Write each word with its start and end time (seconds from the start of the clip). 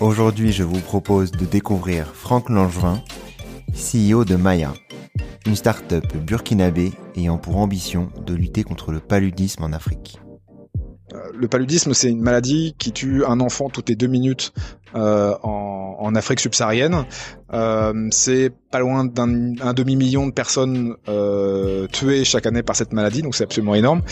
Aujourd'hui, 0.00 0.52
je 0.52 0.62
vous 0.62 0.80
propose 0.80 1.30
de 1.30 1.44
découvrir 1.46 2.06
Franck 2.14 2.50
Langevin, 2.50 3.02
CEO 3.72 4.24
de 4.24 4.36
Maya, 4.36 4.74
une 5.46 5.56
start-up 5.56 6.04
burkinabé 6.16 6.92
ayant 7.16 7.38
pour 7.38 7.56
ambition 7.56 8.10
de 8.24 8.34
lutter 8.34 8.62
contre 8.62 8.92
le 8.92 9.00
paludisme 9.00 9.64
en 9.64 9.72
Afrique. 9.72 10.18
Euh, 11.14 11.18
le 11.34 11.48
paludisme, 11.48 11.94
c'est 11.94 12.10
une 12.10 12.20
maladie 12.20 12.74
qui 12.78 12.92
tue 12.92 13.24
un 13.24 13.40
enfant 13.40 13.70
toutes 13.70 13.88
les 13.88 13.96
deux 13.96 14.06
minutes 14.06 14.52
euh, 14.94 15.34
en, 15.42 16.14
Afrique 16.14 16.40
subsaharienne. 16.40 17.04
Euh, 17.52 18.08
c'est 18.10 18.52
pas 18.70 18.78
loin 18.78 19.04
d'un 19.04 19.74
demi-million 19.74 20.26
de 20.26 20.32
personnes 20.32 20.94
tuées 21.92 22.24
chaque 22.24 22.46
année 22.46 22.62
par 22.62 22.76
cette 22.76 22.92
maladie, 22.92 23.22
donc 23.22 23.34
c'est 23.34 23.44
absolument 23.44 23.74
énorme. 23.74 24.02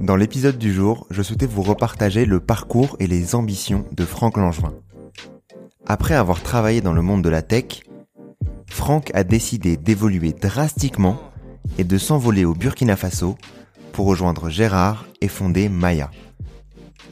Dans 0.00 0.14
l'épisode 0.14 0.58
du 0.58 0.72
jour, 0.72 1.08
je 1.10 1.22
souhaitais 1.22 1.46
vous 1.46 1.62
repartager 1.62 2.24
le 2.24 2.38
parcours 2.38 2.96
et 3.00 3.08
les 3.08 3.34
ambitions 3.34 3.84
de 3.90 4.04
Franck 4.04 4.36
Langevin. 4.36 4.72
Après 5.86 6.14
avoir 6.14 6.40
travaillé 6.40 6.80
dans 6.80 6.92
le 6.92 7.02
monde 7.02 7.22
de 7.22 7.28
la 7.28 7.42
tech, 7.42 7.82
Franck 8.70 9.10
a 9.14 9.24
décidé 9.24 9.76
d'évoluer 9.76 10.32
drastiquement 10.32 11.18
et 11.78 11.84
de 11.84 11.98
s'envoler 11.98 12.44
au 12.44 12.54
Burkina 12.54 12.94
Faso 12.94 13.36
pour 13.90 14.06
rejoindre 14.06 14.50
Gérard 14.50 15.04
et 15.20 15.26
fonder 15.26 15.68
Maya. 15.68 16.12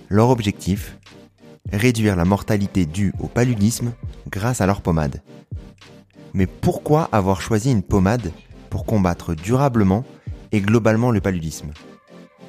Leur 0.08 0.30
objectif 0.30 0.96
Réduire 1.72 2.14
la 2.14 2.24
mortalité 2.24 2.86
due 2.86 3.12
au 3.18 3.26
paludisme 3.26 3.92
grâce 4.30 4.60
à 4.60 4.66
leur 4.66 4.80
pommade. 4.80 5.22
Mais 6.34 6.46
pourquoi 6.46 7.08
avoir 7.10 7.40
choisi 7.40 7.72
une 7.72 7.82
pommade 7.82 8.30
pour 8.70 8.86
combattre 8.86 9.34
durablement 9.34 10.04
et 10.52 10.60
globalement 10.60 11.10
le 11.10 11.20
paludisme? 11.20 11.72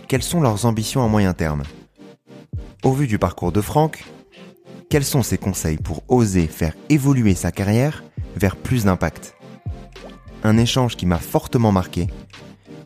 Quelles 0.07 0.23
sont 0.23 0.40
leurs 0.40 0.66
ambitions 0.66 1.03
à 1.03 1.09
moyen 1.09 1.34
terme? 1.34 1.63
Au 2.84 2.94
vu 2.94 3.07
du 3.07 3.19
parcours 3.19 3.51
de 3.51 3.59
Franck, 3.59 4.06
quels 4.90 5.03
sont 5.03 5.22
ses 5.22 5.38
conseils 5.38 5.75
pour 5.75 6.03
oser 6.07 6.47
faire 6.47 6.73
évoluer 6.88 7.35
sa 7.35 7.51
carrière 7.51 8.06
vers 8.38 8.56
plus 8.56 8.85
d'impact? 8.85 9.35
Un 10.44 10.57
échange 10.57 10.95
qui 10.95 11.06
m'a 11.06 11.18
fortement 11.18 11.73
marqué 11.73 12.07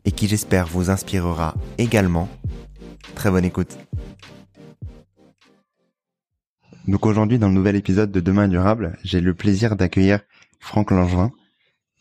et 0.03 0.11
qui 0.11 0.27
j'espère 0.27 0.65
vous 0.65 0.89
inspirera 0.89 1.53
également. 1.77 2.27
Très 3.13 3.29
bonne 3.29 3.45
écoute. 3.45 3.77
Donc 6.87 7.05
aujourd'hui, 7.05 7.37
dans 7.37 7.49
le 7.49 7.53
nouvel 7.53 7.75
épisode 7.75 8.11
de 8.11 8.19
Demain 8.19 8.47
durable, 8.47 8.97
j'ai 9.03 9.21
le 9.21 9.35
plaisir 9.35 9.75
d'accueillir 9.75 10.21
Franck 10.59 10.89
Langevin. 10.89 11.31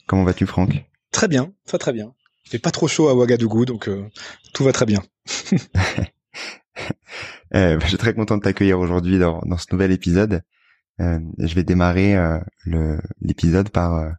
Comment 0.07 0.25
vas-tu, 0.25 0.47
Franck? 0.47 0.87
Très 1.13 1.29
bien, 1.29 1.53
très 1.67 1.77
très 1.77 1.93
bien. 1.93 2.15
Il 2.50 2.55
fait 2.55 2.59
pas 2.59 2.72
trop 2.72 2.88
chaud 2.88 3.09
à 3.09 3.15
Ouagadougou, 3.15 3.65
donc 3.65 3.88
euh, 3.88 4.09
tout 4.53 4.65
va 4.65 4.72
très 4.72 4.84
bien. 4.84 5.00
euh, 7.55 7.78
je 7.81 7.87
suis 7.87 7.97
très 7.97 8.12
content 8.12 8.37
de 8.38 8.43
t'accueillir 8.43 8.81
aujourd'hui 8.81 9.21
dans, 9.21 9.41
dans, 9.47 9.56
ce 9.56 9.66
nouvel 9.71 9.93
épisode. 9.93 10.43
Euh, 11.00 11.21
je 11.39 11.55
vais 11.55 11.62
démarrer 11.62 12.16
euh, 12.16 12.41
l'épisode 13.22 13.69
par 13.69 13.94
euh, 13.94 14.10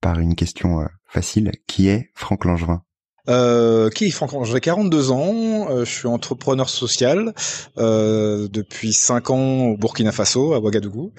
par 0.00 0.18
une 0.18 0.34
question 0.34 0.84
facile. 1.06 1.52
Qui 1.68 1.86
est 1.86 2.10
Franck 2.16 2.44
Langevin? 2.44 2.82
Euh, 3.28 3.88
qui 3.88 4.10
Franck 4.10 4.44
J'ai 4.44 4.60
42 4.60 5.10
ans, 5.12 5.70
euh, 5.70 5.84
je 5.84 5.90
suis 5.90 6.08
entrepreneur 6.08 6.68
social 6.68 7.32
euh, 7.78 8.48
depuis 8.50 8.92
5 8.92 9.30
ans 9.30 9.64
au 9.66 9.76
Burkina 9.78 10.12
Faso, 10.12 10.54
à 10.54 10.58
Ouagadougou. 10.58 11.12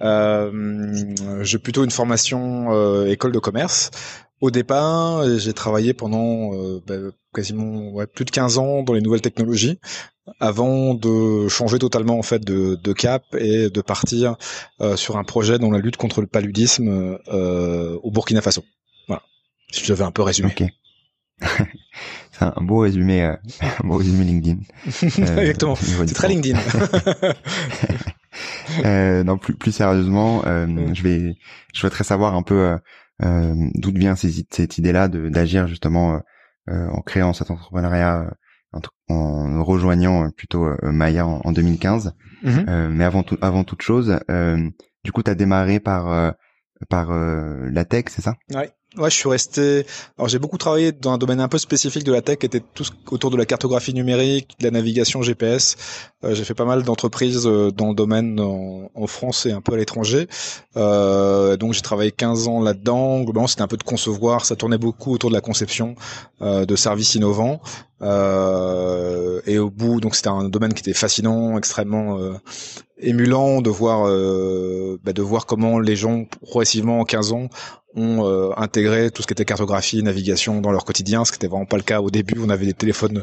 j'ai 0.00 1.58
plutôt 1.58 1.82
une 1.82 1.90
formation 1.90 3.06
école 3.06 3.32
de 3.32 3.38
commerce. 3.38 3.90
Au 4.40 4.50
départ, 4.50 5.38
j'ai 5.38 5.52
travaillé 5.52 5.94
pendant 5.94 6.52
bah, 6.86 6.94
quasiment 7.34 7.90
ouais, 7.90 8.06
plus 8.06 8.24
de 8.24 8.30
15 8.30 8.58
ans 8.58 8.82
dans 8.82 8.92
les 8.92 9.00
nouvelles 9.00 9.20
technologies 9.20 9.78
avant 10.40 10.94
de 10.94 11.48
changer 11.48 11.78
totalement 11.78 12.18
en 12.18 12.22
fait 12.22 12.44
de, 12.44 12.76
de 12.76 12.92
cap 12.92 13.24
et 13.36 13.70
de 13.70 13.80
partir 13.80 14.36
sur 14.94 15.16
un 15.16 15.24
projet 15.24 15.58
dans 15.58 15.70
la 15.70 15.78
lutte 15.78 15.96
contre 15.96 16.20
le 16.20 16.26
paludisme 16.26 17.18
au 17.28 18.10
Burkina 18.10 18.40
Faso. 18.40 18.64
Voilà. 19.08 19.22
Si 19.72 19.84
je 19.84 19.92
devais 19.92 20.04
un 20.04 20.12
peu 20.12 20.22
résumer. 20.22 20.54
c'est 22.32 22.44
un 22.44 22.62
beau 22.62 22.78
résumé, 22.78 23.22
euh, 23.24 23.36
un 23.82 23.86
beau 23.86 23.96
résumé 23.96 24.24
LinkedIn. 24.24 24.60
Euh, 25.18 25.40
Exactement. 25.40 25.76
C'est 25.76 26.14
très 26.14 26.28
LinkedIn. 26.28 26.58
euh, 28.84 29.24
non, 29.24 29.38
plus 29.38 29.54
plus 29.54 29.72
sérieusement, 29.72 30.42
euh, 30.46 30.66
je 30.94 31.02
vais, 31.02 31.36
je 31.74 31.80
souhaiterais 31.80 32.04
savoir 32.04 32.34
un 32.34 32.42
peu 32.42 32.54
euh, 32.54 32.78
d'où 33.20 33.92
vient 33.92 34.14
cette 34.16 34.78
idée-là 34.78 35.08
d'agir 35.08 35.66
justement 35.66 36.20
en 36.68 37.00
créant 37.02 37.32
cet 37.32 37.50
entrepreneuriat, 37.50 38.30
en, 38.72 38.80
en 39.08 39.64
rejoignant 39.64 40.30
plutôt 40.30 40.68
Maya 40.82 41.26
en, 41.26 41.52
2015. 41.52 42.14
Mm-hmm. 42.44 42.88
mais 42.88 43.04
avant 43.04 43.22
tout, 43.22 43.36
avant 43.40 43.64
toute 43.64 43.82
chose, 43.82 44.18
du 45.04 45.12
coup, 45.12 45.22
tu 45.22 45.30
as 45.30 45.34
démarré 45.34 45.80
par 45.80 46.34
par 46.88 47.12
la 47.12 47.84
tech, 47.84 48.04
c'est 48.08 48.22
ça? 48.22 48.34
Ouais. 48.54 48.70
Ouais, 48.96 49.10
je 49.10 49.16
suis 49.16 49.28
resté. 49.28 49.84
Alors 50.16 50.28
j'ai 50.28 50.38
beaucoup 50.38 50.56
travaillé 50.56 50.92
dans 50.92 51.12
un 51.12 51.18
domaine 51.18 51.40
un 51.40 51.48
peu 51.48 51.58
spécifique 51.58 52.04
de 52.04 52.12
la 52.12 52.22
tech, 52.22 52.38
qui 52.38 52.46
était 52.46 52.62
tout 52.72 52.84
autour 53.10 53.30
de 53.30 53.36
la 53.36 53.44
cartographie 53.44 53.92
numérique, 53.92 54.56
de 54.60 54.64
la 54.64 54.70
navigation 54.70 55.20
GPS. 55.20 55.76
Euh, 56.24 56.34
j'ai 56.34 56.42
fait 56.42 56.54
pas 56.54 56.64
mal 56.64 56.82
d'entreprises 56.84 57.46
euh, 57.46 57.70
dans 57.70 57.90
le 57.90 57.94
domaine 57.94 58.40
en, 58.40 59.06
France 59.06 59.44
et 59.44 59.52
un 59.52 59.60
peu 59.60 59.74
à 59.74 59.76
l'étranger. 59.76 60.26
Euh, 60.78 61.58
donc 61.58 61.74
j'ai 61.74 61.82
travaillé 61.82 62.12
15 62.12 62.48
ans 62.48 62.62
là-dedans. 62.62 63.20
Globalement, 63.20 63.46
c'était 63.46 63.60
un 63.60 63.68
peu 63.68 63.76
de 63.76 63.82
concevoir. 63.82 64.46
Ça 64.46 64.56
tournait 64.56 64.78
beaucoup 64.78 65.12
autour 65.12 65.28
de 65.28 65.34
la 65.34 65.42
conception 65.42 65.94
euh, 66.40 66.64
de 66.64 66.74
services 66.74 67.14
innovants. 67.14 67.60
Euh, 68.00 69.42
et 69.44 69.58
au 69.58 69.68
bout, 69.68 70.00
donc 70.00 70.14
c'était 70.16 70.28
un 70.28 70.48
domaine 70.48 70.72
qui 70.72 70.80
était 70.80 70.94
fascinant, 70.94 71.58
extrêmement 71.58 72.18
émulant 73.00 73.60
de 73.60 73.70
voir 73.70 74.04
bah, 75.04 75.12
de 75.12 75.22
voir 75.22 75.46
comment 75.46 75.78
les 75.78 75.96
gens 75.96 76.24
progressivement 76.42 77.00
en 77.00 77.04
15 77.04 77.32
ans 77.32 77.48
ont 77.94 78.26
euh, 78.26 78.50
intégré 78.56 79.10
tout 79.10 79.22
ce 79.22 79.26
qui 79.26 79.32
était 79.32 79.44
cartographie, 79.44 80.02
navigation 80.02 80.60
dans 80.60 80.70
leur 80.70 80.84
quotidien, 80.84 81.24
ce 81.24 81.32
qui 81.32 81.36
n'était 81.36 81.48
vraiment 81.48 81.64
pas 81.64 81.76
le 81.76 81.82
cas 81.82 82.00
au 82.00 82.10
début. 82.10 82.38
On 82.40 82.50
avait 82.50 82.66
des 82.66 82.74
téléphones 82.74 83.22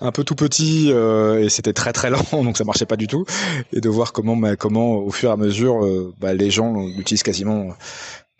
un 0.00 0.12
peu 0.12 0.24
tout 0.24 0.34
petits 0.34 0.90
euh, 0.92 1.42
et 1.42 1.48
c'était 1.48 1.72
très 1.72 1.92
très 1.92 2.10
lent, 2.10 2.24
donc 2.32 2.56
ça 2.56 2.64
marchait 2.64 2.86
pas 2.86 2.96
du 2.96 3.06
tout. 3.06 3.24
Et 3.72 3.80
de 3.80 3.88
voir 3.88 4.12
comment, 4.12 4.36
bah, 4.36 4.56
comment 4.56 4.96
au 4.96 5.10
fur 5.10 5.30
et 5.30 5.32
à 5.32 5.36
mesure, 5.36 5.84
euh, 5.84 6.14
bah, 6.20 6.32
les 6.34 6.50
gens 6.50 6.86
l'utilisent 6.86 7.22
quasiment, 7.22 7.68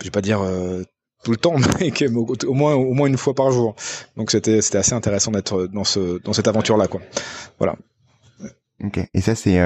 je 0.01 0.05
vais 0.05 0.11
pas 0.11 0.23
dire 0.23 0.41
tout 1.25 1.31
le 1.31 1.37
temps, 1.37 1.57
mais 1.81 1.93
au 2.47 2.55
moins 2.55 2.75
au 2.75 2.93
moins 2.93 3.09
une 3.09 3.19
fois 3.19 3.35
par 3.35 3.51
jour. 3.51 3.75
Donc 4.17 4.31
c'était 4.31 4.63
c'était 4.63 4.79
assez 4.79 4.95
intéressant 4.95 5.33
d'être 5.33 5.67
dans 5.67 5.85
ce 5.85 6.23
dans 6.23 6.33
cette 6.33 6.49
aventure 6.49 6.77
là, 6.77 6.87
quoi. 6.87 7.01
Voilà. 7.59 7.77
Ok. 8.83 9.01
Et 9.13 9.21
ça 9.21 9.35
c'est 9.35 9.59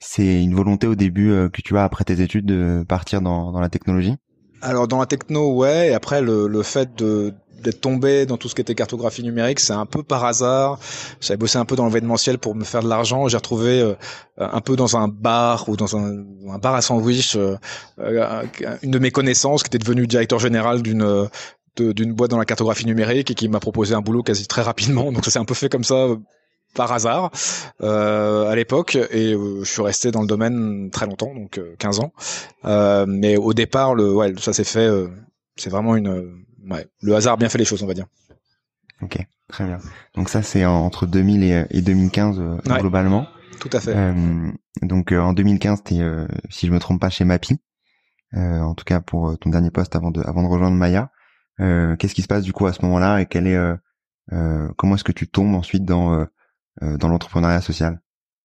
c'est 0.00 0.42
une 0.42 0.54
volonté 0.54 0.86
au 0.86 0.94
début 0.94 1.30
que 1.52 1.62
tu 1.62 1.76
as 1.76 1.84
après 1.84 2.04
tes 2.04 2.20
études 2.20 2.46
de 2.46 2.84
partir 2.88 3.20
dans, 3.20 3.52
dans 3.52 3.60
la 3.60 3.68
technologie? 3.68 4.16
Alors 4.60 4.88
dans 4.88 4.98
la 4.98 5.06
techno, 5.06 5.54
ouais. 5.54 5.88
Et 5.88 5.94
après 5.94 6.20
le, 6.20 6.48
le 6.48 6.62
fait 6.62 6.96
de 6.96 7.34
d'être 7.62 7.80
tombé 7.80 8.24
dans 8.24 8.36
tout 8.36 8.48
ce 8.48 8.54
qui 8.54 8.60
était 8.60 8.76
cartographie 8.76 9.24
numérique, 9.24 9.58
c'est 9.58 9.72
un 9.72 9.86
peu 9.86 10.04
par 10.04 10.24
hasard. 10.24 10.78
J'avais 11.20 11.38
bossé 11.38 11.58
un 11.58 11.64
peu 11.64 11.74
dans 11.74 11.86
l'événementiel 11.86 12.38
pour 12.38 12.54
me 12.54 12.62
faire 12.62 12.84
de 12.84 12.88
l'argent. 12.88 13.26
J'ai 13.26 13.36
retrouvé 13.36 13.80
euh, 13.80 13.94
un 14.36 14.60
peu 14.60 14.76
dans 14.76 14.96
un 14.96 15.08
bar 15.08 15.68
ou 15.68 15.76
dans 15.76 15.96
un, 15.96 16.24
un 16.50 16.58
bar 16.58 16.76
à 16.76 16.82
sandwich 16.82 17.34
euh, 17.34 17.56
euh, 17.98 18.44
une 18.82 18.92
de 18.92 18.98
mes 19.00 19.10
connaissances 19.10 19.64
qui 19.64 19.68
était 19.68 19.78
devenue 19.78 20.06
directeur 20.06 20.38
général 20.38 20.82
d'une 20.82 21.28
d'une 21.76 22.12
boîte 22.12 22.30
dans 22.30 22.38
la 22.38 22.44
cartographie 22.44 22.86
numérique 22.86 23.30
et 23.30 23.34
qui 23.34 23.48
m'a 23.48 23.60
proposé 23.60 23.94
un 23.94 24.00
boulot 24.00 24.24
quasi 24.24 24.46
très 24.48 24.62
rapidement. 24.62 25.12
Donc 25.12 25.24
ça 25.24 25.30
s'est 25.30 25.38
un 25.38 25.44
peu 25.44 25.54
fait 25.54 25.68
comme 25.68 25.84
ça 25.84 26.08
par 26.78 26.92
hasard 26.92 27.30
euh, 27.82 28.48
à 28.48 28.56
l'époque 28.56 28.96
et 28.96 29.34
je 29.34 29.70
suis 29.70 29.82
resté 29.82 30.10
dans 30.10 30.22
le 30.22 30.26
domaine 30.26 30.88
très 30.90 31.04
longtemps 31.04 31.34
donc 31.34 31.60
15 31.78 32.00
ans 32.00 32.12
euh, 32.64 33.04
mais 33.06 33.36
au 33.36 33.52
départ 33.52 33.94
le 33.94 34.14
ouais 34.14 34.32
ça 34.38 34.54
s'est 34.54 34.64
fait 34.64 34.88
c'est 35.56 35.70
vraiment 35.70 35.96
une 35.96 36.46
ouais, 36.70 36.86
le 37.02 37.14
hasard 37.14 37.34
a 37.34 37.36
bien 37.36 37.48
fait 37.48 37.58
les 37.58 37.64
choses, 37.64 37.82
on 37.82 37.86
va 37.86 37.94
dire. 37.94 38.06
Ok, 39.02 39.18
très 39.48 39.64
bien. 39.64 39.78
Donc 40.14 40.28
ça, 40.28 40.42
c'est 40.42 40.64
entre 40.64 41.06
2000 41.06 41.66
et, 41.70 41.82
2015 41.82 42.38
euh, 42.38 42.56
globalement. 42.78 43.26
Tout 43.60 43.70
à 43.72 43.80
fait. 43.80 43.94
Euh, 43.94 44.50
donc 44.82 45.12
euh, 45.12 45.20
en 45.20 45.32
2015, 45.32 45.82
t'es, 45.84 46.00
si 46.50 46.66
je 46.66 46.72
me 46.72 46.78
trompe 46.78 47.00
pas, 47.00 47.10
chez 47.10 47.24
Mapi. 47.24 47.58
en 48.32 48.74
tout 48.74 48.84
cas 48.84 49.00
pour 49.00 49.38
ton 49.38 49.50
dernier 49.50 49.70
poste 49.70 49.96
avant 49.96 50.10
de, 50.10 50.20
avant 50.22 50.42
de 50.42 50.48
rejoindre 50.48 50.76
Maya. 50.76 51.10
Qu'est-ce 51.58 52.14
qui 52.14 52.22
se 52.22 52.28
passe 52.28 52.44
du 52.44 52.52
coup 52.52 52.66
à 52.66 52.72
ce 52.72 52.82
moment-là 52.82 53.20
et 53.20 53.26
quel 53.26 53.46
est, 53.46 53.58
comment 54.76 54.94
est-ce 54.94 55.04
que 55.04 55.12
tu 55.12 55.28
tombes 55.28 55.54
ensuite 55.54 55.84
dans 55.84 56.26
dans 56.80 57.08
l'entrepreneuriat 57.08 57.60
social 57.60 58.00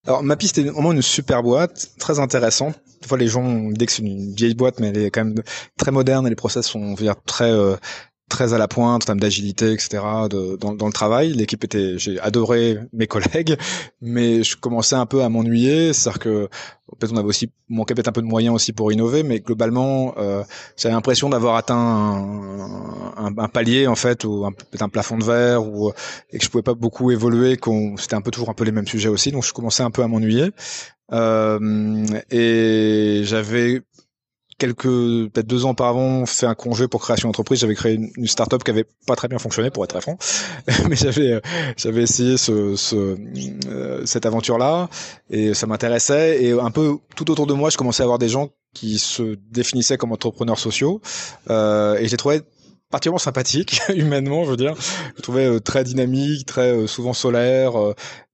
alors 0.06 0.22
Mapi 0.22 0.48
c'était 0.48 0.64
vraiment 0.64 0.92
une 0.92 1.02
super 1.02 1.42
boîte, 1.42 1.92
très 1.98 2.18
intéressante. 2.20 2.78
Des 3.00 3.08
fois 3.08 3.16
les 3.16 3.28
gens 3.28 3.68
l'idée 3.68 3.86
que 3.86 3.92
c'est 3.92 4.02
une 4.02 4.34
vieille 4.34 4.54
boîte, 4.54 4.78
mais 4.78 4.88
elle 4.88 4.98
est 4.98 5.10
quand 5.10 5.24
même 5.24 5.42
très 5.78 5.90
moderne 5.90 6.26
et 6.26 6.30
les 6.30 6.36
process 6.36 6.66
sont 6.66 6.94
dire, 6.94 7.14
très 7.24 7.50
euh, 7.50 7.76
très 8.28 8.52
à 8.54 8.58
la 8.58 8.68
pointe 8.68 9.02
en 9.02 9.06
termes 9.06 9.20
d'agilité, 9.20 9.72
etc. 9.72 10.02
De, 10.30 10.56
dans, 10.56 10.74
dans, 10.74 10.86
le 10.86 10.92
travail. 10.92 11.32
L'équipe 11.32 11.62
était, 11.64 11.98
j'ai 11.98 12.18
adoré 12.20 12.78
mes 12.92 13.06
collègues, 13.06 13.56
mais 14.00 14.42
je 14.42 14.56
commençais 14.56 14.96
un 14.96 15.06
peu 15.06 15.22
à 15.22 15.28
m'ennuyer. 15.28 15.92
C'est-à-dire 15.92 16.18
que 16.18 16.48
peut-être 16.98 17.12
on 17.12 17.16
avait 17.16 17.28
aussi 17.28 17.50
manqué 17.68 17.94
peut-être 17.94 18.08
un 18.08 18.12
peu 18.12 18.22
de 18.22 18.26
moyens 18.26 18.54
aussi 18.54 18.72
pour 18.72 18.92
innover, 18.92 19.22
mais 19.22 19.40
globalement, 19.40 20.14
euh, 20.18 20.42
j'avais 20.76 20.94
l'impression 20.94 21.28
d'avoir 21.28 21.56
atteint 21.56 21.76
un, 21.76 23.14
un, 23.16 23.34
un, 23.36 23.48
palier 23.48 23.86
en 23.86 23.94
fait, 23.94 24.24
ou 24.24 24.46
peut-être 24.70 24.82
un 24.82 24.88
plafond 24.88 25.18
de 25.18 25.24
verre, 25.24 25.66
ou 25.66 25.92
et 26.30 26.38
que 26.38 26.44
je 26.44 26.50
pouvais 26.50 26.62
pas 26.62 26.74
beaucoup 26.74 27.10
évoluer. 27.10 27.56
Qu'on 27.56 27.96
c'était 27.96 28.16
un 28.16 28.22
peu 28.22 28.30
toujours 28.30 28.50
un 28.50 28.54
peu 28.54 28.64
les 28.64 28.72
mêmes 28.72 28.86
sujets 28.86 29.08
aussi, 29.08 29.32
donc 29.32 29.44
je 29.44 29.52
commençais 29.52 29.82
un 29.82 29.90
peu 29.90 30.02
à 30.02 30.08
m'ennuyer. 30.08 30.50
Euh, 31.12 32.06
et 32.30 33.20
j'avais 33.24 33.82
quelques 34.58 34.82
peut-être 34.84 35.46
deux 35.46 35.64
ans 35.64 35.70
auparavant 35.70 36.26
fait 36.26 36.46
un 36.46 36.54
congé 36.54 36.88
pour 36.88 37.00
création 37.00 37.28
d'entreprise. 37.28 37.60
J'avais 37.60 37.74
créé 37.74 37.94
une, 37.94 38.10
une 38.16 38.26
startup 38.26 38.62
qui 38.62 38.70
avait 38.70 38.86
pas 39.06 39.16
très 39.16 39.28
bien 39.28 39.38
fonctionné 39.38 39.70
pour 39.70 39.84
être 39.84 39.90
très 39.90 40.00
franc. 40.00 40.18
Mais 40.88 40.96
j'avais 40.96 41.32
euh, 41.32 41.40
j'avais 41.76 42.02
essayé 42.02 42.36
ce, 42.36 42.76
ce 42.76 43.16
euh, 43.66 44.06
cette 44.06 44.26
aventure 44.26 44.58
là 44.58 44.88
et 45.30 45.54
ça 45.54 45.66
m'intéressait. 45.66 46.42
Et 46.42 46.52
un 46.52 46.70
peu 46.70 46.98
tout 47.16 47.30
autour 47.30 47.46
de 47.46 47.54
moi 47.54 47.70
je 47.70 47.76
commençais 47.76 48.02
à 48.02 48.04
avoir 48.04 48.18
des 48.18 48.28
gens 48.28 48.50
qui 48.74 48.98
se 48.98 49.36
définissaient 49.50 49.96
comme 49.96 50.12
entrepreneurs 50.12 50.58
sociaux 50.58 51.00
euh, 51.50 51.96
et 51.98 52.08
j'ai 52.08 52.16
trouvé 52.16 52.42
particulièrement 52.90 53.18
sympathique 53.18 53.80
humainement 53.94 54.44
je 54.44 54.50
veux 54.50 54.56
dire. 54.56 54.74
Je 55.16 55.22
trouvais 55.22 55.46
euh, 55.46 55.60
très 55.60 55.84
dynamique 55.84 56.46
très 56.46 56.86
souvent 56.86 57.12
solaire 57.12 57.72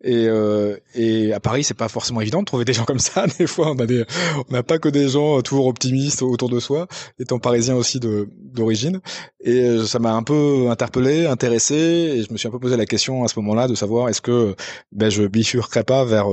euh, 0.06 0.76
et, 0.94 1.28
et 1.28 1.32
à 1.34 1.40
Paris 1.40 1.62
c'est 1.62 1.74
pas 1.74 1.88
forcément 1.88 2.20
évident 2.20 2.40
de 2.40 2.44
trouver 2.46 2.64
des 2.64 2.72
gens 2.72 2.84
comme 2.84 2.98
ça. 2.98 3.26
Des 3.38 3.46
fois 3.46 3.72
on 3.72 3.78
a 3.78 3.86
des 3.86 4.04
on 4.48 4.52
n'a 4.52 4.62
pas 4.62 4.78
que 4.78 4.88
des 4.88 5.08
gens 5.08 5.40
toujours 5.42 5.66
optimistes 5.66 6.22
autour 6.22 6.48
de 6.48 6.58
soi 6.58 6.86
étant 7.18 7.38
parisien 7.38 7.74
aussi 7.74 8.00
de 8.00 8.28
d'origine. 8.38 9.00
Et 9.40 9.78
ça 9.86 9.98
m'a 9.98 10.12
un 10.12 10.22
peu 10.22 10.68
interpellé 10.70 11.26
intéressé 11.26 11.74
et 11.74 12.22
je 12.22 12.32
me 12.32 12.38
suis 12.38 12.48
un 12.48 12.50
peu 12.50 12.58
posé 12.58 12.76
la 12.76 12.86
question 12.86 13.24
à 13.24 13.28
ce 13.28 13.38
moment-là 13.40 13.68
de 13.68 13.74
savoir 13.74 14.08
est-ce 14.08 14.20
que 14.20 14.54
ben 14.92 15.10
je 15.10 15.24
bifurquerais 15.24 15.84
pas 15.84 16.04
vers 16.04 16.28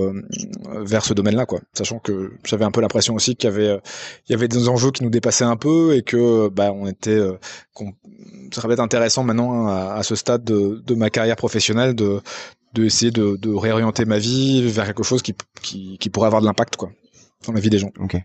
vers 0.79 1.03
ce 1.03 1.13
domaine-là 1.13 1.45
quoi. 1.45 1.59
Sachant 1.73 1.99
que 1.99 2.33
j'avais 2.45 2.65
un 2.65 2.71
peu 2.71 2.81
l'impression 2.81 3.15
aussi 3.15 3.35
qu'il 3.35 3.49
y 3.49 3.53
avait 3.53 3.79
il 4.27 4.31
y 4.31 4.35
avait 4.35 4.47
des 4.47 4.69
enjeux 4.69 4.91
qui 4.91 5.03
nous 5.03 5.09
dépassaient 5.09 5.43
un 5.43 5.57
peu 5.57 5.95
et 5.95 6.03
que 6.03 6.49
ben 6.49 6.71
on 6.71 6.87
était 6.87 7.19
ça 8.51 8.61
serait 8.61 8.69
peut-être 8.69 8.79
intéressant 8.79 9.23
maintenant 9.23 9.67
à, 9.67 9.93
à 9.95 10.03
ce 10.03 10.15
stade 10.15 10.43
de, 10.43 10.81
de, 10.85 10.95
ma 10.95 11.09
carrière 11.09 11.35
professionnelle 11.35 11.95
de, 11.95 12.21
de 12.77 12.85
essayer 12.85 13.11
de, 13.11 13.35
de, 13.37 13.53
réorienter 13.53 14.05
ma 14.05 14.19
vie 14.19 14.67
vers 14.69 14.85
quelque 14.85 15.03
chose 15.03 15.21
qui, 15.21 15.35
qui, 15.61 15.97
qui 15.97 16.09
pourrait 16.09 16.27
avoir 16.27 16.41
de 16.41 16.47
l'impact 16.47 16.75
quoi 16.75 16.91
dans 17.45 17.53
la 17.53 17.59
vie 17.59 17.69
des 17.69 17.79
gens. 17.79 17.91
Ok. 17.99 18.17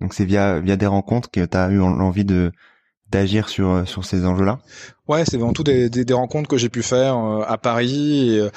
Donc 0.00 0.14
c'est 0.14 0.24
via 0.24 0.60
via 0.60 0.76
des 0.76 0.86
rencontres 0.86 1.30
que 1.30 1.44
tu 1.44 1.56
as 1.56 1.68
eu 1.70 1.78
l'envie 1.78 2.24
de 2.24 2.52
d'agir 3.10 3.48
sur 3.48 3.88
sur 3.88 4.04
ces 4.04 4.26
enjeux-là? 4.26 4.60
Ouais, 5.08 5.24
c'est 5.24 5.36
avant 5.36 5.52
tout 5.52 5.64
des, 5.64 5.88
des, 5.90 6.04
des 6.04 6.14
rencontres 6.14 6.48
que 6.48 6.56
j'ai 6.56 6.68
pu 6.68 6.82
faire 6.82 7.16
euh, 7.16 7.42
à 7.46 7.58
Paris 7.58 8.36
et, 8.36 8.48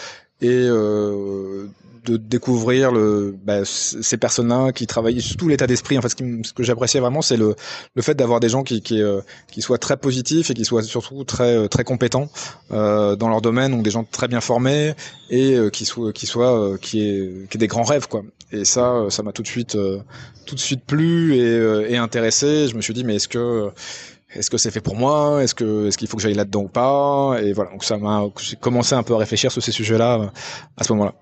et 0.41 0.67
euh, 0.69 1.67
de 2.05 2.17
découvrir 2.17 2.91
le, 2.91 3.35
bah, 3.43 3.63
ces 3.65 4.17
personnes-là 4.17 4.71
qui 4.71 4.87
travaillent, 4.87 5.21
tout 5.37 5.47
l'état 5.47 5.67
d'esprit. 5.67 5.97
En 5.97 6.01
fait, 6.01 6.09
ce, 6.09 6.15
qui, 6.15 6.23
ce 6.43 6.53
que 6.53 6.63
j'appréciais 6.63 6.99
vraiment, 6.99 7.21
c'est 7.21 7.37
le, 7.37 7.55
le 7.95 8.01
fait 8.01 8.15
d'avoir 8.15 8.39
des 8.39 8.49
gens 8.49 8.63
qui, 8.63 8.81
qui, 8.81 9.01
euh, 9.01 9.21
qui 9.51 9.61
soient 9.61 9.77
très 9.77 9.97
positifs 9.97 10.49
et 10.49 10.53
qui 10.53 10.65
soient 10.65 10.83
surtout 10.83 11.23
très, 11.23 11.55
euh, 11.55 11.67
très 11.67 11.83
compétents 11.83 12.29
euh, 12.71 13.15
dans 13.15 13.29
leur 13.29 13.41
domaine, 13.41 13.71
donc 13.71 13.83
des 13.83 13.91
gens 13.91 14.03
très 14.03 14.27
bien 14.27 14.41
formés 14.41 14.93
et 15.29 15.53
euh, 15.53 15.69
qui 15.69 15.85
soient, 15.85 16.11
qui 16.11 16.25
soient, 16.25 16.77
qui 16.81 17.01
est, 17.01 17.49
qui 17.49 17.57
est 17.57 17.59
des 17.59 17.67
grands 17.67 17.83
rêves, 17.83 18.07
quoi. 18.07 18.23
Et 18.51 18.65
ça, 18.65 19.05
ça 19.09 19.23
m'a 19.23 19.31
tout 19.31 19.43
de 19.43 19.47
suite, 19.47 19.77
tout 20.45 20.55
de 20.55 20.59
suite 20.59 20.83
plu 20.85 21.35
et, 21.35 21.93
et 21.93 21.97
intéressé. 21.97 22.67
Je 22.67 22.75
me 22.75 22.81
suis 22.81 22.93
dit, 22.93 23.05
mais 23.05 23.15
est-ce 23.15 23.29
que 23.29 23.69
est-ce 24.33 24.49
que 24.49 24.57
c'est 24.57 24.71
fait 24.71 24.81
pour 24.81 24.95
moi? 24.95 25.41
Est-ce 25.43 25.55
que 25.55 25.87
est-ce 25.87 25.97
qu'il 25.97 26.07
faut 26.07 26.17
que 26.17 26.23
j'aille 26.23 26.33
là-dedans 26.33 26.63
ou 26.63 26.67
pas? 26.67 27.37
Et 27.41 27.53
voilà, 27.53 27.71
donc 27.71 27.83
ça 27.83 27.97
m'a 27.97 28.25
commencé 28.59 28.93
un 28.93 29.03
peu 29.03 29.13
à 29.13 29.17
réfléchir 29.17 29.51
sur 29.51 29.63
ces 29.63 29.71
sujets-là 29.71 30.31
à 30.75 30.83
ce 30.83 30.91
moment-là. 30.93 31.13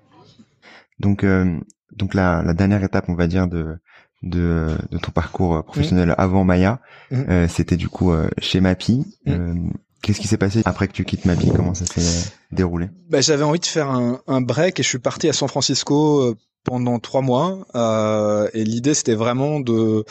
Donc, 1.00 1.24
euh, 1.24 1.58
donc 1.96 2.14
la, 2.14 2.42
la, 2.44 2.54
dernière 2.54 2.84
étape, 2.84 3.06
on 3.08 3.14
va 3.14 3.26
dire, 3.26 3.48
de, 3.48 3.76
de, 4.22 4.68
de 4.90 4.98
ton 4.98 5.10
parcours 5.10 5.56
euh, 5.56 5.62
professionnel 5.62 6.10
mmh. 6.10 6.14
avant 6.18 6.44
Maya, 6.44 6.80
mmh. 7.10 7.16
euh, 7.28 7.48
c'était 7.48 7.76
du 7.76 7.88
coup 7.88 8.12
chez 8.38 8.60
Mapi. 8.60 9.04
Mmh. 9.26 9.70
Qu'est-ce 10.02 10.20
qui 10.20 10.28
s'est 10.28 10.38
passé 10.38 10.62
après 10.64 10.88
que 10.88 10.92
tu 10.92 11.04
quittes 11.04 11.24
Mapi? 11.24 11.50
Comment 11.54 11.74
ça 11.74 11.86
s'est 11.86 12.30
déroulé? 12.52 12.88
Bah, 13.08 13.20
J'avais 13.20 13.42
envie 13.42 13.58
de 13.58 13.66
faire 13.66 13.90
un, 13.90 14.20
un, 14.26 14.40
break 14.40 14.78
et 14.78 14.82
je 14.82 14.88
suis 14.88 14.98
parti 14.98 15.28
à 15.28 15.32
San 15.32 15.48
Francisco 15.48 16.34
pendant 16.64 16.98
trois 16.98 17.22
mois. 17.22 17.66
Euh, 17.74 18.48
et 18.54 18.64
l'idée, 18.64 18.94
c'était 18.94 19.14
vraiment 19.14 19.60
de 19.60 20.04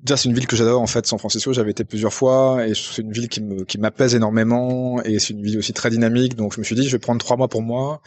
Déjà, 0.00 0.16
c'est 0.16 0.28
une 0.28 0.34
ville 0.34 0.46
que 0.46 0.54
j'adore 0.54 0.80
en 0.80 0.86
fait, 0.86 1.06
San 1.06 1.18
Francisco. 1.18 1.52
J'avais 1.52 1.72
été 1.72 1.82
plusieurs 1.84 2.14
fois 2.14 2.64
et 2.64 2.72
c'est 2.74 3.02
une 3.02 3.10
ville 3.10 3.28
qui 3.28 3.42
me 3.42 3.64
qui 3.64 3.78
m'apaise 3.78 4.14
énormément 4.14 5.02
et 5.02 5.18
c'est 5.18 5.32
une 5.32 5.42
ville 5.42 5.58
aussi 5.58 5.72
très 5.72 5.90
dynamique. 5.90 6.36
Donc 6.36 6.54
je 6.54 6.60
me 6.60 6.64
suis 6.64 6.76
dit, 6.76 6.84
je 6.84 6.92
vais 6.92 7.00
prendre 7.00 7.18
trois 7.18 7.36
mois 7.36 7.48
pour 7.48 7.62
moi 7.62 8.00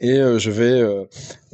et 0.00 0.18
euh, 0.18 0.38
je 0.38 0.50
vais 0.50 0.80
euh, 0.80 1.04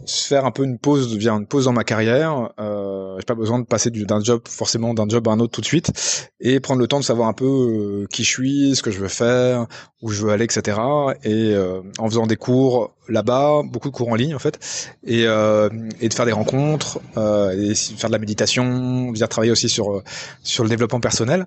faire 0.06 0.44
un 0.44 0.50
peu 0.50 0.64
une 0.64 0.78
pause, 0.78 1.16
bien 1.16 1.38
une 1.38 1.46
pause 1.46 1.64
dans 1.64 1.72
ma 1.72 1.84
carrière. 1.84 2.50
Euh, 2.58 3.16
j'ai 3.18 3.24
pas 3.24 3.34
besoin 3.34 3.58
de 3.58 3.64
passer 3.64 3.90
d'un 3.90 4.22
job 4.22 4.42
forcément 4.48 4.92
d'un 4.92 5.08
job 5.08 5.26
à 5.28 5.30
un 5.30 5.40
autre 5.40 5.52
tout 5.52 5.60
de 5.62 5.66
suite, 5.66 6.28
et 6.40 6.60
prendre 6.60 6.80
le 6.80 6.86
temps 6.86 6.98
de 7.00 7.04
savoir 7.04 7.28
un 7.28 7.32
peu 7.32 7.46
euh, 7.46 8.06
qui 8.12 8.22
je 8.22 8.28
suis, 8.28 8.76
ce 8.76 8.82
que 8.82 8.90
je 8.90 8.98
veux 8.98 9.08
faire, 9.08 9.66
où 10.02 10.10
je 10.10 10.22
veux 10.24 10.30
aller, 10.32 10.44
etc. 10.44 10.78
Et 11.24 11.54
en 11.98 12.06
faisant 12.08 12.26
des 12.26 12.36
cours 12.36 12.92
là-bas, 13.08 13.62
beaucoup 13.64 13.88
de 13.88 13.94
cours 13.94 14.08
en 14.08 14.14
ligne 14.14 14.34
en 14.34 14.38
fait, 14.38 14.58
et, 15.04 15.22
et 15.22 16.08
de 16.08 16.14
faire 16.14 16.26
des 16.26 16.32
rencontres, 16.32 16.98
et 17.16 17.74
faire 17.74 18.10
de 18.10 18.12
la 18.12 18.18
méditation, 18.18 19.12
venir 19.12 19.28
travailler 19.28 19.52
aussi 19.52 19.70
sur 19.70 20.02
sur 20.42 20.64
le 20.64 20.68
développement 20.68 21.00
personnel, 21.00 21.46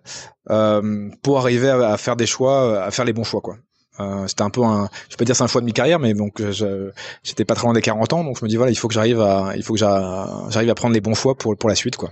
pour 1.21 1.37
arriver 1.37 1.69
à, 1.69 1.91
à 1.91 1.97
faire 1.97 2.15
des 2.15 2.25
choix, 2.25 2.83
à 2.83 2.89
faire 2.89 3.05
les 3.05 3.13
bons 3.13 3.23
choix 3.23 3.41
quoi. 3.41 3.57
Euh, 3.99 4.27
c'était 4.27 4.43
un 4.43 4.49
peu 4.49 4.63
un, 4.63 4.89
je 5.09 5.15
peux 5.15 5.25
dire 5.25 5.35
c'est 5.35 5.43
un 5.43 5.47
choix 5.47 5.61
de 5.61 5.65
mi-carrière, 5.65 5.99
mais 5.99 6.13
donc 6.13 6.39
euh, 6.39 6.91
j'étais 7.23 7.45
pas 7.45 7.55
très 7.55 7.65
loin 7.65 7.73
des 7.73 7.81
40 7.81 8.13
ans, 8.13 8.23
donc 8.23 8.37
je 8.39 8.45
me 8.45 8.49
dis 8.49 8.55
voilà, 8.55 8.71
il 8.71 8.75
faut 8.75 8.87
que 8.87 8.93
j'arrive 8.93 9.21
à, 9.21 9.53
il 9.55 9.63
faut 9.63 9.73
que 9.73 9.79
j'arrive 9.79 10.69
à 10.69 10.75
prendre 10.75 10.93
les 10.93 11.01
bons 11.01 11.15
choix 11.15 11.35
pour 11.35 11.57
pour 11.57 11.69
la 11.69 11.75
suite 11.75 11.95
quoi. 11.95 12.11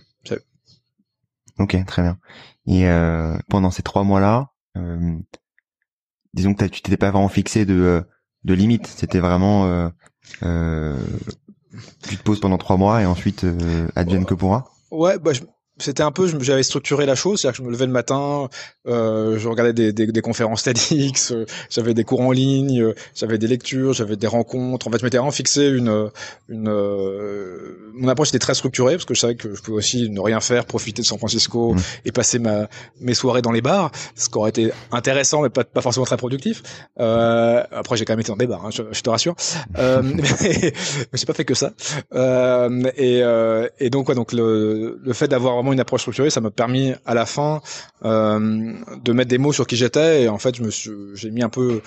Ok, 1.57 1.77
très 1.85 2.01
bien. 2.01 2.17
Et 2.67 2.87
euh, 2.89 3.37
pendant 3.49 3.71
ces 3.71 3.81
trois 3.81 4.03
mois-là, 4.03 4.49
euh, 4.77 5.15
disons 6.33 6.53
que 6.53 6.65
tu 6.65 6.81
t'étais 6.81 6.97
pas 6.97 7.11
vraiment 7.11 7.29
fixé 7.29 7.65
de 7.65 8.03
de 8.43 8.53
limite, 8.53 8.87
c'était 8.87 9.19
vraiment 9.19 9.91
tu 10.41 12.17
te 12.17 12.23
poses 12.23 12.39
pendant 12.39 12.57
trois 12.57 12.77
mois 12.77 13.01
et 13.01 13.05
ensuite 13.05 13.45
advienne 13.95 14.25
que 14.25 14.33
pourra. 14.33 14.65
Ouais, 14.91 15.17
bah 15.19 15.33
je, 15.33 15.41
c'était 15.77 16.03
un 16.03 16.11
peu, 16.11 16.27
j'avais 16.41 16.63
structuré 16.63 17.05
la 17.05 17.15
chose, 17.15 17.41
c'est-à-dire 17.41 17.57
que 17.57 17.63
je 17.63 17.67
me 17.67 17.71
levais 17.71 17.85
le 17.85 17.91
matin, 17.91 18.47
euh, 18.87 19.37
je 19.37 19.47
regardais 19.49 19.73
des, 19.73 19.91
des, 19.91 20.07
des 20.07 20.21
conférences 20.21 20.63
TEDx, 20.63 21.31
euh, 21.33 21.45
j'avais 21.69 21.93
des 21.93 22.05
cours 22.05 22.21
en 22.21 22.31
ligne, 22.31 22.81
euh, 22.81 22.95
j'avais 23.13 23.37
des 23.37 23.47
lectures, 23.47 23.91
j'avais 23.91 24.15
des 24.15 24.27
rencontres. 24.27 24.87
En 24.87 24.91
fait, 24.91 24.99
je 24.99 25.03
m'étais 25.03 25.17
vraiment 25.17 25.31
fixé 25.31 25.67
une, 25.67 26.09
une, 26.47 26.69
euh, 26.69 27.91
mon 27.93 28.07
approche 28.07 28.29
était 28.29 28.39
très 28.39 28.53
structurée 28.53 28.93
parce 28.93 29.03
que 29.05 29.13
je 29.13 29.19
savais 29.19 29.35
que 29.35 29.53
je 29.53 29.61
pouvais 29.61 29.77
aussi 29.77 30.09
ne 30.09 30.19
rien 30.21 30.39
faire, 30.39 30.65
profiter 30.65 31.01
de 31.01 31.07
San 31.07 31.17
Francisco 31.17 31.73
mmh. 31.73 31.79
et 32.05 32.11
passer 32.13 32.39
ma, 32.39 32.69
mes 33.01 33.13
soirées 33.13 33.41
dans 33.41 33.51
les 33.51 33.61
bars, 33.61 33.91
ce 34.15 34.29
qui 34.29 34.37
aurait 34.37 34.51
été 34.51 34.71
intéressant 34.93 35.41
mais 35.41 35.49
pas, 35.49 35.65
pas 35.65 35.81
forcément 35.81 36.05
très 36.05 36.17
productif. 36.17 36.63
Euh, 37.01 37.63
après, 37.71 37.97
j'ai 37.97 38.05
quand 38.05 38.13
même 38.13 38.21
été 38.21 38.31
dans 38.31 38.37
des 38.37 38.47
bars, 38.47 38.65
hein, 38.65 38.69
je, 38.71 38.83
je, 38.91 39.01
te 39.01 39.09
rassure. 39.09 39.35
Euh, 39.77 40.01
mais, 40.05 40.23
mais 40.41 40.73
j'ai 41.13 41.25
pas 41.25 41.33
fait 41.33 41.43
que 41.43 41.53
ça. 41.53 41.73
et, 42.15 43.23
et 43.79 43.89
donc, 43.89 44.07
ouais, 44.07 44.15
donc 44.15 44.31
le, 44.31 45.01
le 45.03 45.13
fait 45.13 45.27
d'avoir 45.27 45.64
une 45.73 45.79
approche 45.79 46.01
structurée, 46.01 46.29
ça 46.29 46.41
m'a 46.41 46.51
permis 46.51 46.93
à 47.05 47.13
la 47.13 47.25
fin 47.25 47.61
euh, 48.03 48.73
de 49.03 49.13
mettre 49.13 49.29
des 49.29 49.37
mots 49.37 49.53
sur 49.53 49.67
qui 49.67 49.75
j'étais. 49.75 50.23
Et 50.23 50.29
en 50.29 50.37
fait 50.37 50.55
je 50.55 50.63
me 50.63 50.69
suis 50.69 50.91
j'ai 51.13 51.31
mis 51.31 51.43
un 51.43 51.49
peu 51.49 51.81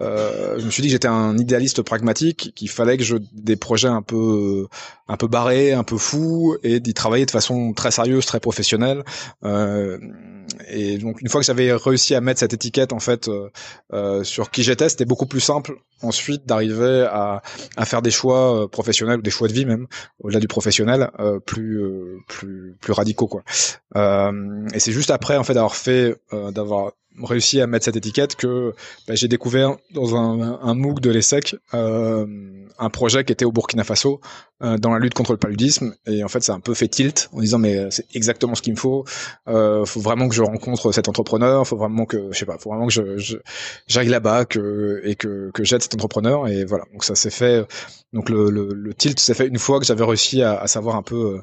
euh, 0.00 0.58
je 0.58 0.64
me 0.64 0.70
suis 0.70 0.82
dit 0.82 0.88
que 0.88 0.92
j'étais 0.92 1.08
un 1.08 1.36
idéaliste 1.36 1.82
pragmatique, 1.82 2.52
qu'il 2.54 2.70
fallait 2.70 2.96
que 2.96 3.04
je 3.04 3.16
des 3.32 3.56
projets 3.56 3.88
un 3.88 4.02
peu 4.02 4.66
un 5.08 5.16
peu 5.16 5.26
barrés, 5.26 5.72
un 5.72 5.84
peu 5.84 5.98
fous, 5.98 6.56
et 6.62 6.80
d'y 6.80 6.94
travailler 6.94 7.26
de 7.26 7.30
façon 7.30 7.74
très 7.74 7.90
sérieuse, 7.90 8.24
très 8.24 8.40
professionnelle. 8.40 9.04
Euh, 9.44 9.98
et 10.68 10.98
donc 10.98 11.20
une 11.20 11.28
fois 11.28 11.40
que 11.40 11.46
j'avais 11.46 11.72
réussi 11.72 12.14
à 12.14 12.20
mettre 12.20 12.40
cette 12.40 12.54
étiquette 12.54 12.92
en 12.92 12.98
fait 12.98 13.28
euh, 13.28 13.50
euh 13.92 14.24
sur 14.24 14.50
qui 14.50 14.62
j'étais, 14.62 14.88
c'était 14.88 15.04
beaucoup 15.04 15.26
plus 15.26 15.40
simple 15.40 15.74
ensuite 16.02 16.46
d'arriver 16.46 17.06
à, 17.10 17.42
à 17.76 17.84
faire 17.84 18.02
des 18.02 18.10
choix 18.10 18.64
euh, 18.64 18.68
professionnels 18.68 19.18
ou 19.18 19.22
des 19.22 19.30
choix 19.30 19.48
de 19.48 19.52
vie 19.52 19.66
même 19.66 19.86
au-delà 20.20 20.40
du 20.40 20.48
professionnel 20.48 21.10
plus 21.46 21.80
plus 22.28 22.76
plus 22.80 22.92
radicaux 22.92 23.28
quoi. 23.28 23.42
et 23.94 24.78
c'est 24.78 24.92
juste 24.92 25.10
après 25.10 25.36
en 25.36 25.44
fait 25.44 25.54
d'avoir 25.54 25.76
fait 25.76 26.16
d'avoir 26.50 26.92
réussi 27.22 27.60
à 27.60 27.66
mettre 27.66 27.84
cette 27.84 27.96
étiquette 27.96 28.36
que 28.36 28.74
bah, 29.06 29.14
j'ai 29.14 29.28
découvert 29.28 29.76
dans 29.92 30.16
un, 30.16 30.58
un 30.62 30.74
MOOC 30.74 31.00
de 31.00 31.10
l'ESSEC 31.10 31.56
euh, 31.74 32.26
un 32.78 32.90
projet 32.90 33.24
qui 33.24 33.32
était 33.32 33.44
au 33.44 33.52
Burkina 33.52 33.84
Faso 33.84 34.20
euh, 34.62 34.78
dans 34.78 34.92
la 34.92 34.98
lutte 34.98 35.14
contre 35.14 35.32
le 35.32 35.38
paludisme. 35.38 35.94
Et 36.06 36.24
en 36.24 36.28
fait 36.28 36.42
ça 36.42 36.52
a 36.52 36.56
un 36.56 36.60
peu 36.60 36.74
fait 36.74 36.88
tilt 36.88 37.28
en 37.32 37.40
disant 37.40 37.58
mais 37.58 37.90
c'est 37.90 38.06
exactement 38.14 38.54
ce 38.54 38.62
qu'il 38.62 38.72
me 38.72 38.78
faut. 38.78 39.04
Euh, 39.48 39.84
faut 39.84 40.00
vraiment 40.00 40.28
que 40.28 40.34
je 40.34 40.42
rencontre 40.42 40.92
cet 40.92 41.08
entrepreneur. 41.08 41.66
Faut 41.66 41.76
vraiment 41.76 42.06
que 42.06 42.32
je 42.32 42.38
sais 42.38 42.46
pas 42.46 42.58
faut 42.58 42.70
vraiment 42.70 42.86
que 42.86 43.18
je 43.18 43.36
j'aille 43.86 44.08
là-bas 44.08 44.44
que 44.44 45.00
et 45.04 45.14
que 45.14 45.50
que 45.52 45.64
j'aide 45.64 45.82
cet 45.82 45.94
entrepreneur. 45.94 46.48
Et 46.48 46.64
voilà. 46.64 46.84
Donc 46.92 47.04
ça 47.04 47.14
s'est 47.14 47.30
fait 47.30 47.66
donc 48.12 48.28
le, 48.28 48.50
le, 48.50 48.94
tilt 48.94 49.18
s'est 49.18 49.34
fait 49.34 49.46
une 49.46 49.58
fois 49.58 49.80
que 49.80 49.86
j'avais 49.86 50.04
réussi 50.04 50.42
à, 50.42 50.58
à 50.60 50.66
savoir 50.66 50.96
un 50.96 51.02
peu 51.02 51.40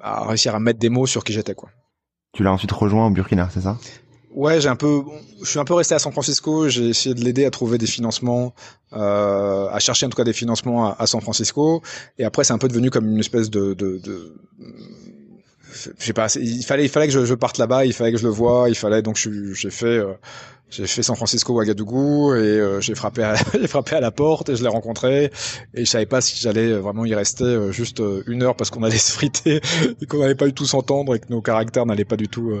à 0.00 0.26
réussir 0.26 0.54
à 0.54 0.60
mettre 0.60 0.78
des 0.78 0.88
mots 0.88 1.06
sur 1.06 1.24
qui 1.24 1.32
j'étais 1.32 1.54
quoi. 1.54 1.70
Tu 2.32 2.42
l'as 2.42 2.52
ensuite 2.52 2.72
rejoint 2.72 3.06
au 3.06 3.10
Burkina, 3.10 3.48
c'est 3.52 3.62
ça? 3.62 3.78
Ouais, 4.38 4.60
j'ai 4.60 4.68
un 4.68 4.76
peu, 4.76 5.02
je 5.42 5.50
suis 5.50 5.58
un 5.58 5.64
peu 5.64 5.74
resté 5.74 5.96
à 5.96 5.98
San 5.98 6.12
Francisco. 6.12 6.68
J'ai 6.68 6.90
essayé 6.90 7.12
de 7.12 7.24
l'aider 7.24 7.44
à 7.44 7.50
trouver 7.50 7.76
des 7.76 7.88
financements, 7.88 8.54
euh, 8.92 9.68
à 9.68 9.80
chercher 9.80 10.06
en 10.06 10.10
tout 10.10 10.16
cas 10.16 10.22
des 10.22 10.32
financements 10.32 10.96
à, 10.96 11.06
San 11.08 11.20
Francisco. 11.20 11.82
Et 12.18 12.24
après, 12.24 12.44
c'est 12.44 12.52
un 12.52 12.58
peu 12.58 12.68
devenu 12.68 12.88
comme 12.88 13.10
une 13.10 13.18
espèce 13.18 13.50
de, 13.50 13.74
de, 13.74 13.98
de 13.98 14.36
je 15.72 15.90
sais 15.98 16.12
pas. 16.12 16.28
Il 16.36 16.62
fallait, 16.62 16.84
il 16.84 16.88
fallait 16.88 17.08
que 17.08 17.12
je, 17.12 17.24
je 17.24 17.34
parte 17.34 17.58
là-bas. 17.58 17.84
Il 17.84 17.92
fallait 17.92 18.12
que 18.12 18.18
je 18.18 18.22
le 18.22 18.32
voie. 18.32 18.68
Il 18.68 18.76
fallait 18.76 19.02
donc 19.02 19.16
j'ai 19.16 19.70
fait. 19.70 19.86
Euh, 19.86 20.12
j'ai 20.70 20.86
fait 20.86 21.02
San 21.02 21.16
Francisco 21.16 21.54
Ouagadougou 21.54 22.34
et 22.34 22.38
euh, 22.38 22.80
j'ai 22.80 22.94
frappé 22.94 23.22
à, 23.22 23.34
j'ai 23.52 23.66
frappé 23.66 23.96
à 23.96 24.00
la 24.00 24.10
porte 24.10 24.48
et 24.50 24.56
je 24.56 24.62
l'ai 24.62 24.68
rencontré. 24.68 25.30
Et 25.74 25.84
je 25.84 25.90
savais 25.90 26.06
pas 26.06 26.20
si 26.20 26.38
j'allais 26.38 26.72
vraiment 26.74 27.04
y 27.04 27.14
rester 27.14 27.44
euh, 27.44 27.72
juste 27.72 28.00
euh, 28.00 28.22
une 28.26 28.42
heure 28.42 28.54
parce 28.54 28.70
qu'on 28.70 28.82
allait 28.82 28.98
se 28.98 29.12
friter 29.12 29.60
et 30.00 30.06
qu'on 30.06 30.18
n'allait 30.18 30.34
pas 30.34 30.46
du 30.46 30.52
tout 30.52 30.66
s'entendre 30.66 31.14
et 31.14 31.20
que 31.20 31.28
nos 31.30 31.40
caractères 31.40 31.86
n'allaient 31.86 32.04
pas 32.04 32.16
du 32.16 32.28
tout 32.28 32.52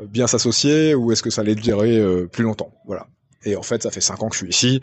bien 0.00 0.26
s'associer 0.26 0.94
ou 0.94 1.12
est-ce 1.12 1.22
que 1.22 1.30
ça 1.30 1.40
allait 1.40 1.54
durer 1.54 2.02
plus 2.30 2.44
longtemps. 2.44 2.72
Voilà 2.86 3.06
et 3.46 3.56
en 3.56 3.62
fait 3.62 3.82
ça 3.82 3.90
fait 3.90 4.00
cinq 4.00 4.22
ans 4.22 4.28
que 4.28 4.34
je 4.34 4.40
suis 4.40 4.48
ici 4.48 4.80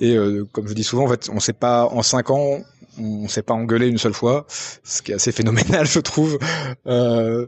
et 0.00 0.16
comme 0.52 0.68
je 0.68 0.74
dis 0.74 0.84
souvent 0.84 1.04
en 1.04 1.08
fait 1.08 1.28
on 1.32 1.40
sait 1.40 1.52
pas 1.52 1.86
en 1.86 2.02
cinq 2.02 2.30
ans 2.30 2.60
on 2.98 3.28
s'est 3.28 3.42
pas 3.42 3.54
engueulé 3.54 3.88
une 3.88 3.98
seule 3.98 4.14
fois, 4.14 4.46
ce 4.48 5.02
qui 5.02 5.12
est 5.12 5.14
assez 5.14 5.32
phénoménal, 5.32 5.86
je 5.86 6.00
trouve. 6.00 6.38
Euh, 6.86 7.46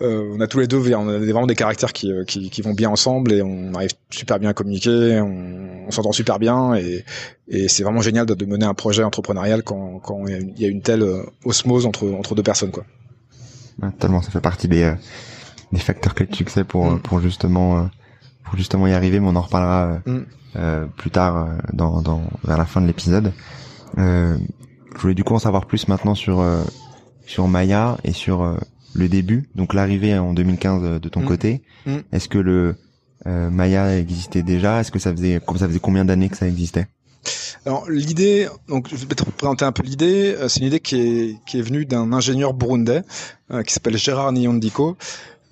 euh, 0.00 0.34
on 0.34 0.40
a 0.40 0.46
tous 0.46 0.60
les 0.60 0.66
deux, 0.66 0.78
on 0.94 1.08
a 1.08 1.18
vraiment 1.18 1.46
des 1.46 1.54
caractères 1.54 1.92
qui, 1.92 2.12
euh, 2.12 2.24
qui, 2.24 2.50
qui, 2.50 2.62
vont 2.62 2.74
bien 2.74 2.90
ensemble 2.90 3.32
et 3.32 3.42
on 3.42 3.74
arrive 3.74 3.92
super 4.10 4.38
bien 4.38 4.50
à 4.50 4.54
communiquer, 4.54 5.20
on, 5.20 5.86
on 5.86 5.90
s'entend 5.90 6.12
super 6.12 6.38
bien 6.38 6.74
et, 6.74 7.04
et 7.48 7.68
c'est 7.68 7.82
vraiment 7.82 8.02
génial 8.02 8.26
de, 8.26 8.34
de, 8.34 8.46
mener 8.46 8.66
un 8.66 8.74
projet 8.74 9.04
entrepreneurial 9.04 9.62
quand, 9.62 10.00
quand 10.00 10.26
il 10.26 10.58
y 10.58 10.64
a 10.64 10.68
une 10.68 10.82
telle 10.82 11.02
euh, 11.02 11.22
osmose 11.44 11.86
entre, 11.86 12.08
entre 12.08 12.34
deux 12.34 12.42
personnes, 12.42 12.70
quoi. 12.70 12.84
Tellement, 14.00 14.22
ça 14.22 14.30
fait 14.32 14.40
partie 14.40 14.66
des, 14.66 14.82
euh, 14.82 14.94
des 15.72 15.78
facteurs 15.78 16.14
clés 16.14 16.26
de 16.26 16.34
succès 16.34 16.64
pour, 16.64 16.90
mm. 16.90 17.00
pour 17.00 17.20
justement, 17.20 17.88
pour 18.48 18.56
justement 18.56 18.86
y 18.86 18.92
arriver, 18.92 19.20
mais 19.20 19.28
on 19.28 19.36
en 19.36 19.42
reparlera 19.42 20.00
mm. 20.06 20.86
plus 20.96 21.10
tard 21.10 21.48
dans, 21.72 22.00
dans, 22.02 22.22
vers 22.44 22.58
la 22.58 22.66
fin 22.66 22.80
de 22.80 22.86
l'épisode. 22.86 23.32
Euh, 23.98 24.36
je 24.98 25.02
voulais 25.02 25.14
du 25.14 25.24
coup 25.24 25.34
en 25.34 25.38
savoir 25.38 25.66
plus 25.66 25.88
maintenant 25.88 26.14
sur 26.14 26.40
euh, 26.40 26.62
sur 27.26 27.46
Maya 27.46 27.98
et 28.04 28.12
sur 28.12 28.42
euh, 28.42 28.56
le 28.94 29.08
début, 29.08 29.48
donc 29.54 29.74
l'arrivée 29.74 30.18
en 30.18 30.32
2015 30.32 30.82
euh, 30.82 30.98
de 30.98 31.08
ton 31.08 31.20
mm. 31.20 31.24
côté. 31.24 31.62
Mm. 31.86 31.98
Est-ce 32.12 32.28
que 32.28 32.38
le 32.38 32.74
Maya 33.26 33.98
existait 33.98 34.42
déjà? 34.42 34.80
Est-ce 34.80 34.90
que 34.90 34.98
ça 34.98 35.12
faisait 35.12 35.38
ça 35.56 35.68
faisait 35.68 35.80
combien 35.80 36.06
d'années 36.06 36.30
que 36.30 36.36
ça 36.36 36.48
existait? 36.48 36.86
Alors 37.66 37.90
l'idée, 37.90 38.48
donc 38.68 38.88
je 38.88 38.96
vais 38.96 39.14
te 39.14 39.22
présenter 39.22 39.66
un 39.66 39.72
peu 39.72 39.82
l'idée. 39.82 40.34
C'est 40.48 40.60
une 40.60 40.66
idée 40.66 40.80
qui 40.80 40.96
est 40.96 41.36
qui 41.44 41.58
est 41.58 41.62
venue 41.62 41.84
d'un 41.84 42.12
ingénieur 42.12 42.54
burundais 42.54 43.02
qui 43.66 43.72
s'appelle 43.74 43.98
Gérard 43.98 44.32
Nyondiko. 44.32 44.96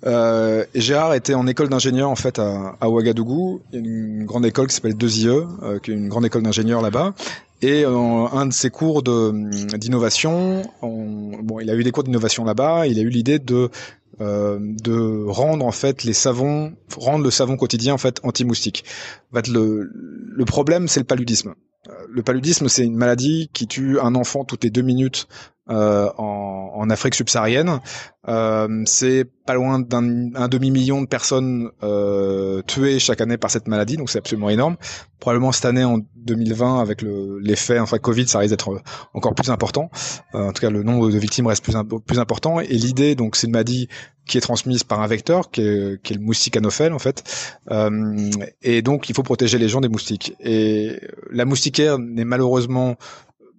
Euh, 0.05 0.63
Gérard 0.75 1.13
était 1.15 1.33
en 1.33 1.47
école 1.47 1.69
d'ingénieur 1.69 2.09
en 2.09 2.15
fait 2.15 2.39
à, 2.39 2.77
Ouagadougou. 2.87 3.61
Il 3.71 3.75
y 3.75 3.77
a 3.77 3.85
une 3.85 4.25
grande 4.25 4.45
école 4.45 4.67
qui 4.67 4.75
s'appelle 4.75 4.95
2IE, 4.95 5.27
euh, 5.63 5.79
qui 5.79 5.91
est 5.91 5.95
une 5.95 6.07
grande 6.07 6.25
école 6.25 6.43
d'ingénieurs 6.43 6.81
là-bas. 6.81 7.13
Et 7.63 7.87
en 7.87 8.31
un 8.33 8.45
de 8.45 8.53
ses 8.53 8.69
cours 8.69 9.01
d'innovation, 9.01 10.61
bon, 10.83 11.59
il 11.59 11.71
a 11.71 11.73
eu 11.73 11.83
des 11.83 11.91
cours 11.91 12.03
d'innovation 12.03 12.45
là-bas. 12.45 12.85
Il 12.85 12.99
a 12.99 13.01
eu 13.01 13.09
l'idée 13.09 13.39
de 13.39 13.71
euh, 14.19 14.57
de 14.59 15.25
rendre 15.27 15.63
en 15.63 15.71
fait 15.71 16.03
les 16.03 16.13
savons, 16.13 16.73
rendre 16.95 17.23
le 17.23 17.29
savon 17.29 17.55
quotidien 17.55 17.93
en 17.93 17.99
fait 17.99 18.19
anti-moustique. 18.23 18.83
En 19.31 19.35
fait, 19.35 19.47
le, 19.47 19.91
le 19.93 20.45
problème 20.45 20.87
c'est 20.87 20.99
le 20.99 21.05
paludisme. 21.05 21.53
Euh, 21.87 21.91
le 22.09 22.23
paludisme 22.23 22.67
c'est 22.67 22.83
une 22.83 22.95
maladie 22.95 23.51
qui 23.53 23.67
tue 23.67 23.99
un 23.99 24.15
enfant 24.15 24.43
toutes 24.43 24.63
les 24.63 24.71
deux 24.71 24.81
minutes 24.81 25.27
euh, 25.69 26.09
en, 26.17 26.71
en, 26.75 26.89
Afrique 26.89 27.15
subsaharienne. 27.15 27.79
Euh, 28.27 28.83
c'est 28.85 29.25
pas 29.45 29.53
loin 29.53 29.79
d'un 29.79 30.47
demi-million 30.47 31.01
de 31.01 31.07
personnes 31.07 31.69
euh, 31.81 32.61
tuées 32.67 32.99
chaque 32.99 33.21
année 33.21 33.37
par 33.37 33.49
cette 33.49 33.67
maladie, 33.67 33.95
donc 33.95 34.09
c'est 34.09 34.19
absolument 34.19 34.49
énorme. 34.49 34.75
Probablement 35.19 35.51
cette 35.51 35.65
année, 35.65 35.85
en 35.85 35.99
2020, 36.17 36.81
avec 36.81 37.01
l'effet 37.01 37.79
enfin 37.79 37.97
Covid, 37.97 38.27
ça 38.27 38.39
risque 38.39 38.51
d'être 38.51 38.81
encore 39.13 39.33
plus 39.33 39.49
important. 39.49 39.89
Euh, 40.35 40.49
en 40.49 40.51
tout 40.51 40.61
cas, 40.61 40.69
le 40.69 40.83
nombre 40.83 41.09
de 41.09 41.17
victimes 41.17 41.47
reste 41.47 41.63
plus, 41.63 41.75
plus 42.05 42.19
important. 42.19 42.59
Et 42.59 42.67
l'idée, 42.67 43.15
donc, 43.15 43.35
c'est 43.35 43.47
une 43.47 43.53
maladie 43.53 43.87
qui 44.27 44.37
est 44.37 44.41
transmise 44.41 44.83
par 44.83 45.01
un 45.01 45.07
vecteur, 45.07 45.49
qui 45.49 45.61
est, 45.61 46.01
qui 46.03 46.13
est 46.13 46.17
le 46.17 46.21
moustique 46.21 46.57
anophèle 46.57 46.91
en 46.91 46.99
fait. 46.99 47.23
Euh, 47.71 48.29
et 48.61 48.81
donc, 48.81 49.09
il 49.09 49.15
faut 49.15 49.23
protéger 49.23 49.57
les 49.57 49.69
gens 49.69 49.79
des 49.79 49.87
moustiques. 49.87 50.35
Et 50.41 50.99
la 51.31 51.45
moustiquaire 51.45 51.97
n'est 51.97 52.25
malheureusement 52.25 52.97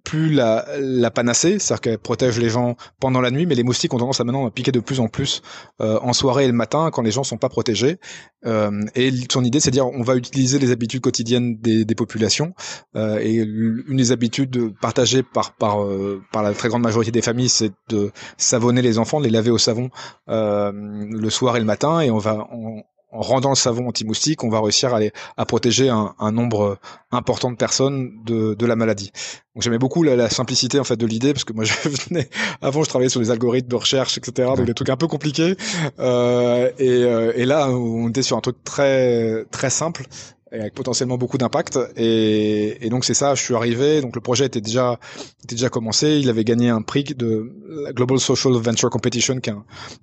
plus 0.03 0.31
la, 0.31 0.65
la 0.79 1.11
panacée, 1.11 1.59
c'est-à-dire 1.59 1.81
qu'elle 1.81 1.97
protège 1.99 2.39
les 2.39 2.49
gens 2.49 2.75
pendant 2.99 3.21
la 3.21 3.31
nuit, 3.31 3.45
mais 3.45 3.55
les 3.55 3.63
moustiques 3.63 3.93
ont 3.93 3.97
tendance 3.97 4.19
à 4.19 4.23
maintenant 4.23 4.49
piquer 4.49 4.71
de 4.71 4.79
plus 4.79 4.99
en 4.99 5.07
plus 5.07 5.41
euh, 5.81 5.99
en 6.01 6.13
soirée 6.13 6.45
et 6.45 6.47
le 6.47 6.53
matin 6.53 6.89
quand 6.91 7.01
les 7.01 7.11
gens 7.11 7.23
sont 7.23 7.37
pas 7.37 7.49
protégés. 7.49 7.99
Euh, 8.45 8.71
et 8.95 9.11
son 9.31 9.43
idée, 9.43 9.59
c'est 9.59 9.71
de 9.71 9.75
dire 9.75 9.87
on 9.87 10.01
va 10.01 10.15
utiliser 10.15 10.59
les 10.59 10.71
habitudes 10.71 11.01
quotidiennes 11.01 11.57
des, 11.59 11.85
des 11.85 11.95
populations 11.95 12.53
euh, 12.95 13.19
et 13.19 13.33
une 13.35 13.97
des 13.97 14.11
habitudes 14.11 14.73
partagées 14.79 15.23
par 15.23 15.55
par 15.55 15.83
euh, 15.83 16.21
par 16.31 16.43
la 16.43 16.53
très 16.53 16.69
grande 16.69 16.83
majorité 16.83 17.11
des 17.11 17.21
familles, 17.21 17.49
c'est 17.49 17.71
de 17.89 18.11
savonner 18.37 18.81
les 18.81 18.99
enfants, 18.99 19.19
de 19.19 19.25
les 19.25 19.31
laver 19.31 19.51
au 19.51 19.57
savon 19.57 19.89
euh, 20.29 20.71
le 20.73 21.29
soir 21.29 21.57
et 21.57 21.59
le 21.59 21.65
matin, 21.65 21.99
et 22.01 22.11
on 22.11 22.17
va 22.17 22.47
on, 22.51 22.83
en 23.11 23.21
rendant 23.21 23.49
le 23.49 23.55
savon 23.55 23.87
anti-moustique, 23.87 24.43
on 24.43 24.49
va 24.49 24.61
réussir 24.61 24.93
à, 24.93 24.99
à 25.37 25.45
protéger 25.45 25.89
un, 25.89 26.13
un, 26.19 26.31
nombre 26.31 26.77
important 27.11 27.51
de 27.51 27.55
personnes 27.55 28.11
de, 28.23 28.53
de 28.53 28.65
la 28.65 28.75
maladie. 28.75 29.11
Donc 29.55 29.63
j'aimais 29.63 29.79
beaucoup 29.79 30.03
la, 30.03 30.15
la, 30.15 30.29
simplicité 30.29 30.79
en 30.79 30.83
fait 30.83 30.95
de 30.95 31.05
l'idée 31.05 31.33
parce 31.33 31.43
que 31.43 31.53
moi 31.53 31.63
je 31.65 31.73
venais 31.89 32.29
avant 32.61 32.83
je 32.83 32.89
travaillais 32.89 33.09
sur 33.09 33.19
des 33.19 33.31
algorithmes 33.31 33.67
de 33.67 33.75
recherche 33.75 34.17
etc 34.17 34.49
donc 34.55 34.65
des 34.65 34.73
trucs 34.73 34.89
un 34.89 34.97
peu 34.97 35.07
compliqués. 35.07 35.55
Euh, 35.99 36.71
et, 36.77 36.89
euh, 36.89 37.33
et, 37.35 37.45
là 37.45 37.69
on 37.69 38.09
était 38.09 38.21
sur 38.21 38.37
un 38.37 38.41
truc 38.41 38.63
très 38.63 39.45
très 39.51 39.69
simple 39.69 40.05
avec 40.51 40.73
potentiellement 40.73 41.17
beaucoup 41.17 41.37
d'impact. 41.37 41.79
Et, 41.95 42.87
donc 42.89 43.05
c'est 43.05 43.13
ça, 43.13 43.35
je 43.35 43.41
suis 43.41 43.55
arrivé, 43.55 44.01
donc 44.01 44.15
le 44.15 44.21
projet 44.21 44.45
était 44.45 44.61
déjà 44.61 44.99
était 45.43 45.55
déjà 45.55 45.69
commencé. 45.69 46.19
Il 46.19 46.29
avait 46.29 46.43
gagné 46.43 46.69
un 46.69 46.81
prix 46.81 47.03
de 47.03 47.53
la 47.83 47.93
Global 47.93 48.19
Social 48.19 48.53
Venture 48.53 48.89
Competition, 48.89 49.39
qui 49.39 49.49
est 49.49 49.53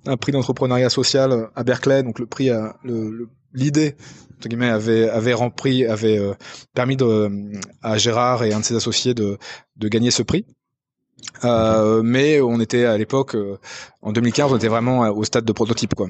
un, 0.05 0.17
prix 0.17 0.31
d'entrepreneuriat 0.31 0.89
social 0.89 1.49
à 1.55 1.63
Berkeley. 1.63 2.03
Donc 2.03 2.19
le 2.19 2.25
prix, 2.25 2.49
l'idée 3.53 3.95
guillemets 4.45 4.69
avait 4.69 5.09
avait 5.09 5.33
rempli, 5.33 5.85
avait 5.85 6.19
euh, 6.19 6.33
permis 6.75 6.97
à 7.81 7.97
Gérard 7.97 8.43
et 8.43 8.53
un 8.53 8.59
de 8.59 8.65
ses 8.65 8.75
associés 8.75 9.13
de 9.13 9.37
de 9.77 9.87
gagner 9.87 10.11
ce 10.11 10.21
prix. 10.21 10.45
Euh, 11.43 12.01
mais 12.03 12.41
on 12.41 12.59
était 12.59 12.85
à 12.85 12.97
l'époque, 12.97 13.35
euh, 13.35 13.57
en 14.01 14.11
2015, 14.11 14.53
on 14.53 14.57
était 14.57 14.67
vraiment 14.67 15.01
au 15.09 15.23
stade 15.23 15.45
de 15.45 15.51
prototype, 15.51 15.93
quoi, 15.93 16.07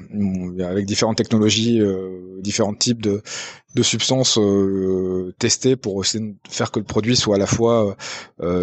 avec 0.64 0.86
différentes 0.86 1.16
technologies, 1.16 1.80
euh, 1.80 2.38
différents 2.40 2.74
types 2.74 3.02
de, 3.02 3.22
de 3.74 3.82
substances 3.82 4.38
euh, 4.38 5.34
testées 5.38 5.76
pour 5.76 6.02
essayer 6.02 6.24
de 6.24 6.36
faire 6.48 6.70
que 6.70 6.78
le 6.78 6.84
produit 6.84 7.16
soit 7.16 7.36
à 7.36 7.38
la 7.38 7.46
fois 7.46 7.96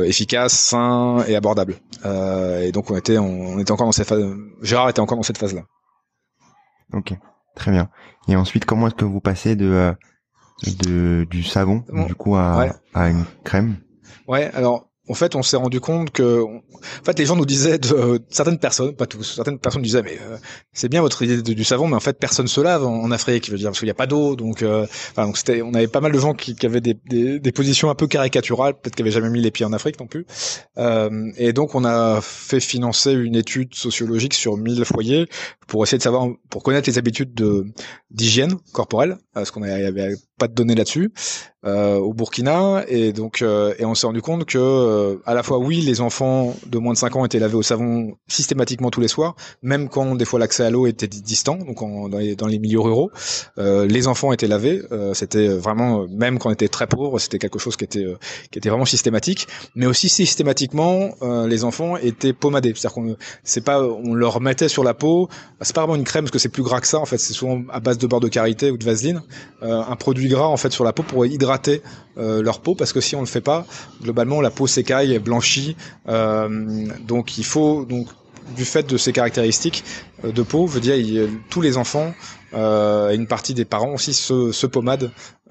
efficace, 0.05 0.53
sain 0.53 1.23
et 1.27 1.35
abordable. 1.35 1.75
et 2.03 2.71
donc 2.71 2.89
on 2.89 2.97
était, 2.97 3.17
on, 3.17 3.59
était 3.59 3.71
encore 3.71 3.87
dans 3.87 3.91
cette 3.91 4.07
phase. 4.07 4.23
Gérard 4.61 4.89
était 4.89 5.01
encore 5.01 5.17
dans 5.17 5.23
cette 5.23 5.37
phase-là. 5.37 5.63
Ok, 6.93 7.13
très 7.55 7.71
bien. 7.71 7.89
Et 8.27 8.35
ensuite, 8.35 8.65
comment 8.65 8.87
est-ce 8.87 8.95
que 8.95 9.05
vous 9.05 9.21
passez 9.21 9.55
de, 9.55 9.93
de 10.83 11.25
du 11.29 11.43
savon, 11.43 11.83
du 12.07 12.15
coup, 12.15 12.35
à, 12.35 12.67
à 12.93 13.09
une 13.09 13.25
crème? 13.43 13.77
Ouais, 14.27 14.49
alors 14.53 14.87
en 15.07 15.13
fait, 15.13 15.35
on 15.35 15.43
s'est 15.43 15.57
rendu 15.57 15.79
compte 15.79 16.11
que, 16.11 16.41
en 16.41 17.03
fait, 17.03 17.17
les 17.19 17.25
gens 17.25 17.35
nous 17.35 17.45
disaient 17.45 17.77
de, 17.77 18.19
certaines 18.29 18.57
personnes, 18.57 18.95
pas 18.95 19.05
tous, 19.05 19.23
certaines 19.23 19.59
personnes 19.59 19.81
disaient, 19.81 20.01
mais 20.01 20.17
euh, 20.21 20.37
c'est 20.73 20.89
bien 20.89 21.01
votre 21.01 21.21
idée 21.21 21.41
du 21.41 21.63
savon, 21.63 21.87
mais 21.87 21.95
en 21.95 21.99
fait, 21.99 22.17
personne 22.17 22.47
se 22.47 22.59
lave 22.61 22.85
en, 22.85 23.11
Afrique, 23.11 23.45
je 23.45 23.51
veux 23.51 23.57
dire, 23.57 23.69
parce 23.69 23.79
qu'il 23.79 23.85
n'y 23.85 23.91
a 23.91 23.95
pas 23.95 24.07
d'eau, 24.07 24.35
donc, 24.35 24.63
euh, 24.63 24.87
enfin, 25.11 25.25
donc 25.25 25.37
c'était, 25.37 25.61
on 25.61 25.73
avait 25.73 25.87
pas 25.87 26.01
mal 26.01 26.11
de 26.11 26.19
gens 26.19 26.33
qui, 26.33 26.55
qui 26.55 26.65
avaient 26.65 26.81
des, 26.81 26.95
des, 27.07 27.39
des, 27.39 27.51
positions 27.51 27.89
un 27.89 27.95
peu 27.95 28.07
caricaturales, 28.07 28.73
peut-être 28.73 28.95
qu'ils 28.95 29.05
n'avaient 29.05 29.13
jamais 29.13 29.29
mis 29.29 29.41
les 29.41 29.51
pieds 29.51 29.65
en 29.65 29.73
Afrique 29.73 29.99
non 29.99 30.07
plus, 30.07 30.25
euh, 30.77 31.31
et 31.37 31.53
donc 31.53 31.75
on 31.75 31.85
a 31.85 32.19
fait 32.21 32.59
financer 32.59 33.13
une 33.13 33.35
étude 33.35 33.75
sociologique 33.75 34.33
sur 34.33 34.57
1000 34.57 34.83
foyers 34.85 35.27
pour 35.67 35.83
essayer 35.83 35.97
de 35.97 36.03
savoir, 36.03 36.27
pour 36.49 36.63
connaître 36.63 36.89
les 36.89 36.97
habitudes 36.97 37.33
de 37.33 37.65
d'hygiène 38.11 38.55
corporelle, 38.71 39.17
parce 39.33 39.51
qu'on 39.51 39.63
avait 39.63 40.15
pas 40.37 40.47
de 40.47 40.53
données 40.53 40.75
là-dessus, 40.75 41.11
euh, 41.65 41.97
au 41.97 42.13
Burkina. 42.13 42.83
Et 42.87 43.11
donc 43.11 43.41
euh, 43.41 43.73
et 43.79 43.85
on 43.85 43.95
s'est 43.95 44.05
rendu 44.05 44.21
compte 44.21 44.45
que 44.45 44.57
euh, 44.57 45.15
à 45.25 45.33
la 45.33 45.41
fois 45.41 45.57
oui 45.57 45.81
les 45.81 45.99
enfants 45.99 46.55
de 46.67 46.77
moins 46.77 46.93
de 46.93 46.97
5 46.97 47.15
ans 47.15 47.25
étaient 47.25 47.39
lavés 47.39 47.55
au 47.55 47.63
savon 47.63 48.15
systématiquement 48.27 48.91
tous 48.91 49.01
les 49.01 49.07
soirs 49.07 49.35
même 49.63 49.89
quand 49.89 50.13
des 50.13 50.25
fois 50.25 50.39
l'accès 50.39 50.63
à 50.63 50.69
l'eau 50.69 50.85
était 50.85 51.07
distant 51.07 51.55
donc 51.55 51.79
dans, 51.79 52.19
les, 52.19 52.35
dans 52.35 52.45
les 52.47 52.59
milieux 52.59 52.79
ruraux. 52.79 53.09
Les 53.57 54.07
enfants 54.07 54.31
étaient 54.31 54.47
lavés 54.47 54.81
c'était 55.13 55.47
vraiment 55.47 56.05
même 56.07 56.37
quand 56.37 56.49
on 56.49 56.53
était 56.53 56.67
très 56.67 56.87
pauvre 56.87 57.17
c'était 57.19 57.39
quelque 57.39 57.57
chose 57.57 57.77
qui 57.77 57.85
était 57.85 58.05
qui 58.51 58.59
était 58.59 58.69
vraiment 58.69 58.85
systématique. 58.85 59.47
Mais 59.75 59.85
aussi 59.85 60.09
systématiquement 60.09 61.11
les 61.47 61.63
enfants 61.63 61.97
étaient 61.97 62.33
pommadés. 62.33 62.73
C'est-à-dire 62.75 62.93
qu'on 62.93 63.15
c'est 63.43 63.63
pas 63.63 63.81
on 63.81 64.13
leur 64.13 64.41
mettait 64.41 64.67
sur 64.67 64.83
la 64.83 64.93
peau 64.93 65.29
c'est 65.61 65.73
pas 65.73 65.81
vraiment 65.81 65.95
une 65.95 66.03
crème 66.03 66.25
parce 66.25 66.31
que 66.31 66.39
c'est 66.39 66.49
plus 66.49 66.63
gras 66.63 66.79
que 66.79 66.87
ça 66.87 66.99
en 66.99 67.05
fait 67.05 67.17
c'est 67.17 67.33
souvent 67.33 67.63
à 67.71 67.79
base 67.79 67.97
de 67.97 68.05
beurre 68.05 68.19
de 68.19 68.27
karité 68.27 68.69
ou 68.69 68.77
de 68.77 68.85
vaseline 68.85 69.23
un 69.61 69.95
produit 69.95 70.24
gras 70.27 70.45
en 70.45 70.57
fait 70.57 70.71
sur 70.71 70.83
la 70.83 70.93
peau 70.93 71.03
pour 71.03 71.25
hydrater 71.25 71.81
euh, 72.17 72.41
leur 72.41 72.59
peau 72.59 72.75
parce 72.75 72.93
que 72.93 73.01
si 73.01 73.15
on 73.15 73.19
le 73.19 73.25
fait 73.25 73.41
pas, 73.41 73.65
globalement 74.01 74.41
la 74.41 74.51
peau 74.51 74.67
s'écaille, 74.67 75.17
blanchit. 75.19 75.75
Euh, 76.07 76.87
donc 77.07 77.37
il 77.37 77.45
faut 77.45 77.85
donc 77.85 78.07
du 78.55 78.65
fait 78.65 78.87
de 78.87 78.97
ces 78.97 79.11
caractéristiques 79.11 79.83
euh, 80.23 80.31
de 80.31 80.41
peau, 80.43 80.65
veut 80.65 80.79
dire 80.79 80.95
tous 81.49 81.61
les 81.61 81.77
enfants 81.77 82.13
euh, 82.55 83.13
une 83.13 83.27
partie 83.27 83.53
des 83.53 83.65
parents 83.65 83.93
aussi 83.93 84.13
se, 84.13 84.51
se 84.51 84.67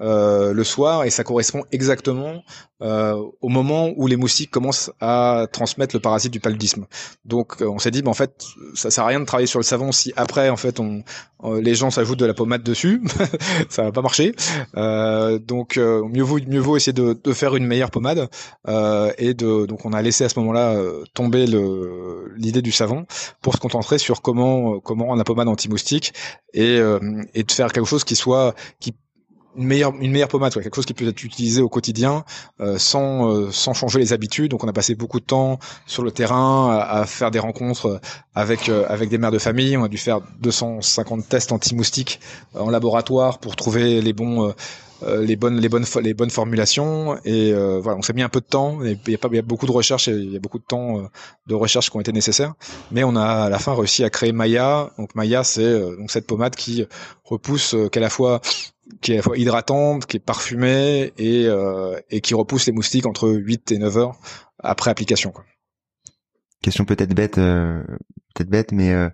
euh, 0.01 0.51
le 0.51 0.63
soir 0.65 1.05
et 1.05 1.09
ça 1.09 1.23
correspond 1.23 1.63
exactement 1.71 2.43
euh, 2.81 3.15
au 3.39 3.47
moment 3.47 3.93
où 3.95 4.05
les 4.05 4.17
moustiques 4.17 4.51
commencent 4.51 4.91
à 4.99 5.47
transmettre 5.49 5.95
le 5.95 6.01
parasite 6.01 6.33
du 6.33 6.41
paludisme. 6.41 6.87
Donc 7.23 7.61
euh, 7.61 7.69
on 7.69 7.79
s'est 7.79 7.89
dit 7.89 8.01
ben, 8.01 8.11
en 8.11 8.13
fait 8.13 8.45
ça 8.73 8.91
sert 8.91 9.05
à 9.05 9.07
rien 9.07 9.21
de 9.21 9.25
travailler 9.25 9.47
sur 9.47 9.59
le 9.59 9.63
savon 9.63 9.93
si 9.93 10.11
après 10.17 10.49
en 10.49 10.57
fait 10.57 10.81
on 10.81 11.01
euh, 11.45 11.61
les 11.61 11.73
gens 11.73 11.89
s'ajoutent 11.89 12.19
de 12.19 12.25
la 12.25 12.33
pommade 12.33 12.63
dessus, 12.63 13.01
ça 13.69 13.83
va 13.83 13.93
pas 13.93 14.01
marcher. 14.01 14.33
donc 14.75 15.77
mieux 15.77 16.23
vaut 16.23 16.39
mieux 16.45 16.59
vaut 16.59 16.75
essayer 16.75 16.91
de, 16.91 17.17
de 17.23 17.33
faire 17.33 17.55
une 17.55 17.65
meilleure 17.65 17.91
pommade 17.91 18.27
et 18.67 19.33
de 19.33 19.65
donc 19.65 19.85
on 19.85 19.93
a 19.93 20.01
laissé 20.01 20.25
à 20.25 20.29
ce 20.29 20.37
moment-là 20.39 20.75
tomber 21.13 21.45
l'idée 22.35 22.61
du 22.61 22.73
savon 22.73 23.05
pour 23.41 23.53
se 23.53 23.59
concentrer 23.59 23.99
sur 23.99 24.21
comment 24.21 24.81
comment 24.81 25.15
la 25.15 25.23
pommade 25.23 25.47
anti-moustique 25.47 26.13
et 26.53 26.81
et 27.33 27.43
de 27.43 27.51
faire 27.51 27.71
quelque 27.71 27.87
chose 27.87 28.03
qui 28.03 28.15
soit 28.15 28.55
qui 28.79 28.93
une 29.57 29.65
meilleure 29.65 29.93
une 29.99 30.11
meilleure 30.11 30.27
pommade 30.27 30.53
quelque 30.53 30.75
chose 30.75 30.85
qui 30.85 30.93
peut 30.93 31.07
être 31.07 31.23
utilisé 31.23 31.61
au 31.61 31.69
quotidien 31.69 32.23
euh, 32.59 32.77
sans 32.77 33.29
euh, 33.31 33.51
sans 33.51 33.73
changer 33.73 33.99
les 33.99 34.13
habitudes. 34.13 34.51
Donc 34.51 34.63
on 34.63 34.67
a 34.67 34.73
passé 34.73 34.95
beaucoup 34.95 35.19
de 35.19 35.25
temps 35.25 35.59
sur 35.85 36.03
le 36.03 36.11
terrain 36.11 36.77
à, 36.77 37.05
faire 37.05 37.31
des 37.31 37.39
rencontres 37.39 37.99
avec 38.33 38.69
euh, 38.69 38.85
avec 38.89 39.09
des 39.09 39.17
mères 39.17 39.31
de 39.31 39.39
famille. 39.39 39.77
On 39.77 39.83
a 39.83 39.87
dû 39.87 39.97
faire 39.97 40.19
250 40.41 41.27
tests 41.27 41.51
anti-moustiques 41.51 42.19
en 42.53 42.69
laboratoire 42.69 43.39
pour 43.39 43.55
trouver 43.55 44.01
les 44.01 44.13
bons 44.13 44.53
les 45.05 45.35
bonnes 45.35 45.59
les 45.59 45.69
bonnes 45.69 45.85
les 46.01 46.13
bonnes 46.13 46.29
formulations 46.29 47.17
et 47.25 47.53
voilà 47.53 47.97
on 47.97 48.01
s'est 48.01 48.13
mis 48.13 48.23
un 48.23 48.29
peu 48.29 48.39
de 48.39 48.45
temps 48.45 48.79
il 48.83 48.97
y 49.07 49.15
a 49.15 49.17
pas 49.17 49.27
il 49.31 49.35
y 49.35 49.39
a 49.39 49.43
beaucoup 49.43 49.65
de 49.65 49.71
recherches 49.71 50.07
il 50.07 50.31
y 50.31 50.35
a 50.35 50.39
beaucoup 50.39 50.59
de 50.59 50.63
temps 50.63 51.09
de 51.47 51.53
recherche 51.53 51.89
qui 51.89 51.97
ont 51.97 51.99
été 52.01 52.11
nécessaires 52.11 52.53
mais 52.91 53.03
on 53.03 53.15
a 53.15 53.25
à 53.25 53.49
la 53.49 53.59
fin 53.59 53.75
réussi 53.75 54.03
à 54.03 54.09
créer 54.09 54.31
Maya 54.31 54.91
donc 54.97 55.13
Maya 55.15 55.43
c'est 55.43 55.79
donc 55.97 56.11
cette 56.11 56.27
pommade 56.27 56.55
qui 56.55 56.85
repousse 57.23 57.75
qu'à 57.91 57.99
la 57.99 58.09
fois 58.09 58.41
qui 59.01 59.11
est 59.11 59.15
à 59.15 59.17
la 59.17 59.23
fois 59.23 59.37
hydratante, 59.37 60.05
qui 60.05 60.17
est 60.17 60.19
parfumée 60.19 61.13
et, 61.17 61.45
euh, 61.47 61.99
et 62.09 62.21
qui 62.21 62.33
repousse 62.33 62.67
les 62.67 62.73
moustiques 62.73 63.05
entre 63.05 63.29
8 63.29 63.71
et 63.71 63.77
9 63.79 63.97
heures 63.97 64.19
après 64.59 64.91
application. 64.91 65.31
Quoi. 65.31 65.45
Question 66.61 66.85
peut-être 66.85 67.13
bête, 67.13 67.37
euh, 67.37 67.83
peut-être 68.33 68.49
bête, 68.49 68.71
mais 68.71 68.91
euh, 68.91 69.09